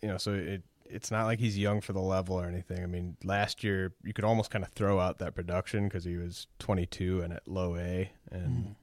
you 0.00 0.08
know, 0.08 0.16
so 0.16 0.32
it 0.32 0.62
it's 0.88 1.10
not 1.10 1.26
like 1.26 1.38
he's 1.38 1.58
young 1.58 1.82
for 1.82 1.92
the 1.92 2.00
level 2.00 2.36
or 2.36 2.46
anything. 2.46 2.82
I 2.82 2.86
mean, 2.86 3.18
last 3.22 3.62
year 3.62 3.92
you 4.02 4.14
could 4.14 4.24
almost 4.24 4.50
kind 4.50 4.64
of 4.64 4.70
throw 4.70 4.98
out 4.98 5.18
that 5.18 5.34
production 5.34 5.84
because 5.84 6.04
he 6.04 6.16
was 6.16 6.46
22 6.60 7.20
and 7.20 7.34
at 7.34 7.46
low 7.46 7.76
A 7.76 8.10
and 8.30 8.48
mm. 8.48 8.74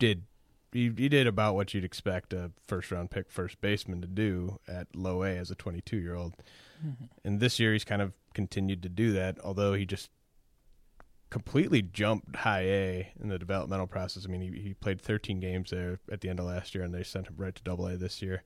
did 0.00 0.24
he, 0.72 0.92
he 0.96 1.08
did 1.08 1.28
about 1.28 1.54
what 1.54 1.72
you'd 1.72 1.84
expect 1.84 2.32
a 2.32 2.50
first 2.66 2.90
round 2.90 3.12
pick 3.12 3.30
first 3.30 3.60
baseman 3.60 4.00
to 4.00 4.08
do 4.08 4.58
at 4.66 4.88
low 4.96 5.22
A 5.22 5.36
as 5.36 5.52
a 5.52 5.54
22 5.54 5.98
year 5.98 6.16
old. 6.16 6.34
Mm-hmm. 6.84 7.04
And 7.24 7.38
this 7.38 7.60
year 7.60 7.74
he's 7.74 7.84
kind 7.84 8.02
of 8.02 8.12
continued 8.34 8.82
to 8.82 8.88
do 8.88 9.12
that, 9.12 9.38
although 9.44 9.74
he 9.74 9.86
just 9.86 10.10
completely 11.30 11.82
jumped 11.82 12.36
high 12.36 12.62
A 12.62 13.12
in 13.20 13.28
the 13.28 13.38
developmental 13.38 13.86
process. 13.86 14.24
I 14.26 14.30
mean, 14.30 14.40
he, 14.40 14.60
he 14.60 14.74
played 14.74 15.00
13 15.00 15.40
games 15.40 15.70
there 15.70 16.00
at 16.10 16.20
the 16.20 16.28
end 16.28 16.40
of 16.40 16.46
last 16.46 16.74
year, 16.74 16.84
and 16.84 16.94
they 16.94 17.02
sent 17.02 17.28
him 17.28 17.34
right 17.36 17.54
to 17.54 17.62
Double 17.62 17.86
A 17.86 17.96
this 17.96 18.22
year. 18.22 18.42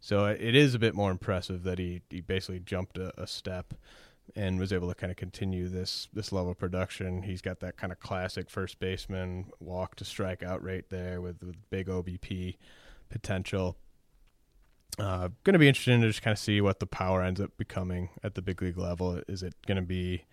So 0.00 0.24
uh, 0.24 0.36
it 0.38 0.54
is 0.54 0.74
a 0.74 0.78
bit 0.78 0.94
more 0.94 1.10
impressive 1.10 1.62
that 1.62 1.78
he, 1.78 2.02
he 2.10 2.20
basically 2.20 2.60
jumped 2.60 2.98
a, 2.98 3.12
a 3.20 3.26
step 3.26 3.74
and 4.34 4.58
was 4.58 4.72
able 4.72 4.88
to 4.88 4.94
kind 4.94 5.10
of 5.10 5.16
continue 5.16 5.68
this 5.68 6.08
this 6.12 6.32
level 6.32 6.52
of 6.52 6.58
production. 6.58 7.22
He's 7.22 7.42
got 7.42 7.60
that 7.60 7.76
kind 7.76 7.92
of 7.92 8.00
classic 8.00 8.48
first 8.48 8.78
baseman 8.80 9.46
walk 9.60 9.96
to 9.96 10.04
strikeout 10.04 10.62
rate 10.62 10.90
there 10.90 11.20
with, 11.20 11.42
with 11.42 11.56
big 11.70 11.88
OBP 11.88 12.56
potential. 13.10 13.76
Uh, 14.98 15.28
going 15.44 15.54
to 15.54 15.58
be 15.58 15.68
interesting 15.68 16.00
to 16.00 16.06
just 16.06 16.22
kind 16.22 16.32
of 16.32 16.38
see 16.38 16.60
what 16.60 16.80
the 16.80 16.86
power 16.86 17.22
ends 17.22 17.40
up 17.40 17.56
becoming 17.56 18.10
at 18.22 18.34
the 18.34 18.42
big 18.42 18.60
league 18.60 18.78
level. 18.78 19.20
Is 19.28 19.42
it 19.42 19.54
going 19.66 19.76
to 19.76 19.82
be 19.82 20.24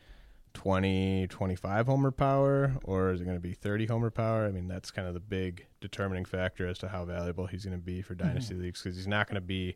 20, 0.53 1.27
25 1.27 1.87
homer 1.87 2.11
power, 2.11 2.75
or 2.83 3.11
is 3.11 3.21
it 3.21 3.25
going 3.25 3.37
to 3.37 3.41
be 3.41 3.53
30 3.53 3.85
homer 3.85 4.09
power? 4.09 4.45
I 4.45 4.51
mean, 4.51 4.67
that's 4.67 4.91
kind 4.91 5.07
of 5.07 5.13
the 5.13 5.19
big 5.19 5.65
determining 5.81 6.25
factor 6.25 6.67
as 6.67 6.77
to 6.79 6.89
how 6.89 7.05
valuable 7.05 7.47
he's 7.47 7.65
going 7.65 7.77
to 7.77 7.83
be 7.83 8.01
for 8.01 8.15
dynasty 8.15 8.53
mm-hmm. 8.53 8.63
leagues 8.63 8.81
because 8.81 8.97
he's 8.97 9.07
not 9.07 9.27
going 9.27 9.35
to 9.35 9.41
be 9.41 9.75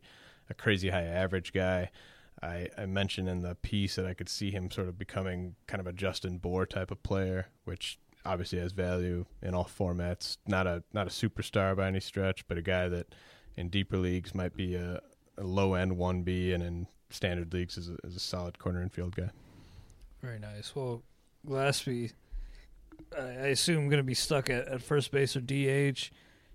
a 0.50 0.54
crazy 0.54 0.90
high 0.90 1.04
average 1.04 1.54
guy. 1.54 1.90
I, 2.42 2.68
I 2.78 2.86
mentioned 2.86 3.30
in 3.30 3.42
the 3.42 3.56
piece 3.56 3.96
that 3.96 4.06
I 4.06 4.14
could 4.14 4.28
see 4.28 4.52
him 4.52 4.70
sort 4.70 4.90
of 4.90 4.98
becoming 4.98 5.56
kind 5.68 5.80
of 5.80 5.88
a 5.88 5.94
Justin 5.94 6.38
Bour 6.38 6.66
type 6.66 6.92
of 6.92 7.02
player, 7.04 7.48
which 7.64 7.98
obviously 8.26 8.60
has 8.60 8.72
value 8.74 9.26
in 9.42 9.54
all 9.54 9.66
formats. 9.66 10.38
Not 10.48 10.68
a 10.68 10.84
not 10.94 11.08
a 11.08 11.10
superstar 11.10 11.76
by 11.76 11.88
any 11.88 12.00
stretch, 12.00 12.48
but 12.48 12.58
a 12.58 12.62
guy 12.62 12.90
that 12.90 13.16
in 13.56 13.70
deeper 13.70 13.98
leagues 13.98 14.36
might 14.36 14.56
be 14.56 14.76
a, 14.76 15.02
a 15.38 15.44
low 15.44 15.76
end 15.76 15.98
one 15.98 16.24
B, 16.24 16.52
and 16.52 16.64
in 16.64 16.88
standard 17.10 17.54
leagues 17.54 17.78
is 17.78 17.90
a, 17.90 17.96
is 18.04 18.16
a 18.16 18.20
solid 18.20 18.60
corner 18.60 18.82
infield 18.82 19.16
guy. 19.16 19.30
Very 20.24 20.40
nice. 20.40 20.74
Well, 20.74 21.04
Gillaspie, 21.46 22.14
I 23.18 23.48
assume 23.48 23.90
going 23.90 23.98
to 23.98 24.04
be 24.04 24.14
stuck 24.14 24.50
at, 24.50 24.70
at 24.70 24.82
first 24.82 25.12
base 25.12 25.36
or 25.36 25.42
DH. 25.42 26.12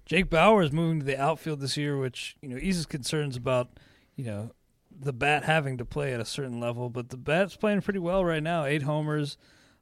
Jake 0.06 0.30
Bauers 0.30 0.64
is 0.64 0.72
moving 0.72 1.00
to 1.00 1.06
the 1.06 1.20
outfield 1.20 1.60
this 1.60 1.76
year, 1.76 1.98
which 1.98 2.36
you 2.40 2.48
know 2.48 2.56
eases 2.56 2.86
concerns 2.86 3.36
about 3.36 3.68
you 4.16 4.24
know 4.24 4.52
the 4.90 5.12
bat 5.12 5.44
having 5.44 5.76
to 5.76 5.84
play 5.84 6.14
at 6.14 6.20
a 6.20 6.24
certain 6.24 6.58
level. 6.58 6.88
But 6.88 7.10
the 7.10 7.18
bat's 7.18 7.56
playing 7.56 7.82
pretty 7.82 7.98
well 7.98 8.24
right 8.24 8.42
now. 8.42 8.64
Eight 8.64 8.84
homers, 8.84 9.36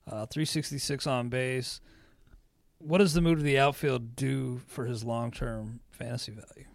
uh, 0.08 0.26
366 0.26 1.06
on 1.06 1.28
base. 1.28 1.80
What 2.78 2.98
does 2.98 3.14
the 3.14 3.20
move 3.20 3.38
to 3.38 3.44
the 3.44 3.58
outfield 3.58 4.16
do 4.16 4.62
for 4.66 4.86
his 4.86 5.04
long 5.04 5.30
term 5.30 5.78
fantasy 5.90 6.32
value? 6.32 6.66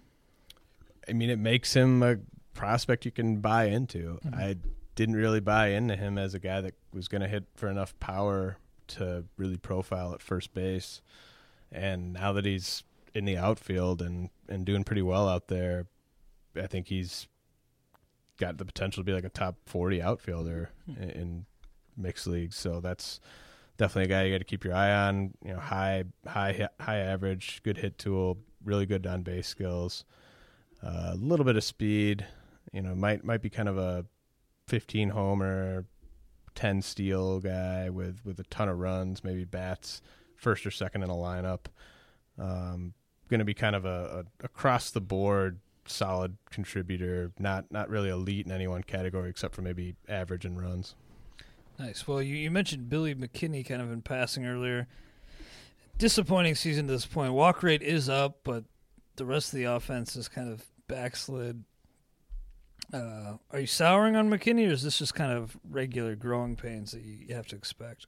I 1.10 1.12
mean, 1.12 1.30
it 1.30 1.40
makes 1.40 1.74
him 1.74 2.02
a 2.04 2.20
prospect 2.54 3.04
you 3.04 3.12
can 3.12 3.42
buy 3.42 3.66
into. 3.66 4.20
Mm-hmm. 4.26 4.34
I 4.34 4.56
didn't 4.96 5.16
really 5.16 5.42
buy 5.42 5.70
into 5.70 5.98
him 5.98 6.18
as 6.18 6.34
a 6.34 6.40
guy 6.40 6.62
that 6.62 6.74
was 6.94 7.08
going 7.08 7.22
to 7.22 7.28
hit 7.28 7.46
for 7.56 7.68
enough 7.68 7.98
power 8.00 8.58
to 8.88 9.26
really 9.38 9.58
profile 9.58 10.14
at 10.14 10.22
first 10.22 10.54
base. 10.54 11.02
And 11.72 12.14
now 12.14 12.34
that 12.34 12.46
he's 12.46 12.84
in 13.14 13.26
the 13.26 13.38
outfield 13.38 14.02
and, 14.02 14.30
and 14.50 14.66
doing 14.66 14.84
pretty 14.84 15.02
well 15.02 15.28
out 15.28 15.48
there, 15.48 15.88
I 16.56 16.68
think 16.68 16.88
he's 16.88 17.28
got 18.38 18.58
the 18.58 18.66
potential 18.66 19.02
to 19.02 19.06
be 19.06 19.14
like 19.14 19.24
a 19.24 19.30
top 19.30 19.56
40 19.68 20.02
outfielder 20.02 20.70
hmm. 20.86 21.02
in, 21.02 21.10
in 21.10 21.46
mixed 21.96 22.28
leagues. 22.28 22.58
So 22.58 22.82
that's 22.82 23.20
definitely 23.78 24.14
a 24.14 24.18
guy 24.18 24.24
you 24.26 24.34
got 24.34 24.40
to 24.40 24.44
keep 24.44 24.64
your 24.64 24.74
eye 24.74 24.92
on. 24.92 25.34
You 25.44 25.54
know, 25.54 25.60
high, 25.60 26.04
high, 26.28 26.68
high 26.80 26.98
average, 26.98 27.62
good 27.64 27.78
hit 27.78 27.98
tool, 27.98 28.38
really 28.64 28.86
good 28.86 29.08
on 29.08 29.24
base 29.24 29.48
skills, 29.48 30.06
uh, 30.84 30.88
a 30.88 31.12
uh, 31.12 31.16
little 31.16 31.46
bit 31.46 31.56
of 31.56 31.64
speed. 31.64 32.26
You 32.74 32.82
know, 32.82 32.96
might 32.96 33.24
might 33.24 33.42
be 33.42 33.50
kind 33.50 33.68
of 33.68 33.78
a 33.78 34.06
15 34.68 35.10
homer, 35.10 35.86
10 36.56 36.82
steal 36.82 37.40
guy 37.40 37.90
with 37.90 38.22
with 38.26 38.40
a 38.40 38.44
ton 38.46 38.70
of 38.70 38.78
runs, 38.80 39.24
maybe 39.24 39.46
bats 39.46 40.02
first 40.36 40.66
or 40.66 40.72
second 40.72 41.04
in 41.04 41.10
a 41.10 41.16
lineup. 41.16 41.66
Um, 42.38 42.94
going 43.30 43.40
to 43.40 43.46
be 43.46 43.54
kind 43.54 43.76
of 43.76 43.86
a, 43.86 44.26
a, 44.42 44.46
across 44.46 44.92
the 44.92 45.02
board 45.02 45.60
solid 45.86 46.38
contributor, 46.50 47.32
not 47.40 47.72
not 47.72 47.90
really 47.90 48.10
elite 48.10 48.46
in 48.46 48.52
any 48.52 48.68
one 48.68 48.84
category 48.84 49.30
except 49.30 49.56
for 49.56 49.62
maybe 49.62 49.96
average 50.08 50.46
in 50.46 50.58
runs. 50.58 50.96
Nice. 51.80 52.08
Well, 52.08 52.22
you, 52.22 52.36
you 52.36 52.52
mentioned 52.52 52.90
Billy 52.90 53.16
McKinney 53.16 53.66
kind 53.66 53.82
of 53.82 53.92
in 53.92 54.02
passing 54.02 54.46
earlier. 54.46 54.88
Disappointing 55.98 56.56
season 56.56 56.88
to 56.88 56.94
this 56.94 57.06
point. 57.06 57.34
Walk 57.34 57.64
rate 57.64 57.82
is 57.82 58.10
up, 58.10 58.40
but 58.44 58.66
the 59.16 59.26
rest 59.26 59.54
of 59.54 59.58
the 59.58 59.66
offense 59.66 60.16
is 60.16 60.28
kind 60.28 60.52
of 60.52 60.64
backslid. 60.88 61.64
Uh, 62.94 63.38
are 63.52 63.60
you 63.62 63.68
souring 63.68 64.16
on 64.16 64.30
McKinney, 64.30 64.68
or 64.68 64.72
is 64.72 64.84
this 64.84 64.98
just 64.98 65.16
kind 65.16 65.32
of 65.32 65.58
regular 65.70 66.16
growing 66.16 66.56
pains 66.56 66.92
that 66.92 67.04
you, 67.04 67.34
have 67.34 67.48
to 67.48 67.56
expect? 67.56 68.06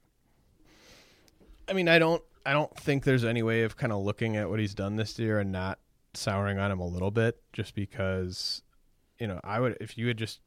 I 1.68 1.72
mean, 1.72 1.88
I 1.88 1.98
don't, 1.98 2.22
I 2.44 2.52
don't 2.52 2.74
think 2.76 3.04
there's 3.04 3.24
any 3.24 3.42
way 3.42 3.62
of 3.62 3.76
kind 3.76 3.92
of 3.92 4.02
looking 4.02 4.36
at 4.36 4.50
what 4.50 4.60
he's 4.60 4.74
done 4.74 4.96
this 4.96 5.18
year 5.18 5.38
and 5.40 5.50
not 5.50 5.78
souring 6.12 6.58
on 6.58 6.70
him 6.70 6.80
a 6.80 6.86
little 6.86 7.10
bit, 7.10 7.40
just 7.54 7.74
because, 7.74 8.62
you 9.18 9.26
know, 9.26 9.40
I 9.42 9.60
would 9.60 9.78
if 9.80 9.96
you 9.96 10.06
had 10.08 10.18
just 10.18 10.40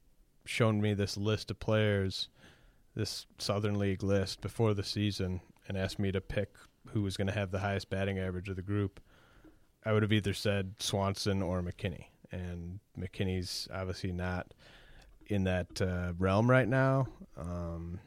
shown 0.46 0.82
me 0.82 0.94
this 0.94 1.18
list 1.18 1.50
of 1.50 1.60
players, 1.60 2.30
this 2.96 3.26
Southern 3.40 3.80
League 3.80 4.04
list 4.04 4.42
before 4.42 4.76
the 4.76 4.84
season, 4.84 5.42
and 5.68 5.78
asked 5.78 5.98
me 5.98 6.12
to 6.12 6.22
pick 6.22 6.54
who 6.90 7.02
was 7.02 7.18
going 7.18 7.28
to 7.28 7.34
have 7.34 7.50
the 7.50 7.60
highest 7.60 7.90
batting 7.90 8.20
average 8.20 8.50
of 8.50 8.56
the 8.56 8.62
group, 8.62 9.00
I 9.84 9.94
would 9.94 10.04
have 10.04 10.14
either 10.14 10.34
said 10.34 10.76
Swanson 10.80 11.42
or 11.42 11.64
McKinney 11.64 12.06
and 12.32 12.80
McKinney's 12.98 13.68
obviously 13.74 14.12
not 14.12 14.54
in 15.28 15.44
that 15.46 15.82
uh, 15.82 16.14
realm 16.18 16.50
right 16.50 16.68
now. 16.68 17.08
Um, 17.38 18.00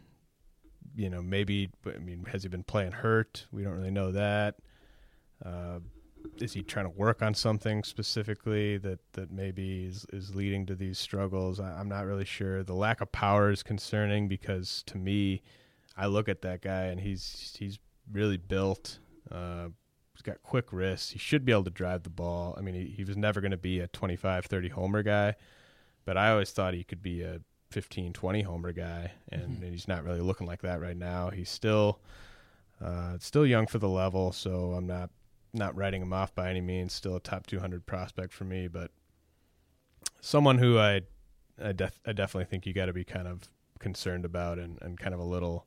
you 0.95 1.09
know, 1.09 1.23
maybe 1.23 1.71
I 1.87 1.99
mean, 1.99 2.25
has 2.25 2.43
he 2.43 2.49
been 2.49 2.65
playing 2.65 2.93
hurt? 2.93 3.47
We 3.53 3.63
don't 3.63 3.75
really 3.75 3.91
know 3.91 4.13
that. 4.13 4.57
Uh, 5.45 5.81
is 6.39 6.53
he 6.53 6.63
trying 6.63 6.87
to 6.87 6.91
work 6.91 7.23
on 7.23 7.35
something 7.35 7.83
specifically 7.83 8.77
that 8.79 8.99
that 9.13 9.31
maybe 9.31 9.85
is 9.85 10.07
is 10.13 10.35
leading 10.35 10.67
to 10.67 10.75
these 10.75 10.99
struggles? 10.99 11.61
I, 11.61 11.81
am 11.81 11.89
not 11.89 12.07
really 12.07 12.25
sure. 12.25 12.63
The 12.63 12.75
lack 12.75 13.01
of 13.01 13.13
power 13.13 13.51
is 13.51 13.63
concerning 13.63 14.29
because 14.29 14.83
to 14.87 14.99
me, 14.99 15.43
I 15.97 16.07
look 16.07 16.29
at 16.29 16.43
that 16.43 16.63
guy 16.63 16.85
and 16.85 17.01
he's 17.01 17.57
he's 17.59 17.79
really 18.11 18.37
built. 18.37 18.99
Uh, 19.31 19.69
He's 20.21 20.35
got 20.35 20.43
quick 20.43 20.71
wrists. 20.71 21.13
He 21.13 21.19
should 21.19 21.47
be 21.47 21.53
able 21.53 21.65
to 21.65 21.71
drive 21.71 22.03
the 22.03 22.11
ball. 22.11 22.55
I 22.59 22.61
mean, 22.61 22.75
he, 22.75 22.85
he 22.85 23.05
was 23.05 23.17
never 23.17 23.41
going 23.41 23.53
to 23.53 23.57
be 23.57 23.81
a 23.81 23.87
25, 23.87 24.45
30 24.45 24.69
homer 24.69 25.03
guy, 25.03 25.35
but 26.05 26.19
I 26.19 26.31
always 26.31 26.51
thought 26.51 26.75
he 26.75 26.85
could 26.85 27.03
be 27.03 27.23
a 27.23 27.41
15, 27.71 28.13
20 28.13 28.43
homer 28.43 28.73
guy, 28.73 29.13
and, 29.31 29.63
mm-hmm. 29.63 29.71
he's 29.71 29.89
not 29.89 30.05
really 30.05 30.21
looking 30.21 30.47
like 30.47 30.61
that 30.61 30.79
right 30.79 30.97
now. 30.97 31.31
He's 31.31 31.49
still 31.49 32.01
uh, 32.85 33.17
still 33.19 33.47
young 33.47 33.67
for 33.67 33.79
the 33.79 33.89
level, 33.89 34.31
so 34.33 34.73
I'm 34.73 34.87
not 34.87 35.09
not 35.55 35.75
writing 35.75 36.03
him 36.03 36.13
off 36.13 36.35
by 36.35 36.51
any 36.51 36.61
means. 36.61 36.93
Still 36.93 37.17
a 37.17 37.21
top 37.21 37.47
200 37.47 37.87
prospect 37.87 38.35
for 38.35 38.45
me, 38.45 38.69
but 38.69 38.91
someone 40.21 40.59
who 40.59 40.79
I 40.79 41.01
I, 41.63 41.73
def- 41.73 42.01
I 42.07 42.13
definitely 42.13 42.45
think 42.45 42.67
you 42.67 42.75
got 42.75 42.87
to 42.87 42.93
be 42.93 43.05
kind 43.05 43.27
of 43.27 43.49
concerned 43.79 44.27
about 44.27 44.59
and, 44.59 44.79
and 44.83 44.99
kind 44.99 45.15
of 45.15 45.21
a 45.21 45.25
little 45.25 45.67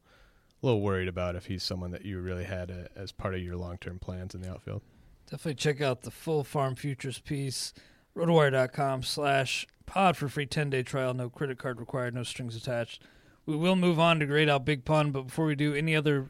a 0.63 0.65
little 0.65 0.81
worried 0.81 1.07
about 1.09 1.35
if 1.35 1.47
he's 1.47 1.61
someone 1.61 1.91
that 1.91 2.05
you 2.05 2.19
really 2.19 2.45
had 2.45 2.69
a, 2.71 2.87
as 2.95 3.11
part 3.11 3.35
of 3.35 3.41
your 3.41 3.57
long 3.57 3.77
term 3.77 3.99
plans 3.99 4.33
in 4.33 4.41
the 4.41 4.49
outfield. 4.49 4.81
Definitely 5.29 5.55
check 5.55 5.81
out 5.81 6.01
the 6.01 6.11
full 6.11 6.43
farm 6.43 6.75
futures 6.75 7.19
piece, 7.19 7.73
rotowire.com 8.15 9.03
slash 9.03 9.67
pod 9.85 10.15
for 10.15 10.27
free 10.27 10.45
10 10.45 10.69
day 10.69 10.83
trial. 10.83 11.13
No 11.13 11.29
credit 11.29 11.57
card 11.57 11.79
required, 11.79 12.15
no 12.15 12.23
strings 12.23 12.55
attached. 12.55 13.03
We 13.45 13.57
will 13.57 13.75
move 13.75 13.99
on 13.99 14.19
to 14.19 14.25
grade 14.25 14.47
out 14.47 14.63
Big 14.63 14.85
Pun, 14.85 15.11
but 15.11 15.23
before 15.23 15.45
we 15.45 15.55
do, 15.55 15.73
any 15.73 15.95
other 15.95 16.29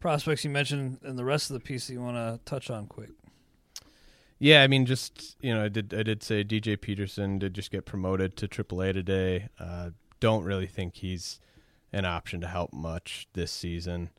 prospects 0.00 0.44
you 0.44 0.50
mentioned 0.50 0.98
in 1.04 1.16
the 1.16 1.24
rest 1.24 1.50
of 1.50 1.54
the 1.54 1.60
piece 1.60 1.86
that 1.86 1.92
you 1.92 2.00
want 2.00 2.16
to 2.16 2.40
touch 2.44 2.70
on 2.70 2.86
quick? 2.86 3.10
Yeah, 4.38 4.62
I 4.62 4.66
mean, 4.66 4.86
just 4.86 5.36
you 5.40 5.54
know, 5.54 5.64
I 5.64 5.68
did 5.68 5.92
I 5.92 6.02
did 6.02 6.22
say 6.22 6.42
DJ 6.42 6.80
Peterson 6.80 7.38
did 7.38 7.54
just 7.54 7.70
get 7.70 7.84
promoted 7.84 8.36
to 8.38 8.48
AAA 8.48 8.94
today. 8.94 9.48
Uh, 9.58 9.90
don't 10.20 10.44
really 10.44 10.66
think 10.66 10.96
he's 10.96 11.38
an 11.94 12.04
option 12.04 12.40
to 12.40 12.48
help 12.48 12.72
much 12.72 13.28
this 13.34 13.52
season. 13.52 14.10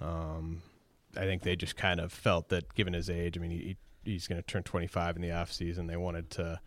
Um, 0.00 0.62
I 1.16 1.20
think 1.20 1.42
they 1.42 1.54
just 1.54 1.76
kind 1.76 2.00
of 2.00 2.12
felt 2.12 2.48
that, 2.48 2.74
given 2.74 2.92
his 2.92 3.08
age, 3.08 3.38
I 3.38 3.40
mean, 3.40 3.52
he, 3.52 3.76
he's 4.04 4.26
going 4.26 4.42
to 4.42 4.46
turn 4.46 4.64
25 4.64 5.16
in 5.16 5.22
the 5.22 5.30
off 5.30 5.52
season. 5.52 5.86
They 5.86 5.96
wanted 5.96 6.28
to 6.30 6.60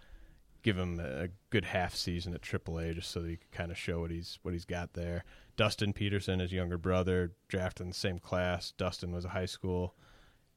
give 0.64 0.78
him 0.78 1.00
a 1.00 1.28
good 1.50 1.66
half 1.66 1.96
season 1.96 2.34
at 2.34 2.42
AAA 2.42 2.96
just 2.96 3.12
so 3.12 3.24
he 3.24 3.36
could 3.36 3.52
kind 3.52 3.72
of 3.72 3.78
show 3.78 4.00
what 4.00 4.12
he's 4.12 4.40
what 4.42 4.54
he's 4.54 4.66
got 4.66 4.94
there. 4.94 5.26
Dustin 5.58 5.92
Peterson, 5.92 6.40
his 6.40 6.54
younger 6.54 6.78
brother, 6.78 7.34
drafted 7.50 7.84
in 7.84 7.90
the 7.90 7.96
same 7.96 8.20
class. 8.20 8.72
Dustin 8.72 9.12
was 9.12 9.26
a 9.26 9.30
high 9.30 9.46
school 9.46 9.96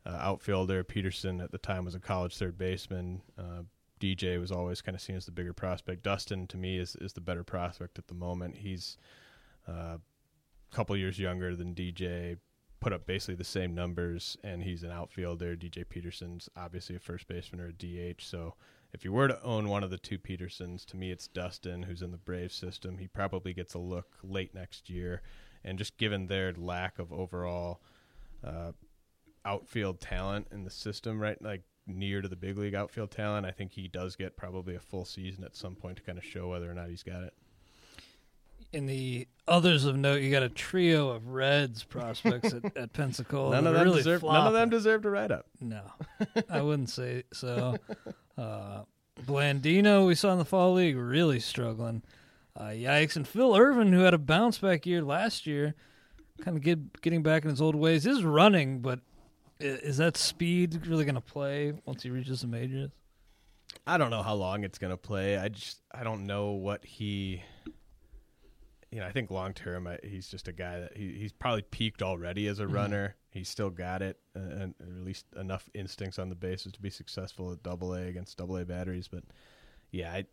uh, 0.07 0.19
outfielder. 0.21 0.85
Peterson 0.85 1.41
at 1.41 1.51
the 1.51 1.59
time 1.59 1.85
was 1.85 1.97
a 1.97 2.01
college 2.01 2.37
third 2.37 2.57
baseman. 2.57 3.23
Uh, 3.37 3.63
DJ 3.99 4.41
was 4.41 4.53
always 4.53 4.81
kind 4.81 4.95
of 4.95 5.03
seen 5.03 5.17
as 5.17 5.27
the 5.27 5.33
bigger 5.33 5.53
prospect. 5.53 6.05
Dustin 6.05 6.47
to 6.47 6.57
me 6.57 6.79
is 6.79 6.97
is 6.97 7.13
the 7.13 7.21
better 7.21 7.45
prospect 7.45 7.99
at 7.99 8.07
the 8.07 8.15
moment. 8.15 8.59
He's 8.59 8.97
uh, 9.69 9.99
a 10.71 10.75
couple 10.75 10.97
years 10.97 11.19
younger 11.19 11.55
than 11.55 11.75
DJ, 11.75 12.39
put 12.81 12.93
up 12.93 13.07
basically 13.07 13.35
the 13.35 13.45
same 13.45 13.75
numbers, 13.75 14.37
and 14.43 14.63
he's 14.63 14.83
an 14.83 14.91
outfielder. 14.91 15.55
DJ 15.55 15.89
Peterson's 15.89 16.49
obviously 16.57 16.97
a 16.97 17.01
first 17.01 17.29
baseman 17.29 17.61
or 17.61 17.69
a 17.69 17.73
DH. 17.73 18.23
So 18.23 18.55
if 18.93 19.05
you 19.05 19.13
were 19.13 19.29
to 19.29 19.43
own 19.43 19.69
one 19.69 19.85
of 19.85 19.91
the 19.91 19.99
two 19.99 20.19
Petersons, 20.19 20.85
to 20.87 20.97
me 20.97 21.11
it's 21.11 21.29
Dustin, 21.29 21.83
who's 21.83 22.03
in 22.03 22.11
the 22.11 22.17
Braves 22.17 22.55
system. 22.55 22.99
He 22.99 23.07
probably 23.07 23.53
gets 23.53 23.75
a 23.75 23.79
look 23.79 24.17
late 24.23 24.55
next 24.55 24.89
year, 24.89 25.23
and 25.63 25.79
just 25.79 25.99
given 25.99 26.27
their 26.27 26.53
lack 26.55 26.99
of 26.99 27.13
overall 27.13 27.83
uh, 28.43 28.73
outfield 29.45 30.01
talent 30.01 30.49
in 30.51 30.65
the 30.65 30.71
system, 30.71 31.21
right, 31.21 31.41
like 31.43 31.63
near 31.87 32.23
to 32.23 32.29
the 32.29 32.37
big 32.37 32.57
league 32.57 32.75
outfield 32.75 33.11
talent, 33.11 33.47
I 33.47 33.51
think 33.51 33.73
he 33.73 33.89
does 33.89 34.17
get 34.17 34.37
probably 34.37 34.75
a 34.75 34.81
full 34.81 35.05
season 35.05 35.45
at 35.45 35.57
some 35.57 35.75
point 35.75 35.99
to 35.99 36.03
kind 36.03 36.19
of 36.19 36.25
show 36.25 36.49
whether 36.49 36.71
or 36.71 36.75
not 36.75 36.89
he's 36.89 37.03
got 37.03 37.23
it. 37.23 37.35
In 38.73 38.87
the 38.87 39.27
others 39.49 39.85
of 39.85 39.97
note, 39.97 40.23
you 40.23 40.31
got 40.31 40.45
a 40.45 40.49
trio 40.49 41.09
of 41.11 41.29
Reds 41.29 41.83
prospects 41.83 42.55
at, 42.55 42.77
at 42.77 42.93
Pensacola. 42.93 43.57
none 43.57 43.67
of 43.67 43.75
them 43.75 43.83
really 43.83 43.99
deserve. 43.99 44.23
None 44.23 44.47
of 44.47 44.53
them 44.53 44.71
deserve 44.71 45.03
to 45.03 45.11
write 45.11 45.31
up. 45.31 45.47
No, 45.61 45.83
I 46.49 46.63
wouldn't 46.63 46.91
say 46.91 47.25
so. 47.33 47.77
Uh, 48.39 48.83
Blandino, 49.27 50.07
we 50.07 50.15
saw 50.15 50.33
in 50.33 50.39
the 50.39 50.45
fall 50.45 50.75
league, 50.75 50.97
really 50.97 51.41
struggling. 51.41 52.03
Uh, 52.57 52.69
yikes! 52.69 53.17
And 53.17 53.27
Phil 53.27 53.57
Ervin, 53.57 53.93
who 53.93 54.01
had 54.01 54.15
a 54.15 54.19
bounce 54.19 54.59
back 54.59 54.87
year 54.87 55.03
last 55.03 55.47
year, 55.47 55.75
kind 56.41 56.57
of 56.57 56.63
get, 56.63 57.03
getting 57.03 57.23
back 57.23 57.45
in 57.45 57.51
his 57.51 57.61
old 57.61 57.75
ways, 57.75 58.07
is 58.07 58.23
running, 58.25 58.81
but 58.81 59.01
is 59.59 59.99
that 59.99 60.17
speed 60.17 60.87
really 60.87 61.05
going 61.05 61.15
to 61.17 61.21
play 61.21 61.75
once 61.85 62.03
he 62.03 62.11
reaches 62.11 62.41
the 62.41 62.47
majors? 62.47 62.91
I 63.87 63.99
don't 63.99 64.11
know 64.11 64.23
how 64.23 64.35
long 64.35 64.65
it's 64.65 64.79
gonna 64.79 64.97
play. 64.97 65.37
I 65.37 65.49
just 65.49 65.81
I 65.93 66.05
don't 66.05 66.27
know 66.27 66.51
what 66.51 66.85
he. 66.85 67.43
You 68.91 68.99
know, 69.01 69.07
I 69.07 69.13
think 69.13 69.31
long 69.31 69.55
term, 69.55 69.89
he's 70.03 70.29
just 70.29 70.49
a 70.49 70.53
guy 70.53 70.81
that 70.81 70.97
he, 70.97 71.13
he's 71.13 71.33
probably 71.33 71.63
peaked 71.63 72.03
already 72.03 72.49
as 72.49 72.59
a 72.59 72.67
runner. 72.67 73.15
He's 73.31 73.49
still 73.49 73.71
got 73.71 74.03
it, 74.03 74.19
uh, 74.35 74.41
and 74.41 74.75
at 74.81 75.05
least 75.05 75.27
enough 75.37 75.69
instincts 75.75 76.19
on 76.19 76.29
the 76.29 76.35
bases 76.35 76.73
to 76.73 76.81
be 76.81 76.91
successful 76.91 77.53
at 77.53 77.63
Double 77.63 77.95
A 77.95 78.03
against 78.09 78.37
Double 78.39 78.57
A 78.57 78.65
batteries. 78.65 79.07
But 79.07 79.23
yeah, 79.93 80.13
I 80.13 80.25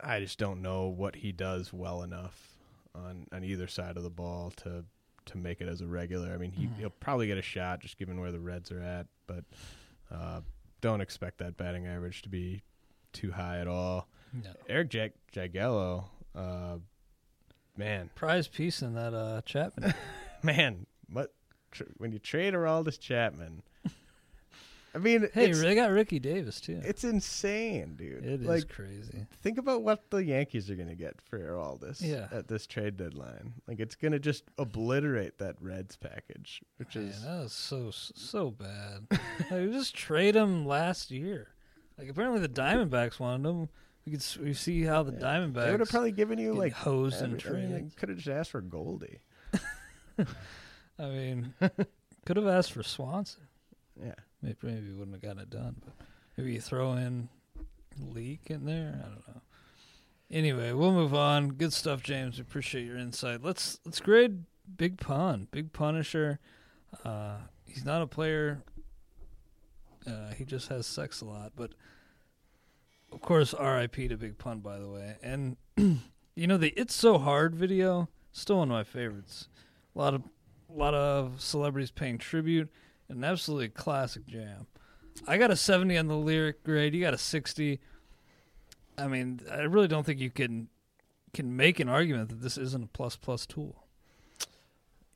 I 0.00 0.20
just 0.20 0.38
don't 0.38 0.62
know 0.62 0.86
what 0.86 1.16
he 1.16 1.32
does 1.32 1.72
well 1.72 2.02
enough 2.04 2.50
on 2.94 3.26
on 3.32 3.42
either 3.42 3.66
side 3.66 3.96
of 3.96 4.04
the 4.04 4.10
ball 4.10 4.52
to 4.58 4.84
to 5.26 5.38
make 5.38 5.60
it 5.60 5.68
as 5.68 5.80
a 5.80 5.86
regular. 5.86 6.32
I 6.32 6.36
mean, 6.36 6.52
he, 6.52 6.68
he'll 6.78 6.90
probably 6.90 7.26
get 7.26 7.38
a 7.38 7.42
shot 7.42 7.80
just 7.80 7.96
given 7.98 8.20
where 8.20 8.30
the 8.30 8.38
Reds 8.40 8.70
are 8.70 8.80
at, 8.82 9.06
but 9.26 9.42
uh, 10.12 10.40
don't 10.82 11.00
expect 11.00 11.38
that 11.38 11.56
batting 11.56 11.86
average 11.86 12.22
to 12.22 12.28
be 12.28 12.62
too 13.12 13.32
high 13.32 13.58
at 13.58 13.66
all. 13.66 14.06
No. 14.34 14.50
Eric 14.68 14.90
Jag- 14.90 15.12
Jagielo, 15.32 16.04
uh, 16.36 16.76
man, 17.76 18.10
Prize 18.14 18.48
piece 18.48 18.82
in 18.82 18.94
that 18.94 19.14
uh, 19.14 19.40
Chapman. 19.42 19.94
man, 20.42 20.86
what 21.10 21.32
tr- 21.70 21.84
when 21.98 22.12
you 22.12 22.18
trade 22.18 22.54
Aroldis 22.54 22.98
Chapman? 22.98 23.62
I 24.96 24.98
mean, 24.98 25.28
hey, 25.34 25.50
they 25.50 25.74
got 25.74 25.90
Rookie 25.90 26.20
Davis 26.20 26.60
too. 26.60 26.80
it's 26.84 27.02
insane, 27.02 27.96
dude. 27.96 28.24
It 28.24 28.42
is 28.42 28.46
like, 28.46 28.68
crazy. 28.68 29.26
think 29.42 29.58
about 29.58 29.82
what 29.82 30.08
the 30.10 30.18
Yankees 30.18 30.70
are 30.70 30.76
going 30.76 30.88
to 30.88 30.94
get 30.94 31.20
for 31.20 31.36
Aroldis 31.36 32.00
Yeah. 32.00 32.28
at 32.30 32.46
this 32.46 32.64
trade 32.64 32.96
deadline. 32.96 33.54
Like, 33.66 33.80
it's 33.80 33.96
going 33.96 34.12
to 34.12 34.20
just 34.20 34.44
obliterate 34.56 35.38
that 35.38 35.56
Reds 35.60 35.96
package, 35.96 36.62
which 36.76 36.94
Man, 36.94 37.06
is 37.08 37.24
that 37.24 37.42
was 37.42 37.52
so 37.52 37.90
so 37.90 38.52
bad. 38.52 39.08
like, 39.50 39.72
just 39.72 39.96
trade 39.96 40.36
him 40.36 40.64
last 40.64 41.10
year. 41.10 41.48
Like 41.98 42.08
apparently 42.08 42.40
the 42.40 42.48
Diamondbacks 42.48 43.18
wanted 43.18 43.48
him. 43.48 43.68
We 44.04 44.12
could 44.12 44.20
s- 44.20 44.36
we 44.36 44.52
see 44.52 44.82
how 44.82 45.02
the 45.02 45.12
they 45.12 45.70
would 45.70 45.80
have 45.80 45.88
probably 45.88 46.12
given 46.12 46.38
you 46.38 46.52
like 46.54 46.72
hosed 46.72 47.22
and 47.22 47.40
every- 47.42 47.50
I 47.50 47.60
mean, 47.62 47.70
trades. 47.70 47.94
they 47.94 48.00
could 48.00 48.08
have 48.10 48.18
just 48.18 48.28
asked 48.28 48.50
for 48.50 48.60
Goldie. 48.60 49.20
I 50.98 51.04
mean, 51.08 51.54
could 52.26 52.36
have 52.36 52.46
asked 52.46 52.72
for 52.72 52.82
Swanson. 52.82 53.42
Yeah. 54.02 54.14
Maybe, 54.42 54.56
maybe 54.62 54.92
wouldn't 54.92 55.14
have 55.16 55.22
gotten 55.22 55.38
it 55.38 55.50
done. 55.50 55.76
But 55.84 55.94
maybe 56.36 56.52
you 56.52 56.60
throw 56.60 56.92
in 56.92 57.28
Leake 57.98 58.50
in 58.50 58.66
there. 58.66 59.00
I 59.04 59.08
don't 59.08 59.28
know. 59.28 59.40
Anyway, 60.30 60.72
we'll 60.72 60.92
move 60.92 61.14
on. 61.14 61.48
Good 61.50 61.72
stuff, 61.72 62.02
James. 62.02 62.36
We 62.36 62.42
appreciate 62.42 62.84
your 62.84 62.96
insight. 62.98 63.42
Let's 63.42 63.78
let's 63.84 64.00
grade 64.00 64.44
Big 64.76 64.98
Pun, 64.98 65.48
Big 65.50 65.72
Punisher. 65.72 66.40
Uh, 67.04 67.36
he's 67.64 67.84
not 67.84 68.02
a 68.02 68.06
player. 68.06 68.62
Uh, 70.06 70.28
he 70.36 70.44
just 70.44 70.68
has 70.68 70.86
sex 70.86 71.20
a 71.20 71.24
lot, 71.24 71.52
but 71.56 71.72
of 73.14 73.20
course, 73.20 73.54
R.I.P. 73.54 74.08
to 74.08 74.16
Big 74.16 74.38
Pun, 74.38 74.60
by 74.60 74.78
the 74.78 74.88
way. 74.88 75.16
And 75.22 75.56
you 75.76 76.46
know 76.46 76.56
the 76.56 76.70
"It's 76.70 76.94
So 76.94 77.18
Hard" 77.18 77.54
video, 77.54 78.08
still 78.32 78.58
one 78.58 78.70
of 78.70 78.72
my 78.72 78.84
favorites. 78.84 79.48
A 79.94 79.98
lot 79.98 80.14
of 80.14 80.22
a 80.68 80.72
lot 80.72 80.94
of 80.94 81.40
celebrities 81.40 81.90
paying 81.90 82.18
tribute. 82.18 82.68
An 83.08 83.22
absolutely 83.22 83.68
classic 83.68 84.26
jam. 84.26 84.66
I 85.28 85.36
got 85.36 85.50
a 85.50 85.56
70 85.56 85.96
on 85.98 86.08
the 86.08 86.16
lyric 86.16 86.64
grade. 86.64 86.94
You 86.94 87.00
got 87.02 87.14
a 87.14 87.18
60. 87.18 87.78
I 88.96 89.06
mean, 89.06 89.40
I 89.50 89.60
really 89.60 89.88
don't 89.88 90.04
think 90.04 90.20
you 90.20 90.30
can 90.30 90.68
can 91.32 91.56
make 91.56 91.80
an 91.80 91.88
argument 91.88 92.28
that 92.30 92.40
this 92.40 92.56
isn't 92.56 92.84
a 92.84 92.86
plus 92.88 93.16
plus 93.16 93.46
tool. 93.46 93.84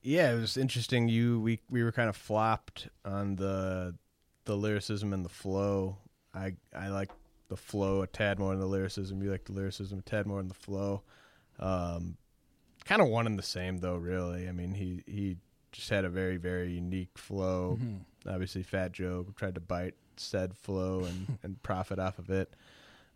Yeah, 0.02 0.32
it 0.32 0.40
was 0.40 0.56
interesting. 0.56 1.08
You 1.08 1.40
we 1.40 1.60
we 1.70 1.82
were 1.82 1.92
kind 1.92 2.08
of 2.08 2.16
flopped 2.16 2.88
on 3.04 3.36
the 3.36 3.94
the 4.44 4.56
lyricism 4.56 5.12
and 5.12 5.24
the 5.24 5.30
flow. 5.30 5.98
I 6.34 6.54
I 6.76 6.88
like 6.88 7.10
the 7.48 7.56
flow 7.56 8.02
a 8.02 8.06
tad 8.06 8.38
more 8.38 8.50
than 8.52 8.60
the 8.60 8.66
lyricism. 8.66 9.22
You 9.22 9.30
like 9.30 9.44
the 9.44 9.52
lyricism 9.52 9.98
a 9.98 10.02
tad 10.02 10.26
more 10.26 10.38
than 10.38 10.48
the 10.48 10.54
flow. 10.54 11.02
Um, 11.58 12.16
kind 12.84 13.02
of 13.02 13.08
one 13.08 13.26
and 13.26 13.38
the 13.38 13.42
same 13.42 13.78
though. 13.78 13.96
Really, 13.96 14.48
I 14.48 14.52
mean 14.52 14.74
he 14.74 15.02
he 15.06 15.36
just 15.72 15.90
had 15.90 16.04
a 16.04 16.08
very 16.08 16.36
very 16.36 16.72
unique 16.72 17.16
flow. 17.16 17.78
Obviously, 18.28 18.62
Fat 18.62 18.92
Joe 18.92 19.26
tried 19.36 19.54
to 19.54 19.60
bite 19.60 19.94
said 20.16 20.56
flow 20.56 21.04
and 21.04 21.38
and 21.42 21.62
profit 21.62 21.98
off 21.98 22.18
of 22.18 22.30
it. 22.30 22.54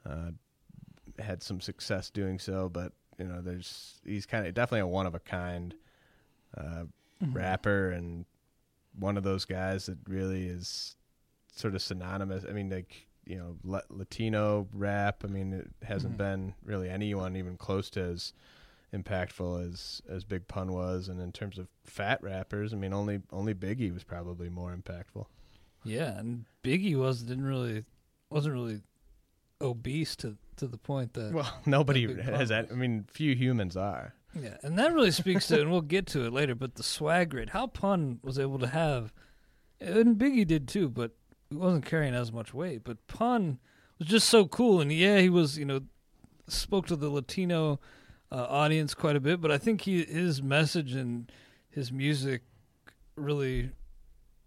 Uh, 0.09 0.30
had 1.18 1.43
some 1.43 1.61
success 1.61 2.11
doing 2.11 2.39
so, 2.39 2.68
but 2.68 2.93
you 3.18 3.26
know, 3.26 3.41
there's 3.41 4.01
he's 4.05 4.26
kind 4.26 4.47
of 4.47 4.55
definitely 4.55 4.80
a 4.80 4.87
one 4.87 5.07
of 5.07 5.14
a 5.14 5.20
kind 5.20 5.74
uh, 6.57 6.85
rapper 7.33 7.91
and 7.91 8.24
one 8.99 9.16
of 9.16 9.22
those 9.22 9.45
guys 9.45 9.87
that 9.87 9.99
really 10.07 10.47
is 10.47 10.97
sort 11.55 11.74
of 11.74 11.83
synonymous. 11.83 12.45
I 12.49 12.53
mean, 12.53 12.70
like 12.70 13.07
you 13.27 13.37
know, 13.37 13.57
La- 13.64 13.81
Latino 13.89 14.68
rap. 14.73 15.25
I 15.25 15.29
mean, 15.29 15.53
it 15.53 15.70
hasn't 15.85 16.18
mm-hmm. 16.18 16.45
been 16.45 16.55
really 16.64 16.89
anyone 16.89 17.37
even 17.37 17.57
close 17.57 17.91
to 17.91 18.03
as 18.03 18.33
impactful 18.95 19.68
as 19.68 20.03
as 20.09 20.25
Big 20.25 20.49
Pun 20.49 20.73
was. 20.73 21.09
And 21.09 21.20
in 21.20 21.33
terms 21.33 21.59
of 21.59 21.68
fat 21.85 22.23
rappers, 22.23 22.73
I 22.73 22.77
mean, 22.77 22.93
only 22.93 23.20
only 23.33 23.55
Biggie 23.55 23.93
was 23.93 24.05
probably 24.05 24.49
more 24.49 24.75
impactful. 24.75 25.27
Yeah, 25.85 26.18
and 26.18 26.45
Biggie 26.62 26.97
was 26.97 27.23
didn't 27.23 27.47
really 27.47 27.85
wasn't 28.31 28.55
really 28.55 28.81
obese 29.61 30.16
to 30.16 30.37
to 30.57 30.66
the 30.66 30.79
point 30.79 31.14
that 31.14 31.33
Well, 31.33 31.61
nobody 31.66 32.07
Big 32.07 32.20
has 32.20 32.51
that. 32.51 32.68
I 32.70 32.75
mean, 32.75 33.07
few 33.11 33.35
humans 33.35 33.77
are. 33.77 34.14
Yeah, 34.35 34.57
and 34.62 34.79
that 34.79 34.95
really 34.95 35.11
speaks 35.11 35.47
to, 35.49 35.61
and 35.61 35.70
we'll 35.70 35.83
get 35.83 36.07
to 36.09 36.25
it 36.25 36.33
later. 36.33 36.55
But 36.55 36.77
the 36.77 36.83
swag 36.83 37.35
rate, 37.35 37.51
how 37.51 37.66
Pun 37.66 38.18
was 38.23 38.39
able 38.39 38.59
to 38.61 38.66
have, 38.66 39.12
and 39.79 40.16
Biggie 40.16 40.47
did 40.47 40.68
too, 40.68 40.89
but 40.89 41.12
he 41.53 41.59
wasn't 41.59 41.84
carrying 41.84 42.14
as 42.14 42.32
much 42.32 42.55
weight. 42.55 42.82
But 42.84 43.07
Pun 43.07 43.59
was 43.98 44.09
just 44.09 44.28
so 44.28 44.46
cool, 44.46 44.80
and 44.80 44.92
yeah, 44.92 45.18
he 45.18 45.28
was, 45.28 45.59
you 45.59 45.64
know, 45.64 45.80
spoke 46.48 46.86
to 46.86 46.96
the 46.96 47.11
Latino 47.11 47.78
uh, 48.30 48.46
audience 48.48 48.94
quite 48.94 49.16
a 49.16 49.20
bit. 49.20 49.40
But 49.40 49.50
I 49.50 49.59
think 49.59 49.82
he 49.82 50.05
his 50.05 50.42
message 50.42 50.94
and 50.94 51.30
his 51.70 51.92
music 51.92 52.42
really 53.16 53.70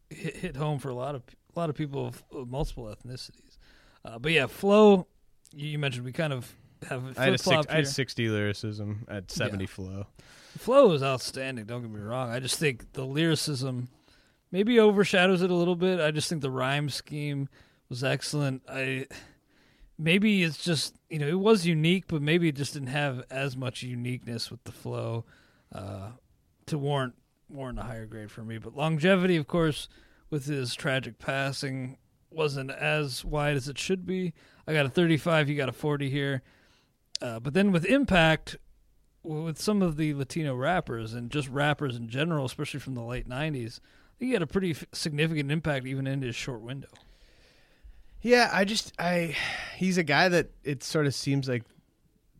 hit, 0.09 0.37
hit 0.37 0.55
home 0.55 0.79
for 0.79 0.89
a 0.89 0.95
lot 0.95 1.15
of 1.15 1.23
a 1.55 1.59
lot 1.59 1.69
of 1.69 1.75
people 1.75 2.07
of, 2.07 2.23
of 2.31 2.49
multiple 2.49 2.85
ethnicities. 2.85 3.57
Uh, 4.03 4.19
but 4.19 4.31
yeah, 4.31 4.47
flow. 4.47 5.07
You 5.53 5.79
mentioned 5.79 6.05
we 6.05 6.11
kind 6.11 6.33
of 6.33 6.53
have 6.89 7.17
I 7.17 7.25
had, 7.25 7.33
a 7.35 7.37
six, 7.37 7.67
I 7.69 7.75
had 7.75 7.87
60 7.87 8.29
lyricism 8.29 9.05
at 9.07 9.31
70 9.31 9.67
flow. 9.67 10.07
Flow 10.57 10.91
is 10.91 11.03
outstanding. 11.03 11.65
Don't 11.65 11.81
get 11.81 11.91
me 11.91 11.99
wrong. 11.99 12.29
I 12.29 12.39
just 12.39 12.59
think 12.59 12.93
the 12.93 13.05
lyricism 13.05 13.89
maybe 14.51 14.79
overshadows 14.79 15.41
it 15.41 15.51
a 15.51 15.55
little 15.55 15.75
bit. 15.75 15.99
I 15.99 16.11
just 16.11 16.29
think 16.29 16.41
the 16.41 16.51
rhyme 16.51 16.89
scheme 16.89 17.49
was 17.89 18.03
excellent. 18.03 18.63
I 18.69 19.07
maybe 19.97 20.43
it's 20.43 20.63
just 20.63 20.95
you 21.09 21.19
know 21.19 21.27
it 21.27 21.39
was 21.39 21.65
unique, 21.65 22.05
but 22.07 22.21
maybe 22.21 22.49
it 22.49 22.55
just 22.55 22.73
didn't 22.73 22.89
have 22.89 23.23
as 23.29 23.55
much 23.55 23.83
uniqueness 23.83 24.51
with 24.51 24.63
the 24.63 24.71
flow 24.71 25.25
uh, 25.73 26.09
to 26.67 26.77
warrant 26.77 27.15
warrant 27.49 27.79
a 27.79 27.83
higher 27.83 28.05
grade 28.05 28.31
for 28.31 28.43
me. 28.43 28.57
But 28.57 28.75
longevity, 28.75 29.35
of 29.37 29.47
course, 29.47 29.87
with 30.29 30.45
his 30.45 30.73
tragic 30.73 31.19
passing, 31.19 31.97
wasn't 32.29 32.71
as 32.71 33.23
wide 33.23 33.55
as 33.55 33.67
it 33.67 33.77
should 33.77 34.05
be. 34.05 34.33
I 34.67 34.73
got 34.73 34.85
a 34.85 34.89
35. 34.89 35.49
You 35.49 35.55
got 35.55 35.69
a 35.69 35.73
40 35.73 36.09
here. 36.09 36.41
Uh, 37.21 37.39
but 37.39 37.53
then 37.53 37.71
with 37.71 37.85
impact, 37.85 38.57
with 39.23 39.59
some 39.59 39.81
of 39.81 39.97
the 39.97 40.13
Latino 40.13 40.55
rappers 40.55 41.13
and 41.13 41.31
just 41.31 41.47
rappers 41.49 41.95
in 41.95 42.09
general, 42.09 42.45
especially 42.45 42.79
from 42.79 42.93
the 42.93 43.01
late 43.01 43.27
'90s, 43.27 43.79
I 43.79 43.79
think 43.79 44.04
he 44.19 44.31
had 44.31 44.41
a 44.41 44.47
pretty 44.47 44.71
f- 44.71 44.85
significant 44.93 45.51
impact 45.51 45.85
even 45.85 46.07
in 46.07 46.21
his 46.21 46.35
short 46.35 46.61
window. 46.61 46.89
Yeah, 48.21 48.49
I 48.51 48.65
just 48.65 48.93
I 48.97 49.35
he's 49.75 49.97
a 49.97 50.03
guy 50.03 50.29
that 50.29 50.49
it 50.63 50.83
sort 50.83 51.05
of 51.05 51.13
seems 51.13 51.47
like 51.47 51.63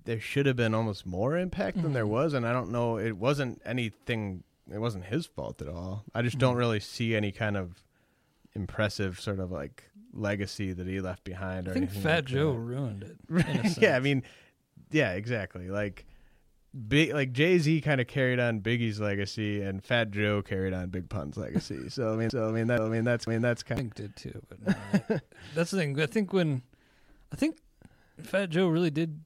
there 0.05 0.19
should 0.19 0.45
have 0.45 0.55
been 0.55 0.73
almost 0.73 1.05
more 1.05 1.37
impact 1.37 1.81
than 1.81 1.93
there 1.93 2.03
mm-hmm. 2.03 2.13
was, 2.13 2.33
and 2.33 2.47
I 2.47 2.53
don't 2.53 2.71
know. 2.71 2.97
It 2.97 3.17
wasn't 3.17 3.61
anything. 3.65 4.43
It 4.71 4.79
wasn't 4.79 5.05
his 5.05 5.25
fault 5.25 5.61
at 5.61 5.67
all. 5.67 6.05
I 6.13 6.21
just 6.21 6.37
don't 6.37 6.51
mm-hmm. 6.51 6.59
really 6.59 6.79
see 6.79 7.15
any 7.15 7.31
kind 7.31 7.57
of 7.57 7.83
impressive 8.53 9.19
sort 9.19 9.39
of 9.39 9.51
like 9.51 9.83
legacy 10.13 10.73
that 10.73 10.87
he 10.87 11.01
left 11.01 11.23
behind. 11.23 11.67
Or 11.67 11.71
I 11.71 11.73
think 11.73 11.85
anything 11.85 12.01
Fat 12.01 12.15
like 12.15 12.25
Joe 12.25 12.53
that. 12.53 12.59
ruined 12.59 13.03
it. 13.03 13.77
yeah, 13.81 13.95
I 13.95 13.99
mean, 13.99 14.23
yeah, 14.91 15.11
exactly. 15.13 15.69
Like 15.69 16.05
big, 16.87 17.13
like 17.13 17.31
Jay 17.31 17.57
Z 17.57 17.81
kind 17.81 18.01
of 18.01 18.07
carried 18.07 18.39
on 18.39 18.59
Biggie's 18.59 18.99
legacy, 18.99 19.61
and 19.61 19.83
Fat 19.83 20.11
Joe 20.11 20.41
carried 20.41 20.73
on 20.73 20.89
Big 20.89 21.09
Pun's 21.09 21.37
legacy. 21.37 21.89
So 21.89 22.13
I 22.13 22.15
mean, 22.15 22.29
so 22.29 22.47
I 22.47 22.51
mean 22.51 22.67
that, 22.67 22.81
I 22.81 22.89
mean 22.89 23.03
that's, 23.03 23.27
I 23.27 23.31
mean 23.31 23.41
that's 23.41 23.63
I 23.65 23.75
kind. 23.75 23.79
think 23.79 23.95
did 23.95 24.15
too, 24.15 24.41
but 24.49 24.61
no, 25.09 25.19
that's 25.55 25.71
the 25.71 25.77
thing. 25.77 25.99
I 25.99 26.05
think 26.05 26.33
when 26.33 26.61
I 27.31 27.35
think 27.35 27.57
Fat 28.21 28.49
Joe 28.49 28.67
really 28.67 28.91
did 28.91 29.21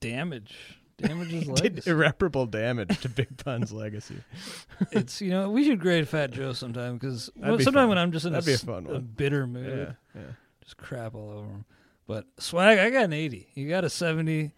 damage 0.00 0.80
damage 1.00 1.30
his 1.30 1.48
Did 1.60 1.86
irreparable 1.86 2.46
damage 2.46 3.00
to 3.00 3.08
Big 3.08 3.36
Pun's 3.38 3.72
legacy. 3.72 4.16
it's 4.92 5.20
you 5.20 5.30
know 5.30 5.50
we 5.50 5.64
should 5.64 5.80
grade 5.80 6.08
Fat 6.08 6.30
Joe 6.30 6.52
sometime 6.52 6.94
because 6.94 7.30
That'd 7.36 7.58
be 7.58 7.64
sometimes 7.64 7.88
when 7.88 7.98
I'm 7.98 8.12
just 8.12 8.26
in 8.26 8.32
That'd 8.32 8.46
a, 8.46 8.50
be 8.50 8.54
a 8.54 8.58
fun 8.58 8.86
a 8.86 8.92
one. 8.92 9.02
bitter 9.16 9.46
mood, 9.46 9.96
Yeah, 10.14 10.20
yeah. 10.20 10.28
just 10.62 10.76
crap 10.76 11.14
all 11.14 11.30
over 11.30 11.46
him. 11.48 11.64
But 12.06 12.26
swag, 12.38 12.78
I 12.78 12.90
got 12.90 13.04
an 13.04 13.12
80. 13.12 13.48
You 13.54 13.68
got 13.68 13.84
a 13.84 13.90
70. 13.90 14.52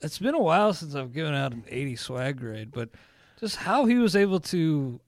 It's 0.00 0.18
been 0.18 0.34
a 0.34 0.42
while 0.42 0.72
since 0.74 0.94
I've 0.94 1.12
given 1.12 1.34
out 1.34 1.52
an 1.52 1.64
80 1.68 1.96
swag 1.96 2.38
grade, 2.38 2.70
but 2.70 2.90
just 3.40 3.56
how 3.56 3.86
he 3.86 3.96
was 3.96 4.14
able 4.14 4.40
to 4.40 5.00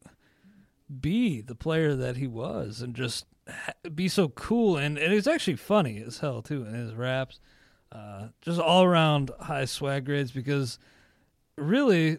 be 1.01 1.41
the 1.41 1.55
player 1.55 1.95
that 1.95 2.17
he 2.17 2.27
was 2.27 2.81
and 2.81 2.95
just 2.95 3.27
be 3.95 4.09
so 4.09 4.29
cool 4.31 4.77
and, 4.77 4.99
and 4.99 5.13
it's 5.13 5.27
actually 5.27 5.57
funny 5.57 6.03
as 6.03 6.19
hell 6.19 6.43
too 6.43 6.65
in 6.65 6.75
his 6.75 6.95
raps. 6.95 7.41
Uh, 7.91 8.29
just 8.43 8.61
all 8.61 8.85
around 8.85 9.31
high 9.41 9.65
swag 9.65 10.05
grades 10.05 10.31
because 10.31 10.79
really, 11.57 12.19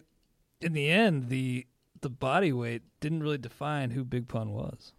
in 0.60 0.72
the 0.72 0.90
end, 0.90 1.28
the 1.28 1.66
the 2.00 2.10
body 2.10 2.52
weight 2.52 2.82
didn't 3.00 3.22
really 3.22 3.38
define 3.38 3.90
who 3.90 4.04
Big 4.04 4.26
Pun 4.26 4.52
was. 4.52 4.92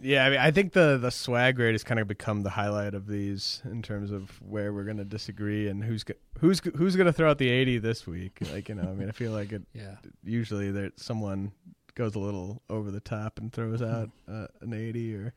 Yeah, 0.00 0.26
I 0.26 0.30
mean, 0.30 0.38
I 0.40 0.50
think 0.50 0.72
the 0.72 0.98
the 1.00 1.10
swag 1.10 1.58
rate 1.58 1.72
has 1.72 1.84
kind 1.84 2.00
of 2.00 2.08
become 2.08 2.42
the 2.42 2.50
highlight 2.50 2.94
of 2.94 3.06
these 3.06 3.62
in 3.64 3.80
terms 3.80 4.10
of 4.10 4.40
where 4.42 4.72
we're 4.72 4.84
going 4.84 4.96
to 4.98 5.04
disagree 5.04 5.68
and 5.68 5.82
who's 5.84 6.04
go- 6.04 6.14
who's 6.40 6.60
who's 6.76 6.96
going 6.96 7.06
to 7.06 7.12
throw 7.12 7.30
out 7.30 7.38
the 7.38 7.48
eighty 7.48 7.78
this 7.78 8.06
week. 8.06 8.38
Like 8.52 8.68
you 8.68 8.74
know, 8.74 8.82
I 8.82 8.92
mean, 8.92 9.08
I 9.08 9.12
feel 9.12 9.32
like 9.32 9.52
it 9.52 9.62
Yeah. 9.72 9.96
usually 10.24 10.70
there 10.70 10.90
someone 10.96 11.52
goes 11.94 12.16
a 12.16 12.18
little 12.18 12.60
over 12.68 12.90
the 12.90 13.00
top 13.00 13.38
and 13.38 13.52
throws 13.52 13.80
out 13.82 14.10
uh, 14.28 14.48
an 14.60 14.72
eighty 14.74 15.14
or 15.14 15.32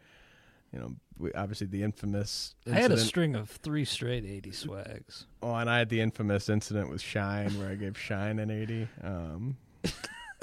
you 0.74 0.80
know, 0.80 0.90
we, 1.18 1.32
obviously 1.34 1.68
the 1.68 1.82
infamous. 1.84 2.54
I 2.70 2.72
had 2.72 2.92
a 2.92 2.98
string 2.98 3.36
of 3.36 3.50
three 3.50 3.86
straight 3.86 4.26
80 4.26 4.52
swags. 4.52 5.26
Oh, 5.42 5.54
and 5.56 5.70
I 5.70 5.78
had 5.78 5.88
the 5.88 6.02
infamous 6.02 6.50
incident 6.50 6.90
with 6.90 7.02
Shine 7.02 7.58
where 7.58 7.70
I 7.70 7.76
gave 7.76 7.98
Shine 7.98 8.38
an 8.40 8.52
eighty. 8.52 8.88
Um, 9.02 9.56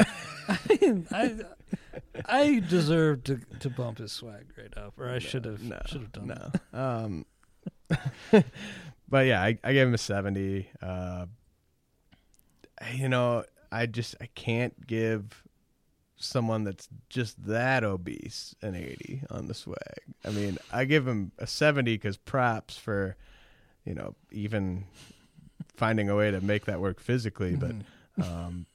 I 0.49 1.03
I 1.11 1.35
deserve 2.69 3.25
to 3.25 3.41
to 3.61 3.71
bump 3.71 3.99
his 3.99 4.13
swag 4.13 4.47
right 4.57 4.77
up, 4.77 4.95
or 4.99 5.09
I 5.09 5.19
should 5.19 5.45
have 5.45 5.63
no, 5.63 5.81
should 5.87 6.03
have 6.03 6.13
done 6.13 6.27
no. 6.29 6.35
that. 6.35 6.61
Um, 6.75 7.27
but 9.09 9.27
yeah, 9.27 9.43
I, 9.43 9.59
I 9.63 9.73
gave 9.73 9.87
him 9.87 9.95
a 9.95 9.99
seventy. 9.99 10.69
Uh, 10.81 11.27
you 12.95 13.09
know, 13.09 13.45
I 13.71 13.87
just 13.87 14.17
I 14.21 14.27
can't 14.35 14.87
give 14.87 15.43
someone 16.17 16.65
that's 16.65 16.89
just 17.11 17.45
that 17.47 17.85
obese 17.85 18.55
an 18.63 18.75
eighty 18.75 19.23
on 19.31 19.47
the 19.47 19.55
swag. 19.55 19.79
I 20.25 20.31
mean, 20.31 20.59
I 20.73 20.85
give 20.85 21.07
him 21.07 21.33
a 21.39 21.47
seventy 21.47 21.95
because 21.95 22.17
props 22.17 22.77
for 22.77 23.17
you 23.85 23.95
know 23.95 24.15
even 24.31 24.85
finding 25.77 26.09
a 26.09 26.17
way 26.17 26.31
to 26.31 26.41
make 26.41 26.67
that 26.67 26.81
work 26.81 27.01
physically, 27.01 27.57
but. 27.57 27.75
Um, 28.23 28.67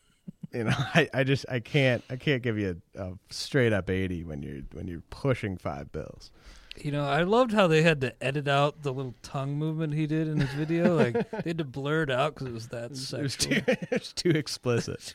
you 0.53 0.63
know, 0.65 0.73
I, 0.95 1.09
I 1.13 1.23
just 1.23 1.45
I 1.49 1.59
can't 1.59 2.03
I 2.09 2.15
can't 2.15 2.41
give 2.43 2.57
you 2.57 2.81
a, 2.95 3.03
a 3.03 3.13
straight 3.29 3.73
up 3.73 3.89
eighty 3.89 4.23
when 4.23 4.41
you're 4.41 4.61
when 4.73 4.87
you're 4.87 5.03
pushing 5.09 5.57
five 5.57 5.91
bills. 5.91 6.31
You 6.81 6.91
know, 6.93 7.03
I 7.03 7.23
loved 7.23 7.51
how 7.51 7.67
they 7.67 7.81
had 7.81 7.99
to 8.01 8.23
edit 8.23 8.47
out 8.47 8.83
the 8.83 8.93
little 8.93 9.13
tongue 9.21 9.55
movement 9.57 9.93
he 9.95 10.07
did 10.07 10.29
in 10.29 10.39
his 10.39 10.51
video. 10.51 10.95
Like 10.99 11.29
they 11.31 11.49
had 11.49 11.57
to 11.57 11.65
blur 11.65 12.03
it 12.03 12.11
out 12.11 12.35
because 12.35 12.47
it 12.47 12.53
was 12.53 12.67
that 12.67 12.85
It 12.91 13.21
was 13.21 13.35
too, 13.35 13.61
it 13.67 13.91
was 13.91 14.13
too 14.13 14.29
explicit. 14.29 15.13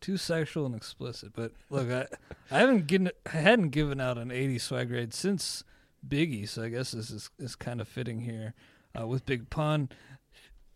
too 0.00 0.16
sexual 0.18 0.66
and 0.66 0.74
explicit. 0.74 1.32
But 1.34 1.52
look, 1.70 1.90
I 1.90 2.06
I 2.50 2.58
haven't 2.58 2.86
given 2.88 3.10
I 3.26 3.38
hadn't 3.38 3.70
given 3.70 4.00
out 4.00 4.18
an 4.18 4.30
80 4.30 4.58
swag 4.58 4.88
grade 4.88 5.14
since 5.14 5.64
Biggie, 6.06 6.48
so 6.48 6.62
I 6.62 6.68
guess 6.68 6.92
this 6.92 7.10
is 7.10 7.30
is 7.38 7.56
kind 7.56 7.80
of 7.80 7.88
fitting 7.88 8.20
here 8.20 8.52
uh, 8.98 9.06
with 9.06 9.24
Big 9.24 9.48
Pun. 9.50 9.88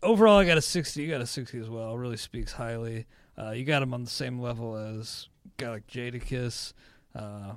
Overall, 0.01 0.37
I 0.37 0.45
got 0.45 0.57
a 0.57 0.61
60. 0.61 1.01
You 1.01 1.09
got 1.09 1.21
a 1.21 1.25
60 1.27 1.59
as 1.59 1.69
well. 1.69 1.97
Really 1.97 2.17
speaks 2.17 2.53
highly. 2.53 3.05
Uh, 3.37 3.51
you 3.51 3.65
got 3.65 3.81
him 3.81 3.93
on 3.93 4.03
the 4.03 4.09
same 4.09 4.39
level 4.39 4.75
as 4.75 5.27
guy 5.57 5.69
like 5.69 5.87
Jadakiss. 5.87 6.73
Uh, 7.13 7.53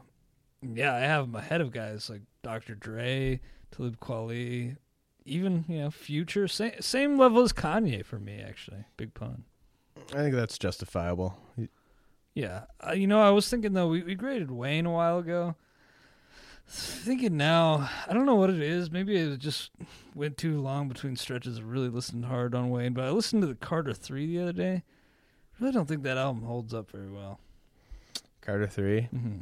yeah, 0.63 0.95
I 0.95 1.01
have 1.01 1.25
him 1.25 1.35
ahead 1.37 1.61
of 1.61 1.71
guys 1.71 2.11
like 2.11 2.23
Dr. 2.43 2.75
Dre, 2.75 3.41
Talib 3.71 4.01
Kweli, 4.01 4.77
even 5.25 5.65
you 5.69 5.79
know 5.79 5.91
Future. 5.91 6.49
Same 6.49 6.73
same 6.81 7.17
level 7.19 7.43
as 7.43 7.53
Kanye 7.53 8.05
for 8.05 8.19
me, 8.19 8.43
actually. 8.47 8.85
Big 8.97 9.15
Pun. 9.15 9.45
I 10.13 10.17
think 10.17 10.35
that's 10.35 10.59
justifiable. 10.59 11.39
Yeah, 12.35 12.65
uh, 12.87 12.93
you 12.93 13.07
know, 13.07 13.21
I 13.21 13.31
was 13.31 13.49
thinking 13.49 13.73
though 13.73 13.89
we, 13.89 14.03
we 14.03 14.15
graded 14.15 14.51
Wayne 14.51 14.87
a 14.87 14.93
while 14.93 15.19
ago. 15.19 15.57
Thinking 16.71 17.37
now, 17.37 17.89
I 18.07 18.13
don't 18.13 18.27
know 18.27 18.35
what 18.35 18.51
it 18.51 18.61
is. 18.61 18.91
Maybe 18.91 19.17
it 19.17 19.39
just 19.39 19.71
went 20.15 20.37
too 20.37 20.61
long 20.61 20.87
between 20.87 21.17
stretches 21.17 21.59
of 21.59 21.65
really 21.65 21.89
listening 21.89 22.25
hard 22.25 22.55
on 22.55 22.69
Wayne. 22.69 22.93
But 22.93 23.05
I 23.05 23.11
listened 23.11 23.43
to 23.43 23.49
the 23.49 23.55
Carter 23.55 23.95
Three 23.95 24.27
the 24.27 24.43
other 24.43 24.53
day. 24.53 24.83
Really 25.61 25.73
don't 25.73 25.87
think 25.87 26.03
that 26.05 26.17
album 26.17 26.43
holds 26.45 26.73
up 26.75 26.91
very 26.91 27.11
well. 27.11 27.41
Carter 28.41 28.67
3 28.67 29.09
Mm-hmm. 29.15 29.39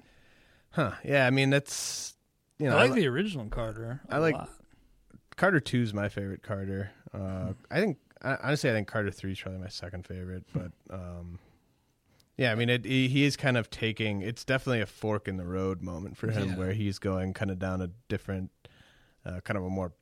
huh? 0.71 0.93
Yeah, 1.05 1.27
I 1.27 1.31
mean 1.31 1.51
that's 1.51 2.15
you 2.59 2.67
know 2.69 2.77
I 2.77 2.83
like 2.83 2.91
I 2.91 2.95
li- 2.95 3.01
the 3.03 3.07
original 3.09 3.47
Carter. 3.47 4.01
I 4.11 4.19
like- 4.19 4.35
lot. 4.35 4.51
Carter 5.37 5.61
two 5.61 5.83
is 5.83 5.93
my 5.93 6.09
favorite 6.09 6.43
Carter. 6.43 6.91
Uh, 7.13 7.53
I 7.71 7.79
think 7.81 7.99
I, 8.23 8.37
honestly 8.43 8.71
I 8.71 8.73
think 8.73 8.89
Carter 8.89 9.11
three 9.11 9.33
is 9.33 9.41
probably 9.41 9.61
my 9.61 9.69
second 9.69 10.07
favorite, 10.07 10.45
but 10.55 10.73
um, 10.91 11.39
yeah, 12.39 12.53
I 12.53 12.55
mean 12.55 12.71
it, 12.71 12.87
he, 12.87 13.09
he 13.09 13.25
is 13.25 13.37
kind 13.37 13.59
of 13.59 13.69
taking. 13.69 14.23
It's 14.23 14.45
definitely 14.45 14.81
a 14.81 14.87
fork 14.87 15.29
in 15.29 15.37
the 15.37 15.45
road 15.47 15.83
moment 15.83 16.17
for 16.17 16.31
him 16.31 16.51
Yeah. 16.51 16.57
where 16.57 16.73
he's 16.73 16.99
going 16.99 17.35
kind 17.35 17.51
of 17.51 17.59
down 17.59 17.83
a 17.83 17.91
different, 18.09 18.51
uh, 19.27 19.41
kind 19.41 19.59
of 19.59 19.65
a 19.65 19.69
more 19.69 19.93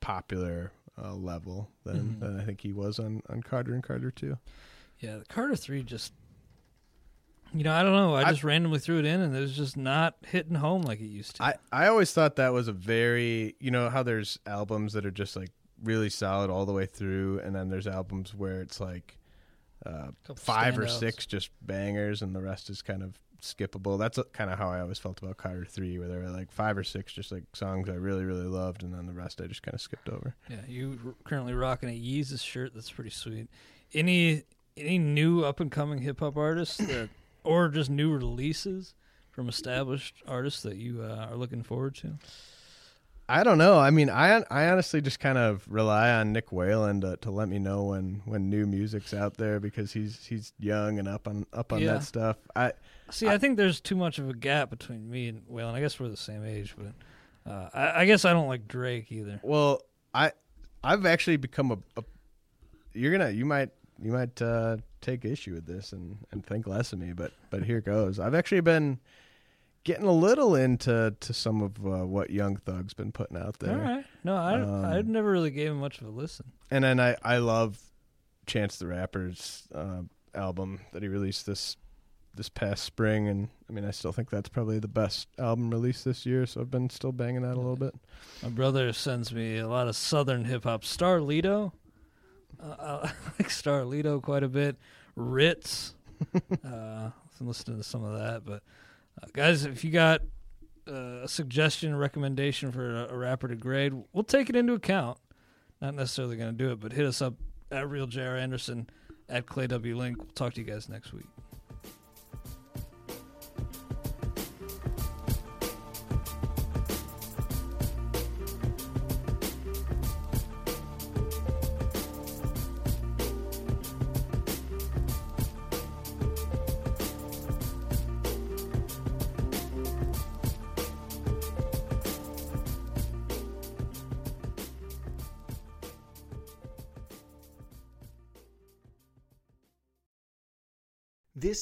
popular 0.00 0.72
uh, 1.00 1.14
level 1.14 1.68
than, 1.84 2.16
Mhm. 2.16 2.20
than 2.20 2.40
I 2.40 2.44
think 2.44 2.60
he 2.62 2.72
was 2.72 2.98
on 2.98 3.22
on 3.28 3.42
Carter 3.44 3.72
and 3.74 3.82
Carter 3.84 4.10
two. 4.10 4.36
Yeah, 5.02 5.16
the 5.18 5.24
Carter 5.26 5.56
Three 5.56 5.82
just. 5.82 6.12
You 7.54 7.64
know, 7.64 7.72
I 7.74 7.82
don't 7.82 7.92
know. 7.92 8.14
I, 8.14 8.22
I- 8.22 8.30
just 8.30 8.44
randomly 8.44 8.78
threw 8.78 8.98
it 8.98 9.04
in, 9.04 9.20
and 9.20 9.36
it 9.36 9.40
was 9.40 9.54
just 9.54 9.76
not 9.76 10.14
hitting 10.26 10.54
home 10.54 10.82
like 10.82 11.00
it 11.00 11.06
used 11.06 11.36
to. 11.36 11.42
I, 11.42 11.54
I 11.70 11.88
always 11.88 12.10
thought 12.10 12.36
that 12.36 12.54
was 12.54 12.66
a 12.68 12.72
very 12.72 13.56
you 13.60 13.70
know 13.70 13.90
how 13.90 14.02
there's 14.02 14.38
albums 14.46 14.94
that 14.94 15.04
are 15.04 15.10
just 15.10 15.36
like 15.36 15.50
really 15.84 16.08
solid 16.08 16.48
all 16.48 16.64
the 16.64 16.72
way 16.72 16.86
through 16.86 17.40
and 17.40 17.54
then 17.54 17.68
there's 17.68 17.88
albums 17.88 18.32
where 18.36 18.60
it's 18.60 18.80
like 18.80 19.18
uh, 19.84 20.12
five 20.36 20.78
or 20.78 20.86
six 20.86 21.26
just 21.26 21.50
bangers 21.60 22.22
and 22.22 22.36
the 22.36 22.40
rest 22.40 22.70
is 22.70 22.80
kind 22.82 23.02
of 23.02 23.18
skippable 23.42 23.98
that's 23.98 24.16
kind 24.32 24.48
of 24.48 24.56
how 24.56 24.70
i 24.70 24.78
always 24.78 25.00
felt 25.00 25.20
about 25.20 25.36
carter 25.36 25.64
3 25.64 25.98
where 25.98 26.06
there 26.06 26.20
were 26.20 26.28
like 26.30 26.52
five 26.52 26.78
or 26.78 26.84
six 26.84 27.12
just 27.12 27.32
like 27.32 27.42
songs 27.52 27.88
i 27.88 27.94
really 27.94 28.22
really 28.24 28.46
loved 28.46 28.84
and 28.84 28.94
then 28.94 29.06
the 29.06 29.12
rest 29.12 29.40
i 29.40 29.46
just 29.48 29.64
kind 29.64 29.74
of 29.74 29.80
skipped 29.80 30.08
over 30.08 30.36
Yeah, 30.48 30.58
you 30.68 31.16
currently 31.24 31.52
rocking 31.52 31.88
a 31.88 31.92
Yeezus 32.00 32.44
shirt. 32.44 32.72
That's 32.76 32.92
pretty 32.92 33.10
sweet. 33.10 33.48
Any 33.92 34.44
any 34.76 34.98
new 34.98 35.44
up 35.44 35.60
and 35.60 35.70
coming 35.70 35.98
hip 36.02 36.20
hop 36.20 36.36
artists 36.36 36.76
that, 36.78 37.08
or 37.44 37.68
just 37.68 37.90
new 37.90 38.12
releases 38.12 38.94
from 39.30 39.48
established 39.48 40.16
artists 40.26 40.62
that 40.62 40.76
you 40.76 41.02
uh, 41.02 41.28
are 41.30 41.36
looking 41.36 41.62
forward 41.62 41.94
to? 41.96 42.18
i 43.28 43.44
don't 43.44 43.56
know 43.56 43.78
i 43.78 43.88
mean 43.88 44.10
i 44.10 44.42
i 44.50 44.66
honestly 44.68 45.00
just 45.00 45.20
kind 45.20 45.38
of 45.38 45.64
rely 45.68 46.10
on 46.10 46.32
nick 46.32 46.50
whalen 46.50 47.00
to, 47.00 47.16
to 47.18 47.30
let 47.30 47.48
me 47.48 47.56
know 47.56 47.84
when 47.84 48.20
when 48.24 48.50
new 48.50 48.66
music's 48.66 49.14
out 49.14 49.36
there 49.36 49.60
because 49.60 49.92
he's 49.92 50.26
he's 50.26 50.52
young 50.58 50.98
and 50.98 51.06
up 51.06 51.28
on 51.28 51.46
up 51.52 51.72
on 51.72 51.78
Yeah. 51.80 51.94
that 51.94 52.02
stuff 52.02 52.36
i 52.56 52.72
See, 53.10 53.28
I, 53.28 53.36
think 53.36 53.58
there's 53.58 53.80
too 53.80 53.94
much 53.94 54.18
of 54.18 54.28
a 54.30 54.32
gap 54.34 54.70
between 54.70 55.10
me 55.10 55.28
and 55.28 55.42
Whalen. 55.46 55.74
I 55.74 55.80
guess 55.80 56.00
we're 56.00 56.08
the 56.08 56.16
same 56.16 56.46
age, 56.46 56.74
but 56.78 57.50
uh, 57.50 57.68
I, 57.74 58.00
I 58.02 58.06
guess 58.06 58.24
I 58.24 58.32
don't 58.32 58.48
like 58.48 58.66
Drake 58.66 59.12
either. 59.12 59.38
Well, 59.42 59.82
I 60.14 60.32
I've 60.82 61.04
actually 61.04 61.36
become 61.36 61.72
a, 61.72 61.78
a 61.98 62.04
you're 62.94 63.12
gonna 63.12 63.28
you 63.30 63.44
might 63.44 63.68
you 64.02 64.12
might 64.12 64.40
uh, 64.42 64.76
take 65.00 65.24
issue 65.24 65.54
with 65.54 65.66
this 65.66 65.92
and, 65.92 66.18
and 66.32 66.44
think 66.44 66.66
less 66.66 66.92
of 66.92 66.98
me, 66.98 67.12
but 67.12 67.32
but 67.50 67.64
here 67.64 67.80
goes. 67.80 68.18
I've 68.18 68.34
actually 68.34 68.60
been 68.60 68.98
getting 69.84 70.06
a 70.06 70.12
little 70.12 70.54
into 70.54 71.14
to 71.20 71.32
some 71.34 71.62
of 71.62 71.84
uh, 71.86 72.06
what 72.06 72.30
Young 72.30 72.56
Thug's 72.56 72.94
been 72.94 73.12
putting 73.12 73.36
out 73.36 73.58
there, 73.58 73.74
All 73.74 73.80
right. 73.80 74.04
No, 74.24 74.36
I 74.36 74.60
Um, 74.60 74.84
I 74.84 75.02
never 75.02 75.30
really 75.30 75.50
gave 75.50 75.70
him 75.70 75.78
much 75.80 76.00
of 76.00 76.06
a 76.06 76.10
listen. 76.10 76.52
and 76.70 76.84
then 76.84 77.00
I 77.00 77.16
I 77.22 77.38
love 77.38 77.78
Chance 78.46 78.78
the 78.78 78.86
Rapper's 78.86 79.68
uh, 79.74 80.02
album 80.34 80.80
that 80.92 81.02
he 81.02 81.08
released 81.08 81.46
this 81.46 81.76
this 82.34 82.48
past 82.48 82.82
spring, 82.84 83.28
and 83.28 83.48
I 83.68 83.72
mean, 83.72 83.84
I 83.84 83.90
still 83.90 84.10
think 84.12 84.30
that's 84.30 84.48
probably 84.48 84.78
the 84.78 84.88
best 84.88 85.28
album 85.38 85.70
released 85.70 86.04
this 86.04 86.24
year. 86.24 86.46
So 86.46 86.62
I've 86.62 86.70
been 86.70 86.88
still 86.88 87.12
banging 87.12 87.42
that 87.42 87.54
a 87.54 87.60
little 87.60 87.76
bit. 87.76 87.94
My 88.42 88.48
brother 88.48 88.90
sends 88.94 89.32
me 89.34 89.58
a 89.58 89.68
lot 89.68 89.86
of 89.86 89.96
southern 89.96 90.46
hip 90.46 90.64
hop. 90.64 90.82
Star 90.84 91.18
Starlito, 91.18 91.72
uh, 92.62 93.00
I 93.02 93.06
like 93.38 93.48
Starlito 93.48 94.22
quite 94.22 94.42
a 94.42 94.48
bit. 94.48 94.76
Rittz, 95.16 95.94
uh, 96.34 97.10
I'm 97.40 97.46
listening 97.46 97.78
to 97.78 97.82
some 97.82 98.04
of 98.04 98.18
that. 98.18 98.44
But 98.44 98.62
uh, 99.22 99.26
guys, 99.32 99.64
if 99.64 99.84
you 99.84 99.90
got 99.90 100.22
uh, 100.88 101.22
a 101.22 101.28
suggestion, 101.28 101.94
recommendation 101.96 102.72
for 102.72 103.04
a, 103.04 103.14
a 103.14 103.16
rapper 103.16 103.48
to 103.48 103.56
grade, 103.56 103.92
we'll 104.12 104.24
take 104.24 104.48
it 104.48 104.56
into 104.56 104.74
account. 104.74 105.18
Not 105.80 105.94
necessarily 105.94 106.36
going 106.36 106.56
to 106.56 106.56
do 106.56 106.70
it, 106.70 106.80
but 106.80 106.92
hit 106.92 107.06
us 107.06 107.20
up 107.20 107.34
at 107.70 107.88
Real 107.88 108.06
J.R. 108.06 108.36
Anderson 108.36 108.88
at 109.28 109.46
Clay 109.46 109.66
W. 109.66 109.96
Link. 109.96 110.18
We'll 110.18 110.28
talk 110.28 110.54
to 110.54 110.60
you 110.60 110.66
guys 110.66 110.88
next 110.88 111.12
week. 111.12 111.26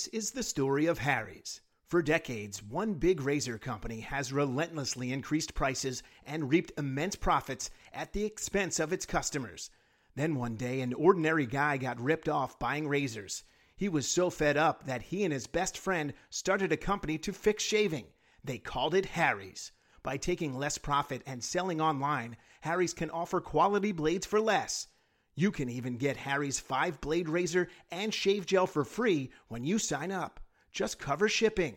This 0.01 0.09
is 0.14 0.30
the 0.30 0.42
story 0.42 0.86
of 0.86 1.01
Harry's. 1.01 1.61
For 1.86 2.01
decades, 2.01 2.62
one 2.62 2.94
big 2.94 3.20
razor 3.20 3.59
company 3.59 4.01
has 4.01 4.32
relentlessly 4.32 5.12
increased 5.12 5.53
prices 5.53 6.03
and 6.24 6.48
reaped 6.48 6.72
immense 6.78 7.16
profits 7.16 7.68
at 7.92 8.14
the 8.14 8.24
expense 8.24 8.80
of 8.80 8.94
its 8.94 9.05
customers. 9.05 9.68
Then 10.14 10.36
one 10.36 10.57
day, 10.57 10.80
an 10.80 10.94
ordinary 10.94 11.44
guy 11.44 11.76
got 11.76 12.01
ripped 12.01 12.30
off 12.30 12.59
buying 12.59 12.88
razors. 12.88 13.44
He 13.76 13.90
was 13.90 14.09
so 14.09 14.30
fed 14.30 14.57
up 14.57 14.86
that 14.86 15.03
he 15.03 15.22
and 15.22 15.34
his 15.34 15.46
best 15.46 15.76
friend 15.76 16.14
started 16.30 16.72
a 16.72 16.78
company 16.78 17.18
to 17.18 17.34
fix 17.34 17.62
shaving. 17.62 18.07
They 18.42 18.57
called 18.57 18.94
it 18.94 19.05
Harry's. 19.05 19.70
By 20.03 20.16
taking 20.16 20.57
less 20.57 20.78
profit 20.78 21.22
and 21.26 21.44
selling 21.44 21.78
online, 21.78 22.38
Harry's 22.62 22.94
can 22.94 23.11
offer 23.11 23.38
quality 23.42 23.92
blades 23.92 24.24
for 24.24 24.40
less. 24.40 24.86
You 25.41 25.51
can 25.51 25.70
even 25.70 25.97
get 25.97 26.18
Harry's 26.18 26.61
5 26.61 27.01
blade 27.01 27.26
razor 27.26 27.68
and 27.91 28.12
shave 28.12 28.45
gel 28.45 28.66
for 28.66 28.84
free 28.84 29.30
when 29.49 29.64
you 29.64 29.78
sign 29.78 30.12
up. 30.12 30.38
Just 30.70 30.99
cover 30.99 31.30
shipping. 31.30 31.76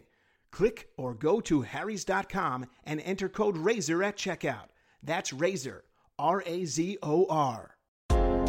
Click 0.52 0.90
or 0.98 1.14
go 1.14 1.40
to 1.40 1.62
harrys.com 1.62 2.66
and 2.84 3.00
enter 3.00 3.30
code 3.30 3.56
RAZOR 3.56 4.04
at 4.04 4.18
checkout. 4.18 4.68
That's 5.02 5.32
RAZOR, 5.32 5.84
R 6.20 6.44
A 6.46 6.66
Z 6.66 6.98
O 7.04 7.26
R. 7.30 7.78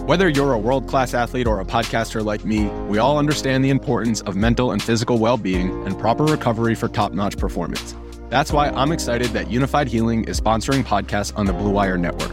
Whether 0.05 0.29
you're 0.29 0.55
a 0.55 0.59
world 0.59 0.89
class 0.89 1.15
athlete 1.15 1.47
or 1.47 1.61
a 1.61 1.65
podcaster 1.65 2.25
like 2.25 2.45
me, 2.45 2.65
we 2.89 2.99
all 2.99 3.17
understand 3.17 3.65
the 3.65 3.71
importance 3.71 4.21
of 4.23 4.35
mental 4.35 4.73
and 4.73 4.83
physical 4.83 5.19
well 5.19 5.37
being 5.37 5.87
and 5.87 5.97
proper 5.97 6.25
recovery 6.25 6.75
for 6.75 6.89
top 6.89 7.13
notch 7.13 7.39
performance. 7.39 7.95
That's 8.31 8.53
why 8.53 8.71
I'm 8.71 8.91
excited 8.91 9.29
that 9.29 9.47
Unifyd 9.47 9.87
Healing 9.87 10.25
is 10.25 10.41
sponsoring 10.41 10.83
podcasts 10.83 11.33
on 11.39 11.47
the 11.47 11.53
Blue 11.53 11.71
Wire 11.71 11.97
Network. 11.97 12.33